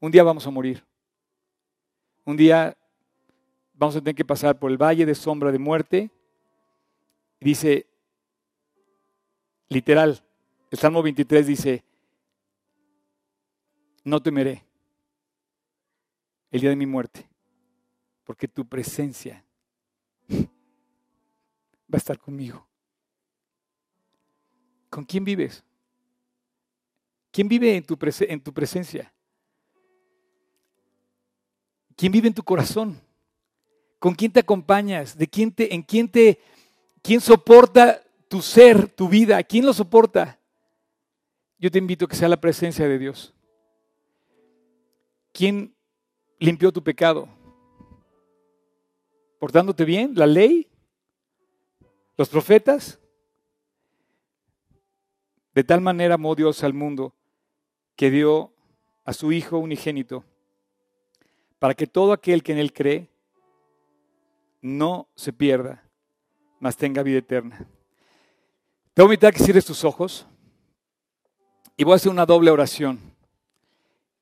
Un 0.00 0.10
día 0.10 0.22
vamos 0.22 0.46
a 0.46 0.50
morir. 0.50 0.82
Un 2.24 2.38
día 2.38 2.74
vamos 3.74 3.94
a 3.94 4.00
tener 4.00 4.14
que 4.14 4.24
pasar 4.24 4.58
por 4.58 4.70
el 4.70 4.78
valle 4.78 5.04
de 5.04 5.14
sombra 5.14 5.52
de 5.52 5.58
muerte. 5.58 6.10
Dice, 7.40 7.87
literal, 9.68 10.22
el 10.70 10.78
Salmo 10.78 11.02
23 11.02 11.46
dice, 11.46 11.84
no 14.04 14.20
temeré 14.22 14.64
el 16.50 16.60
día 16.60 16.70
de 16.70 16.76
mi 16.76 16.86
muerte, 16.86 17.28
porque 18.24 18.48
tu 18.48 18.66
presencia 18.66 19.44
va 20.30 21.94
a 21.94 21.96
estar 21.96 22.18
conmigo. 22.18 22.66
¿Con 24.90 25.04
quién 25.04 25.24
vives? 25.24 25.62
¿Quién 27.30 27.48
vive 27.48 27.76
en 27.76 27.84
tu, 27.84 27.98
en 28.20 28.40
tu 28.40 28.52
presencia? 28.52 29.12
¿Quién 31.94 32.12
vive 32.12 32.28
en 32.28 32.34
tu 32.34 32.42
corazón? 32.42 33.00
¿Con 33.98 34.14
quién 34.14 34.32
te 34.32 34.40
acompañas? 34.40 35.16
¿De 35.16 35.26
quién 35.26 35.52
te, 35.52 35.74
en 35.74 35.82
quién 35.82 36.08
te, 36.08 36.40
quién 37.02 37.20
soporta 37.20 38.02
tu 38.28 38.42
ser, 38.42 38.88
tu 38.88 39.08
vida? 39.08 39.42
¿Quién 39.42 39.66
lo 39.66 39.72
soporta? 39.72 40.38
Yo 41.58 41.70
te 41.70 41.78
invito 41.78 42.04
a 42.04 42.08
que 42.08 42.16
sea 42.16 42.28
la 42.28 42.40
presencia 42.40 42.86
de 42.86 42.98
Dios. 42.98 43.34
¿Quién 45.32 45.74
limpió 46.38 46.72
tu 46.72 46.82
pecado? 46.82 47.28
¿Portándote 49.38 49.84
bien? 49.84 50.12
¿La 50.14 50.26
ley? 50.26 50.68
¿Los 52.16 52.28
profetas? 52.28 52.98
De 55.54 55.64
tal 55.64 55.80
manera 55.80 56.14
amó 56.14 56.34
Dios 56.34 56.62
al 56.62 56.74
mundo 56.74 57.14
que 57.96 58.10
dio 58.10 58.52
a 59.04 59.12
su 59.12 59.32
Hijo 59.32 59.58
unigénito, 59.58 60.24
para 61.58 61.74
que 61.74 61.86
todo 61.86 62.12
aquel 62.12 62.42
que 62.42 62.52
en 62.52 62.58
Él 62.58 62.72
cree 62.72 63.08
no 64.60 65.08
se 65.16 65.32
pierda, 65.32 65.82
mas 66.60 66.76
tenga 66.76 67.02
vida 67.02 67.18
eterna. 67.18 67.66
Te 68.98 69.02
voy 69.02 69.10
a 69.10 69.14
invitar 69.14 69.32
que 69.32 69.44
cierres 69.44 69.64
tus 69.64 69.84
ojos 69.84 70.26
y 71.76 71.84
voy 71.84 71.92
a 71.92 71.94
hacer 71.94 72.10
una 72.10 72.26
doble 72.26 72.50
oración. 72.50 72.98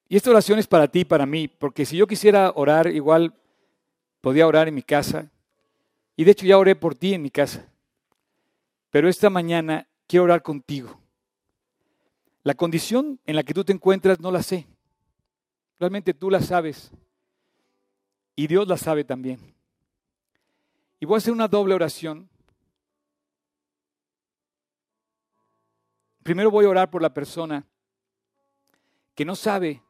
Y 0.06 0.16
esta 0.16 0.28
oración 0.28 0.58
es 0.58 0.66
para 0.66 0.86
ti 0.86 0.98
y 1.00 1.04
para 1.06 1.24
mí, 1.24 1.48
porque 1.48 1.86
si 1.86 1.96
yo 1.96 2.06
quisiera 2.06 2.52
orar, 2.54 2.88
igual 2.88 3.32
podía 4.20 4.46
orar 4.46 4.68
en 4.68 4.74
mi 4.74 4.82
casa. 4.82 5.30
Y 6.14 6.24
de 6.24 6.32
hecho 6.32 6.44
ya 6.44 6.58
oré 6.58 6.76
por 6.76 6.94
ti 6.94 7.14
en 7.14 7.22
mi 7.22 7.30
casa. 7.30 7.66
Pero 8.90 9.08
esta 9.08 9.30
mañana 9.30 9.88
quiero 10.06 10.24
orar 10.24 10.42
contigo. 10.42 11.00
La 12.42 12.52
condición 12.52 13.18
en 13.24 13.36
la 13.36 13.44
que 13.44 13.54
tú 13.54 13.64
te 13.64 13.72
encuentras 13.72 14.20
no 14.20 14.30
la 14.30 14.42
sé. 14.42 14.66
Realmente 15.80 16.12
tú 16.12 16.28
la 16.28 16.42
sabes. 16.42 16.90
Y 18.34 18.46
Dios 18.46 18.68
la 18.68 18.76
sabe 18.76 19.04
también. 19.04 19.40
Y 21.00 21.06
voy 21.06 21.14
a 21.14 21.16
hacer 21.16 21.32
una 21.32 21.48
doble 21.48 21.72
oración. 21.72 22.28
Primero 26.26 26.50
voy 26.50 26.64
a 26.64 26.70
orar 26.70 26.90
por 26.90 27.00
la 27.00 27.14
persona 27.14 27.64
que 29.14 29.24
no 29.24 29.36
sabe 29.36 29.80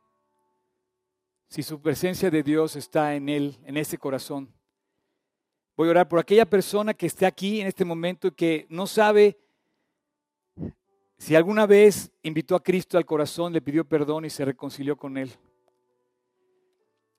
si 1.48 1.62
su 1.62 1.80
presencia 1.80 2.30
de 2.30 2.42
Dios 2.42 2.76
está 2.76 3.14
en 3.14 3.30
él, 3.30 3.56
en 3.64 3.78
ese 3.78 3.96
corazón. 3.96 4.52
Voy 5.78 5.88
a 5.88 5.92
orar 5.92 6.08
por 6.08 6.18
aquella 6.18 6.44
persona 6.44 6.92
que 6.92 7.06
esté 7.06 7.24
aquí 7.24 7.62
en 7.62 7.68
este 7.68 7.86
momento 7.86 8.28
y 8.28 8.32
que 8.32 8.66
no 8.68 8.86
sabe 8.86 9.38
si 11.16 11.34
alguna 11.34 11.64
vez 11.64 12.12
invitó 12.22 12.54
a 12.54 12.62
Cristo 12.62 12.98
al 12.98 13.06
corazón, 13.06 13.54
le 13.54 13.62
pidió 13.62 13.88
perdón 13.88 14.26
y 14.26 14.28
se 14.28 14.44
reconcilió 14.44 14.94
con 14.94 15.16
Él. 15.16 15.32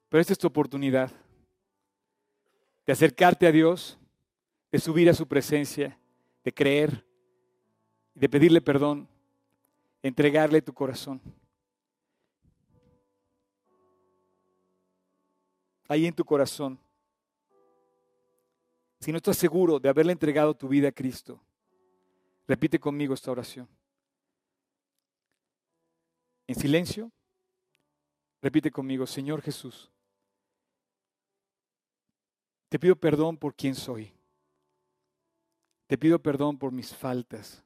Pero 0.09 0.21
esta 0.21 0.33
es 0.33 0.37
tu 0.37 0.45
oportunidad 0.45 1.11
de 2.85 2.93
acercarte 2.93 3.47
a 3.47 3.51
Dios, 3.51 3.97
de 4.71 4.77
subir 4.77 5.09
a 5.09 5.15
su 5.15 5.27
presencia, 5.27 5.97
de 6.43 6.53
creer, 6.53 7.06
de 8.17 8.27
pedirle 8.27 8.61
perdón, 8.61 9.07
entregarle 10.01 10.61
tu 10.61 10.73
corazón. 10.73 11.21
ahí 15.87 16.05
en 16.05 16.13
tu 16.13 16.25
corazón, 16.25 16.77
si 18.99 19.11
no 19.11 19.17
estás 19.17 19.37
seguro 19.37 19.79
de 19.79 19.89
haberle 19.89 20.11
entregado 20.11 20.53
tu 20.53 20.67
vida 20.67 20.89
a 20.89 20.91
Cristo, 20.91 21.39
repite 22.47 22.79
conmigo 22.79 23.13
esta 23.13 23.31
oración. 23.31 23.67
En 26.45 26.55
silencio, 26.55 27.11
repite 28.41 28.71
conmigo, 28.71 29.05
Señor 29.05 29.41
Jesús, 29.41 29.89
te 32.69 32.79
pido 32.79 32.95
perdón 32.95 33.37
por 33.37 33.55
quien 33.55 33.75
soy. 33.75 34.13
Te 35.87 35.97
pido 35.97 36.19
perdón 36.19 36.57
por 36.57 36.73
mis 36.73 36.93
faltas, 36.93 37.63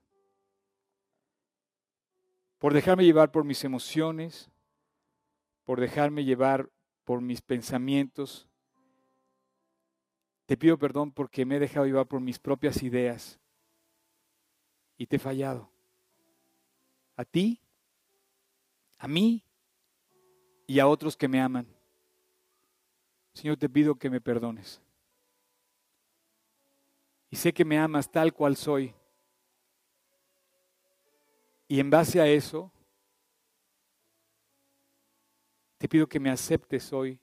por 2.62 2.76
dejarme 2.76 3.04
llevar 3.04 3.32
por 3.32 3.44
mis 3.44 3.64
emociones, 3.64 4.52
por 5.64 5.80
dejarme 5.80 6.24
llevar 6.24 6.70
por 7.06 7.20
mis 7.20 7.42
pensamientos. 7.42 8.48
Te 10.46 10.56
pido 10.56 10.78
perdón 10.78 11.12
porque 11.12 11.44
me 11.44 11.56
he 11.56 11.60
dejado 11.60 11.88
llevar 11.88 12.06
por 12.06 12.22
mis 12.22 12.38
propias 12.38 12.84
ideas 12.84 13.40
y 14.96 15.08
te 15.08 15.16
he 15.16 15.20
fallado. 15.20 15.72
A 17.16 17.26
ti, 17.26 17.60
a 19.00 19.08
mí 19.08 19.44
y 20.68 20.78
a 20.78 20.88
otros 20.88 21.18
que 21.18 21.28
me 21.28 21.42
aman. 21.42 21.66
Señor, 23.34 23.58
te 23.58 23.70
pido 23.70 23.96
que 23.96 24.12
me 24.12 24.22
perdones. 24.22 24.80
Y 27.32 27.38
sé 27.38 27.56
que 27.56 27.66
me 27.66 27.80
amas 27.80 28.12
tal 28.12 28.32
cual 28.36 28.56
soy. 28.56 28.94
Y 31.72 31.80
en 31.80 31.90
base 31.90 32.20
a 32.20 32.28
eso, 32.28 32.70
te 35.78 35.88
pido 35.88 36.06
que 36.06 36.20
me 36.20 36.30
aceptes 36.30 36.92
hoy 36.92 37.18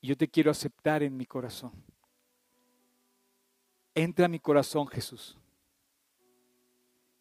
y 0.00 0.06
yo 0.06 0.16
te 0.16 0.28
quiero 0.28 0.52
aceptar 0.52 1.02
en 1.02 1.16
mi 1.16 1.26
corazón. 1.26 1.72
Entra 3.92 4.26
a 4.26 4.28
mi 4.28 4.38
corazón, 4.38 4.86
Jesús. 4.86 5.36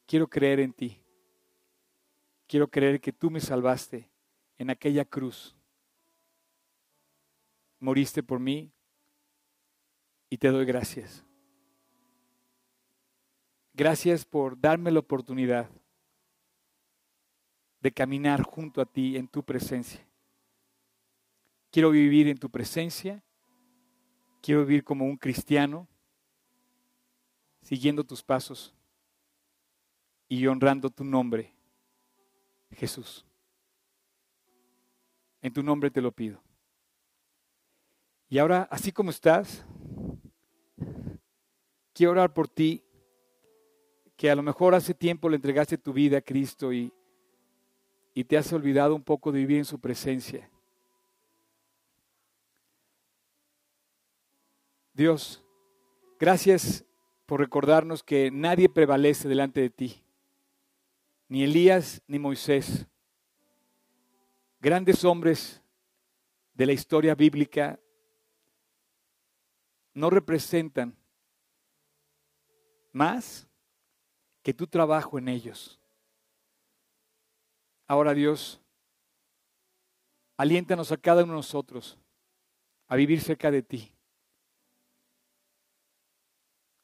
Quiero 0.06 0.28
creer 0.28 0.60
en 0.60 0.72
ti. 0.72 1.02
Quiero 2.46 2.68
creer 2.68 3.02
que 3.02 3.12
tú 3.12 3.32
me 3.32 3.40
salvaste 3.40 4.08
en 4.60 4.70
aquella 4.70 5.06
cruz. 5.06 5.56
Moriste 7.80 8.22
por 8.22 8.40
mí 8.40 8.72
y 10.30 10.38
te 10.38 10.50
doy 10.50 10.66
gracias. 10.66 11.26
Gracias 13.74 14.26
por 14.26 14.62
darme 14.62 14.92
la 14.92 15.00
oportunidad 15.00 15.68
de 17.82 17.92
caminar 17.92 18.44
junto 18.44 18.82
a 18.82 18.86
ti 18.86 19.16
en 19.16 19.28
tu 19.28 19.44
presencia. 19.44 20.06
Quiero 21.72 21.92
vivir 21.92 22.28
en 22.28 22.38
tu 22.38 22.50
presencia. 22.50 23.24
Quiero 24.42 24.66
vivir 24.66 24.84
como 24.84 25.06
un 25.06 25.18
cristiano, 25.18 25.88
siguiendo 27.62 28.06
tus 28.06 28.24
pasos 28.24 28.74
y 30.30 30.48
honrando 30.48 30.90
tu 30.90 31.04
nombre, 31.04 31.54
Jesús. 32.72 33.26
En 35.42 35.52
tu 35.52 35.62
nombre 35.62 35.92
te 35.92 36.02
lo 36.02 36.12
pido. 36.12 36.42
Y 38.30 38.38
ahora, 38.38 38.68
así 38.72 38.92
como 38.92 39.10
estás, 39.10 39.66
quiero 41.94 42.12
orar 42.12 42.34
por 42.34 42.48
ti, 42.48 42.84
que 44.16 44.30
a 44.30 44.36
lo 44.36 44.44
mejor 44.44 44.76
hace 44.76 44.94
tiempo 44.94 45.30
le 45.30 45.38
entregaste 45.38 45.78
tu 45.78 45.92
vida 45.94 46.20
a 46.20 46.22
Cristo 46.22 46.72
y, 46.72 46.94
y 48.14 48.24
te 48.24 48.38
has 48.38 48.52
olvidado 48.52 48.96
un 48.96 49.04
poco 49.04 49.32
de 49.32 49.40
vivir 49.40 49.58
en 49.60 49.66
su 49.66 49.80
presencia. 49.80 50.50
Dios, 54.94 55.44
gracias 56.20 56.86
por 57.26 57.40
recordarnos 57.40 58.04
que 58.04 58.32
nadie 58.32 58.68
prevalece 58.68 59.28
delante 59.30 59.62
de 59.62 59.70
ti, 59.70 60.04
ni 61.28 61.44
Elías 61.44 62.02
ni 62.08 62.20
Moisés. 62.20 62.86
Grandes 64.60 65.06
hombres 65.06 65.62
de 66.54 66.66
la 66.66 66.74
historia 66.74 67.16
bíblica 67.16 67.80
no 69.94 70.10
representan 70.10 70.98
más 72.92 73.48
que 74.44 74.54
tu 74.54 74.68
trabajo 74.68 75.18
en 75.18 75.30
ellos. 75.30 75.79
Ahora 77.90 78.14
Dios, 78.14 78.62
aliéntanos 80.38 80.94
a 80.94 80.98
cada 80.98 81.26
uno 81.26 81.34
de 81.34 81.40
nosotros 81.40 81.98
a 82.88 82.96
vivir 82.96 83.20
cerca 83.20 83.52
de 83.52 83.62
ti 83.62 83.92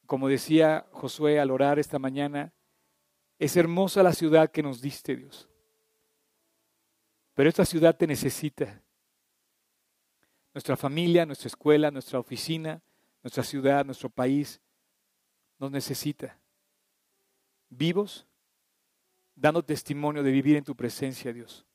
como 0.06 0.28
decía 0.28 0.86
Josué 0.92 1.40
al 1.40 1.52
orar 1.52 1.80
esta 1.80 2.00
mañana, 2.00 2.54
es 3.40 3.58
hermosa 3.58 4.04
la 4.04 4.14
ciudad 4.14 4.52
que 4.52 4.64
nos 4.64 4.82
diste, 4.82 5.16
Dios. 5.16 5.50
Pero 7.34 7.50
esta 7.50 7.66
ciudad 7.66 7.96
te 7.96 8.08
necesita. 8.08 8.82
Nuestra 10.54 10.78
familia, 10.78 11.26
nuestra 11.26 11.48
escuela, 11.48 11.92
nuestra 11.92 12.20
oficina, 12.20 12.82
nuestra 13.22 13.44
ciudad, 13.44 13.84
nuestro 13.84 14.10
país, 14.10 14.62
nos 15.60 15.70
necesita. 15.70 16.40
Vivos, 17.70 18.26
dando 19.36 19.64
testimonio 19.64 20.24
de 20.24 20.32
vivir 20.32 20.56
en 20.56 20.64
tu 20.64 20.76
presencia, 20.76 21.34
Dios. 21.34 21.66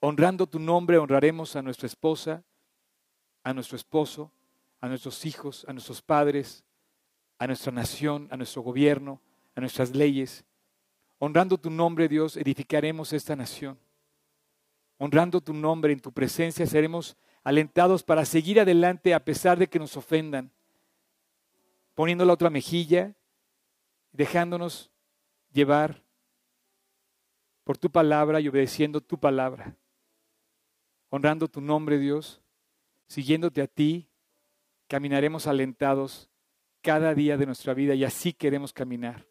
Honrando 0.00 0.46
tu 0.46 0.58
nombre, 0.58 0.98
honraremos 0.98 1.56
a 1.56 1.62
nuestra 1.62 1.86
esposa, 1.86 2.44
a 3.42 3.54
nuestro 3.54 3.76
esposo, 3.76 4.32
a 4.80 4.88
nuestros 4.88 5.24
hijos, 5.24 5.64
a 5.68 5.72
nuestros 5.72 6.02
padres, 6.02 6.64
a 7.38 7.46
nuestra 7.46 7.72
nación, 7.72 8.28
a 8.30 8.36
nuestro 8.36 8.62
gobierno, 8.62 9.20
a 9.54 9.60
nuestras 9.60 9.94
leyes. 9.94 10.44
Honrando 11.18 11.58
tu 11.58 11.70
nombre, 11.70 12.08
Dios, 12.08 12.36
edificaremos 12.36 13.12
esta 13.12 13.34
nación. 13.34 13.78
Honrando 14.98 15.40
tu 15.40 15.52
nombre 15.52 15.92
en 15.92 16.00
tu 16.00 16.12
presencia, 16.12 16.66
seremos 16.66 17.16
alentados 17.42 18.02
para 18.02 18.24
seguir 18.24 18.60
adelante 18.60 19.14
a 19.14 19.24
pesar 19.24 19.58
de 19.58 19.68
que 19.68 19.78
nos 19.78 19.96
ofendan, 19.96 20.50
poniendo 21.94 22.24
la 22.24 22.32
otra 22.32 22.50
mejilla, 22.50 23.14
dejándonos 24.12 24.90
llevar 25.52 26.03
por 27.64 27.78
tu 27.78 27.90
palabra 27.90 28.40
y 28.40 28.48
obedeciendo 28.48 29.00
tu 29.00 29.18
palabra. 29.18 29.74
Honrando 31.08 31.48
tu 31.48 31.60
nombre, 31.60 31.98
Dios, 31.98 32.42
siguiéndote 33.06 33.62
a 33.62 33.66
ti, 33.66 34.08
caminaremos 34.86 35.46
alentados 35.46 36.30
cada 36.82 37.14
día 37.14 37.36
de 37.36 37.46
nuestra 37.46 37.72
vida 37.72 37.94
y 37.94 38.04
así 38.04 38.32
queremos 38.32 38.72
caminar. 38.72 39.26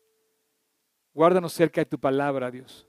Guárdanos 1.14 1.54
cerca 1.54 1.82
de 1.82 1.86
tu 1.86 2.00
palabra, 2.00 2.50
Dios. 2.50 2.88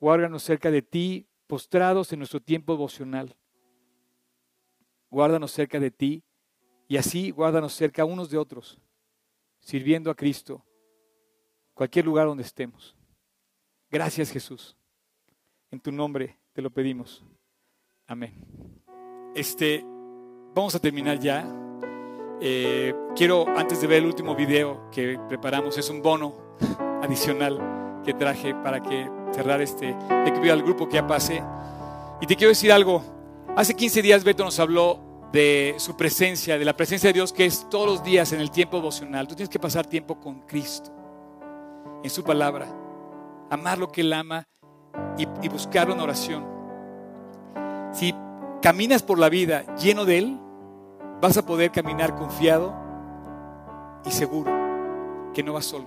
Guárdanos 0.00 0.42
cerca 0.42 0.70
de 0.70 0.80
ti, 0.80 1.28
postrados 1.46 2.12
en 2.12 2.20
nuestro 2.20 2.40
tiempo 2.40 2.72
devocional. 2.72 3.36
Guárdanos 5.10 5.52
cerca 5.52 5.78
de 5.78 5.90
ti 5.90 6.24
y 6.88 6.96
así 6.96 7.30
guárdanos 7.30 7.74
cerca 7.74 8.06
unos 8.06 8.30
de 8.30 8.38
otros, 8.38 8.80
sirviendo 9.60 10.10
a 10.10 10.14
Cristo, 10.14 10.64
cualquier 11.74 12.06
lugar 12.06 12.26
donde 12.26 12.42
estemos. 12.42 12.96
Gracias 13.92 14.30
Jesús. 14.30 14.74
En 15.70 15.78
tu 15.78 15.92
nombre 15.92 16.38
te 16.54 16.62
lo 16.62 16.70
pedimos. 16.70 17.22
Amén. 18.06 18.32
Este 19.34 19.84
vamos 20.54 20.74
a 20.74 20.78
terminar 20.78 21.20
ya. 21.20 21.46
Eh, 22.40 22.94
quiero, 23.14 23.46
antes 23.54 23.82
de 23.82 23.86
ver 23.86 23.98
el 23.98 24.06
último 24.06 24.34
video 24.34 24.90
que 24.90 25.20
preparamos, 25.28 25.76
es 25.76 25.90
un 25.90 26.00
bono 26.00 26.56
adicional 27.02 28.00
que 28.02 28.14
traje 28.14 28.54
para 28.54 28.82
que 28.82 29.08
cerrar 29.30 29.60
este, 29.60 29.88
de 29.88 30.32
que 30.32 30.50
al 30.50 30.62
grupo 30.62 30.88
que 30.88 30.94
ya 30.94 31.06
pasé. 31.06 31.42
Y 32.22 32.26
te 32.26 32.34
quiero 32.34 32.48
decir 32.48 32.72
algo. 32.72 33.04
Hace 33.56 33.74
15 33.74 34.00
días 34.00 34.24
Beto 34.24 34.42
nos 34.42 34.58
habló 34.58 35.28
de 35.34 35.74
su 35.76 35.98
presencia, 35.98 36.58
de 36.58 36.64
la 36.64 36.74
presencia 36.74 37.10
de 37.10 37.12
Dios 37.12 37.30
que 37.30 37.44
es 37.44 37.68
todos 37.68 37.86
los 37.86 38.02
días 38.02 38.32
en 38.32 38.40
el 38.40 38.50
tiempo 38.50 38.78
devocional. 38.78 39.28
Tú 39.28 39.34
tienes 39.34 39.50
que 39.50 39.58
pasar 39.58 39.86
tiempo 39.86 40.18
con 40.18 40.40
Cristo, 40.46 40.90
en 42.02 42.08
su 42.08 42.24
palabra, 42.24 42.81
amar 43.52 43.76
lo 43.76 43.92
que 43.92 44.00
Él 44.00 44.12
ama 44.14 44.48
y, 45.18 45.28
y 45.42 45.48
buscar 45.50 45.90
una 45.90 46.02
oración. 46.02 46.42
Si 47.92 48.14
caminas 48.62 49.02
por 49.02 49.18
la 49.18 49.28
vida 49.28 49.76
lleno 49.76 50.06
de 50.06 50.18
Él, 50.18 50.40
vas 51.20 51.36
a 51.36 51.44
poder 51.44 51.70
caminar 51.70 52.14
confiado 52.14 52.74
y 54.06 54.10
seguro, 54.10 54.50
que 55.34 55.42
no 55.42 55.52
vas 55.52 55.66
solo. 55.66 55.84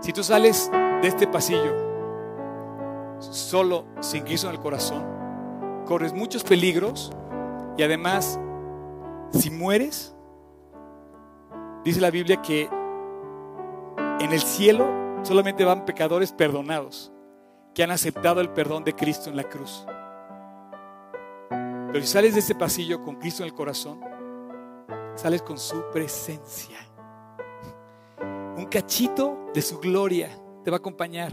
Si 0.00 0.12
tú 0.12 0.24
sales 0.24 0.68
de 1.00 1.06
este 1.06 1.28
pasillo 1.28 1.92
solo, 3.20 3.84
sin 4.00 4.24
Cristo 4.24 4.48
en 4.48 4.54
el 4.54 4.60
corazón, 4.60 5.04
corres 5.86 6.12
muchos 6.12 6.42
peligros 6.42 7.12
y 7.76 7.84
además, 7.84 8.40
si 9.30 9.48
mueres, 9.48 10.12
dice 11.84 12.00
la 12.00 12.10
Biblia 12.10 12.42
que 12.42 12.68
en 14.18 14.32
el 14.32 14.40
cielo 14.40 15.01
solamente 15.22 15.64
van 15.64 15.84
pecadores 15.84 16.32
perdonados, 16.32 17.12
que 17.74 17.82
han 17.82 17.90
aceptado 17.90 18.40
el 18.40 18.50
perdón 18.50 18.84
de 18.84 18.94
Cristo 18.94 19.30
en 19.30 19.36
la 19.36 19.44
cruz. 19.44 19.86
Pero 21.48 22.00
si 22.04 22.06
sales 22.10 22.34
de 22.34 22.40
ese 22.40 22.54
pasillo 22.54 23.02
con 23.02 23.16
Cristo 23.16 23.42
en 23.42 23.48
el 23.48 23.54
corazón, 23.54 24.00
sales 25.14 25.42
con 25.42 25.58
su 25.58 25.84
presencia. 25.92 26.78
Un 28.56 28.66
cachito 28.70 29.50
de 29.54 29.62
su 29.62 29.78
gloria 29.78 30.30
te 30.64 30.70
va 30.70 30.76
a 30.76 30.78
acompañar. 30.78 31.32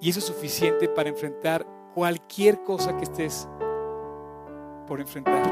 Y 0.00 0.08
eso 0.08 0.20
es 0.20 0.24
suficiente 0.24 0.88
para 0.88 1.10
enfrentar 1.10 1.66
cualquier 1.94 2.62
cosa 2.62 2.96
que 2.96 3.04
estés 3.04 3.46
por 4.86 5.00
enfrentar. 5.00 5.42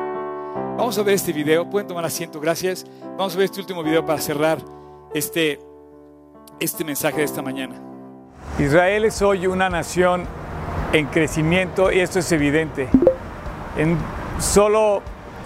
Vamos 0.78 0.96
a 0.98 1.02
ver 1.02 1.14
este 1.14 1.32
video. 1.32 1.68
Pueden 1.68 1.86
tomar 1.86 2.04
asiento, 2.04 2.40
gracias. 2.40 2.86
Vamos 3.16 3.34
a 3.34 3.38
ver 3.38 3.46
este 3.46 3.60
último 3.60 3.82
video 3.82 4.06
para 4.06 4.20
cerrar 4.20 4.58
este, 5.12 5.58
este 6.60 6.84
mensaje 6.84 7.18
de 7.18 7.24
esta 7.24 7.42
mañana. 7.42 7.76
Israel 8.58 9.04
es 9.04 9.22
hoy 9.22 9.46
una 9.46 9.70
nación 9.70 10.24
en 10.92 11.06
crecimiento 11.06 11.92
y 11.92 12.00
esto 12.00 12.18
es 12.18 12.32
evidente. 12.32 12.88
En 13.76 13.96
solo 14.40 15.02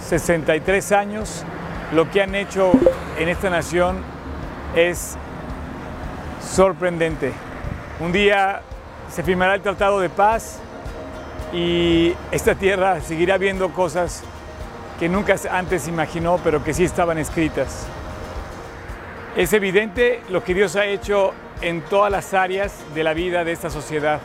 63 0.08 0.92
años, 0.92 1.44
lo 1.92 2.10
que 2.10 2.22
han 2.22 2.34
hecho 2.34 2.72
en 3.18 3.28
esta 3.28 3.50
nación 3.50 3.98
es 4.74 5.16
sorprendente. 6.40 7.32
Un 8.00 8.12
día 8.12 8.62
se 9.10 9.22
firmará 9.22 9.54
el 9.54 9.62
Tratado 9.62 10.00
de 10.00 10.08
Paz 10.08 10.60
y 11.52 12.14
esta 12.30 12.54
tierra 12.54 13.00
seguirá 13.02 13.36
viendo 13.36 13.70
cosas 13.72 14.22
que 14.98 15.08
nunca 15.08 15.36
antes 15.50 15.88
imaginó, 15.88 16.38
pero 16.42 16.64
que 16.64 16.72
sí 16.72 16.84
estaban 16.84 17.18
escritas. 17.18 17.86
Es 19.34 19.54
evidente 19.54 20.20
lo 20.28 20.44
que 20.44 20.52
Dios 20.52 20.76
ha 20.76 20.84
hecho 20.84 21.32
en 21.62 21.80
todas 21.80 22.12
las 22.12 22.34
áreas 22.34 22.84
de 22.94 23.02
la 23.02 23.14
vida 23.14 23.44
de 23.44 23.52
esta 23.52 23.70
sociedad. 23.70 24.20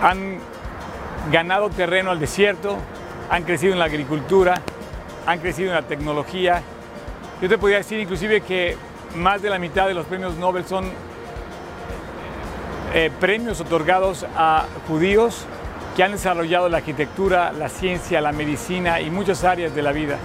Han 0.00 0.38
ganado 1.30 1.68
terreno 1.68 2.10
al 2.10 2.18
desierto, 2.18 2.78
han 3.28 3.42
crecido 3.42 3.74
en 3.74 3.78
la 3.78 3.84
agricultura, 3.84 4.54
han 5.26 5.38
crecido 5.40 5.68
en 5.68 5.74
la 5.74 5.82
tecnología. 5.82 6.62
Yo 7.42 7.48
te 7.50 7.58
podría 7.58 7.78
decir 7.78 8.00
inclusive 8.00 8.40
que 8.40 8.78
más 9.16 9.42
de 9.42 9.50
la 9.50 9.58
mitad 9.58 9.86
de 9.86 9.92
los 9.92 10.06
premios 10.06 10.36
Nobel 10.36 10.64
son 10.64 10.90
eh, 12.94 13.10
premios 13.20 13.60
otorgados 13.60 14.24
a 14.34 14.64
judíos 14.88 15.44
que 15.94 16.04
han 16.04 16.12
desarrollado 16.12 16.70
la 16.70 16.78
arquitectura, 16.78 17.52
la 17.52 17.68
ciencia, 17.68 18.22
la 18.22 18.32
medicina 18.32 19.02
y 19.02 19.10
muchas 19.10 19.44
áreas 19.44 19.74
de 19.74 19.82
la 19.82 19.92
vida. 19.92 20.16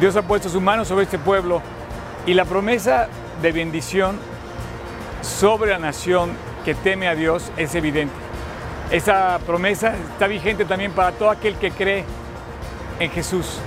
Dios 0.00 0.16
ha 0.16 0.22
puesto 0.22 0.48
su 0.48 0.62
mano 0.62 0.86
sobre 0.86 1.04
este 1.04 1.18
pueblo 1.18 1.60
y 2.24 2.32
la 2.32 2.46
promesa 2.46 3.08
de 3.42 3.52
bendición 3.52 4.18
sobre 5.20 5.72
la 5.72 5.78
nación 5.78 6.30
que 6.64 6.74
teme 6.74 7.06
a 7.06 7.14
Dios 7.14 7.52
es 7.58 7.74
evidente. 7.74 8.14
Esa 8.90 9.38
promesa 9.46 9.92
está 10.12 10.26
vigente 10.26 10.64
también 10.64 10.92
para 10.92 11.12
todo 11.12 11.28
aquel 11.28 11.56
que 11.56 11.70
cree 11.70 12.04
en 12.98 13.10
Jesús. 13.10 13.58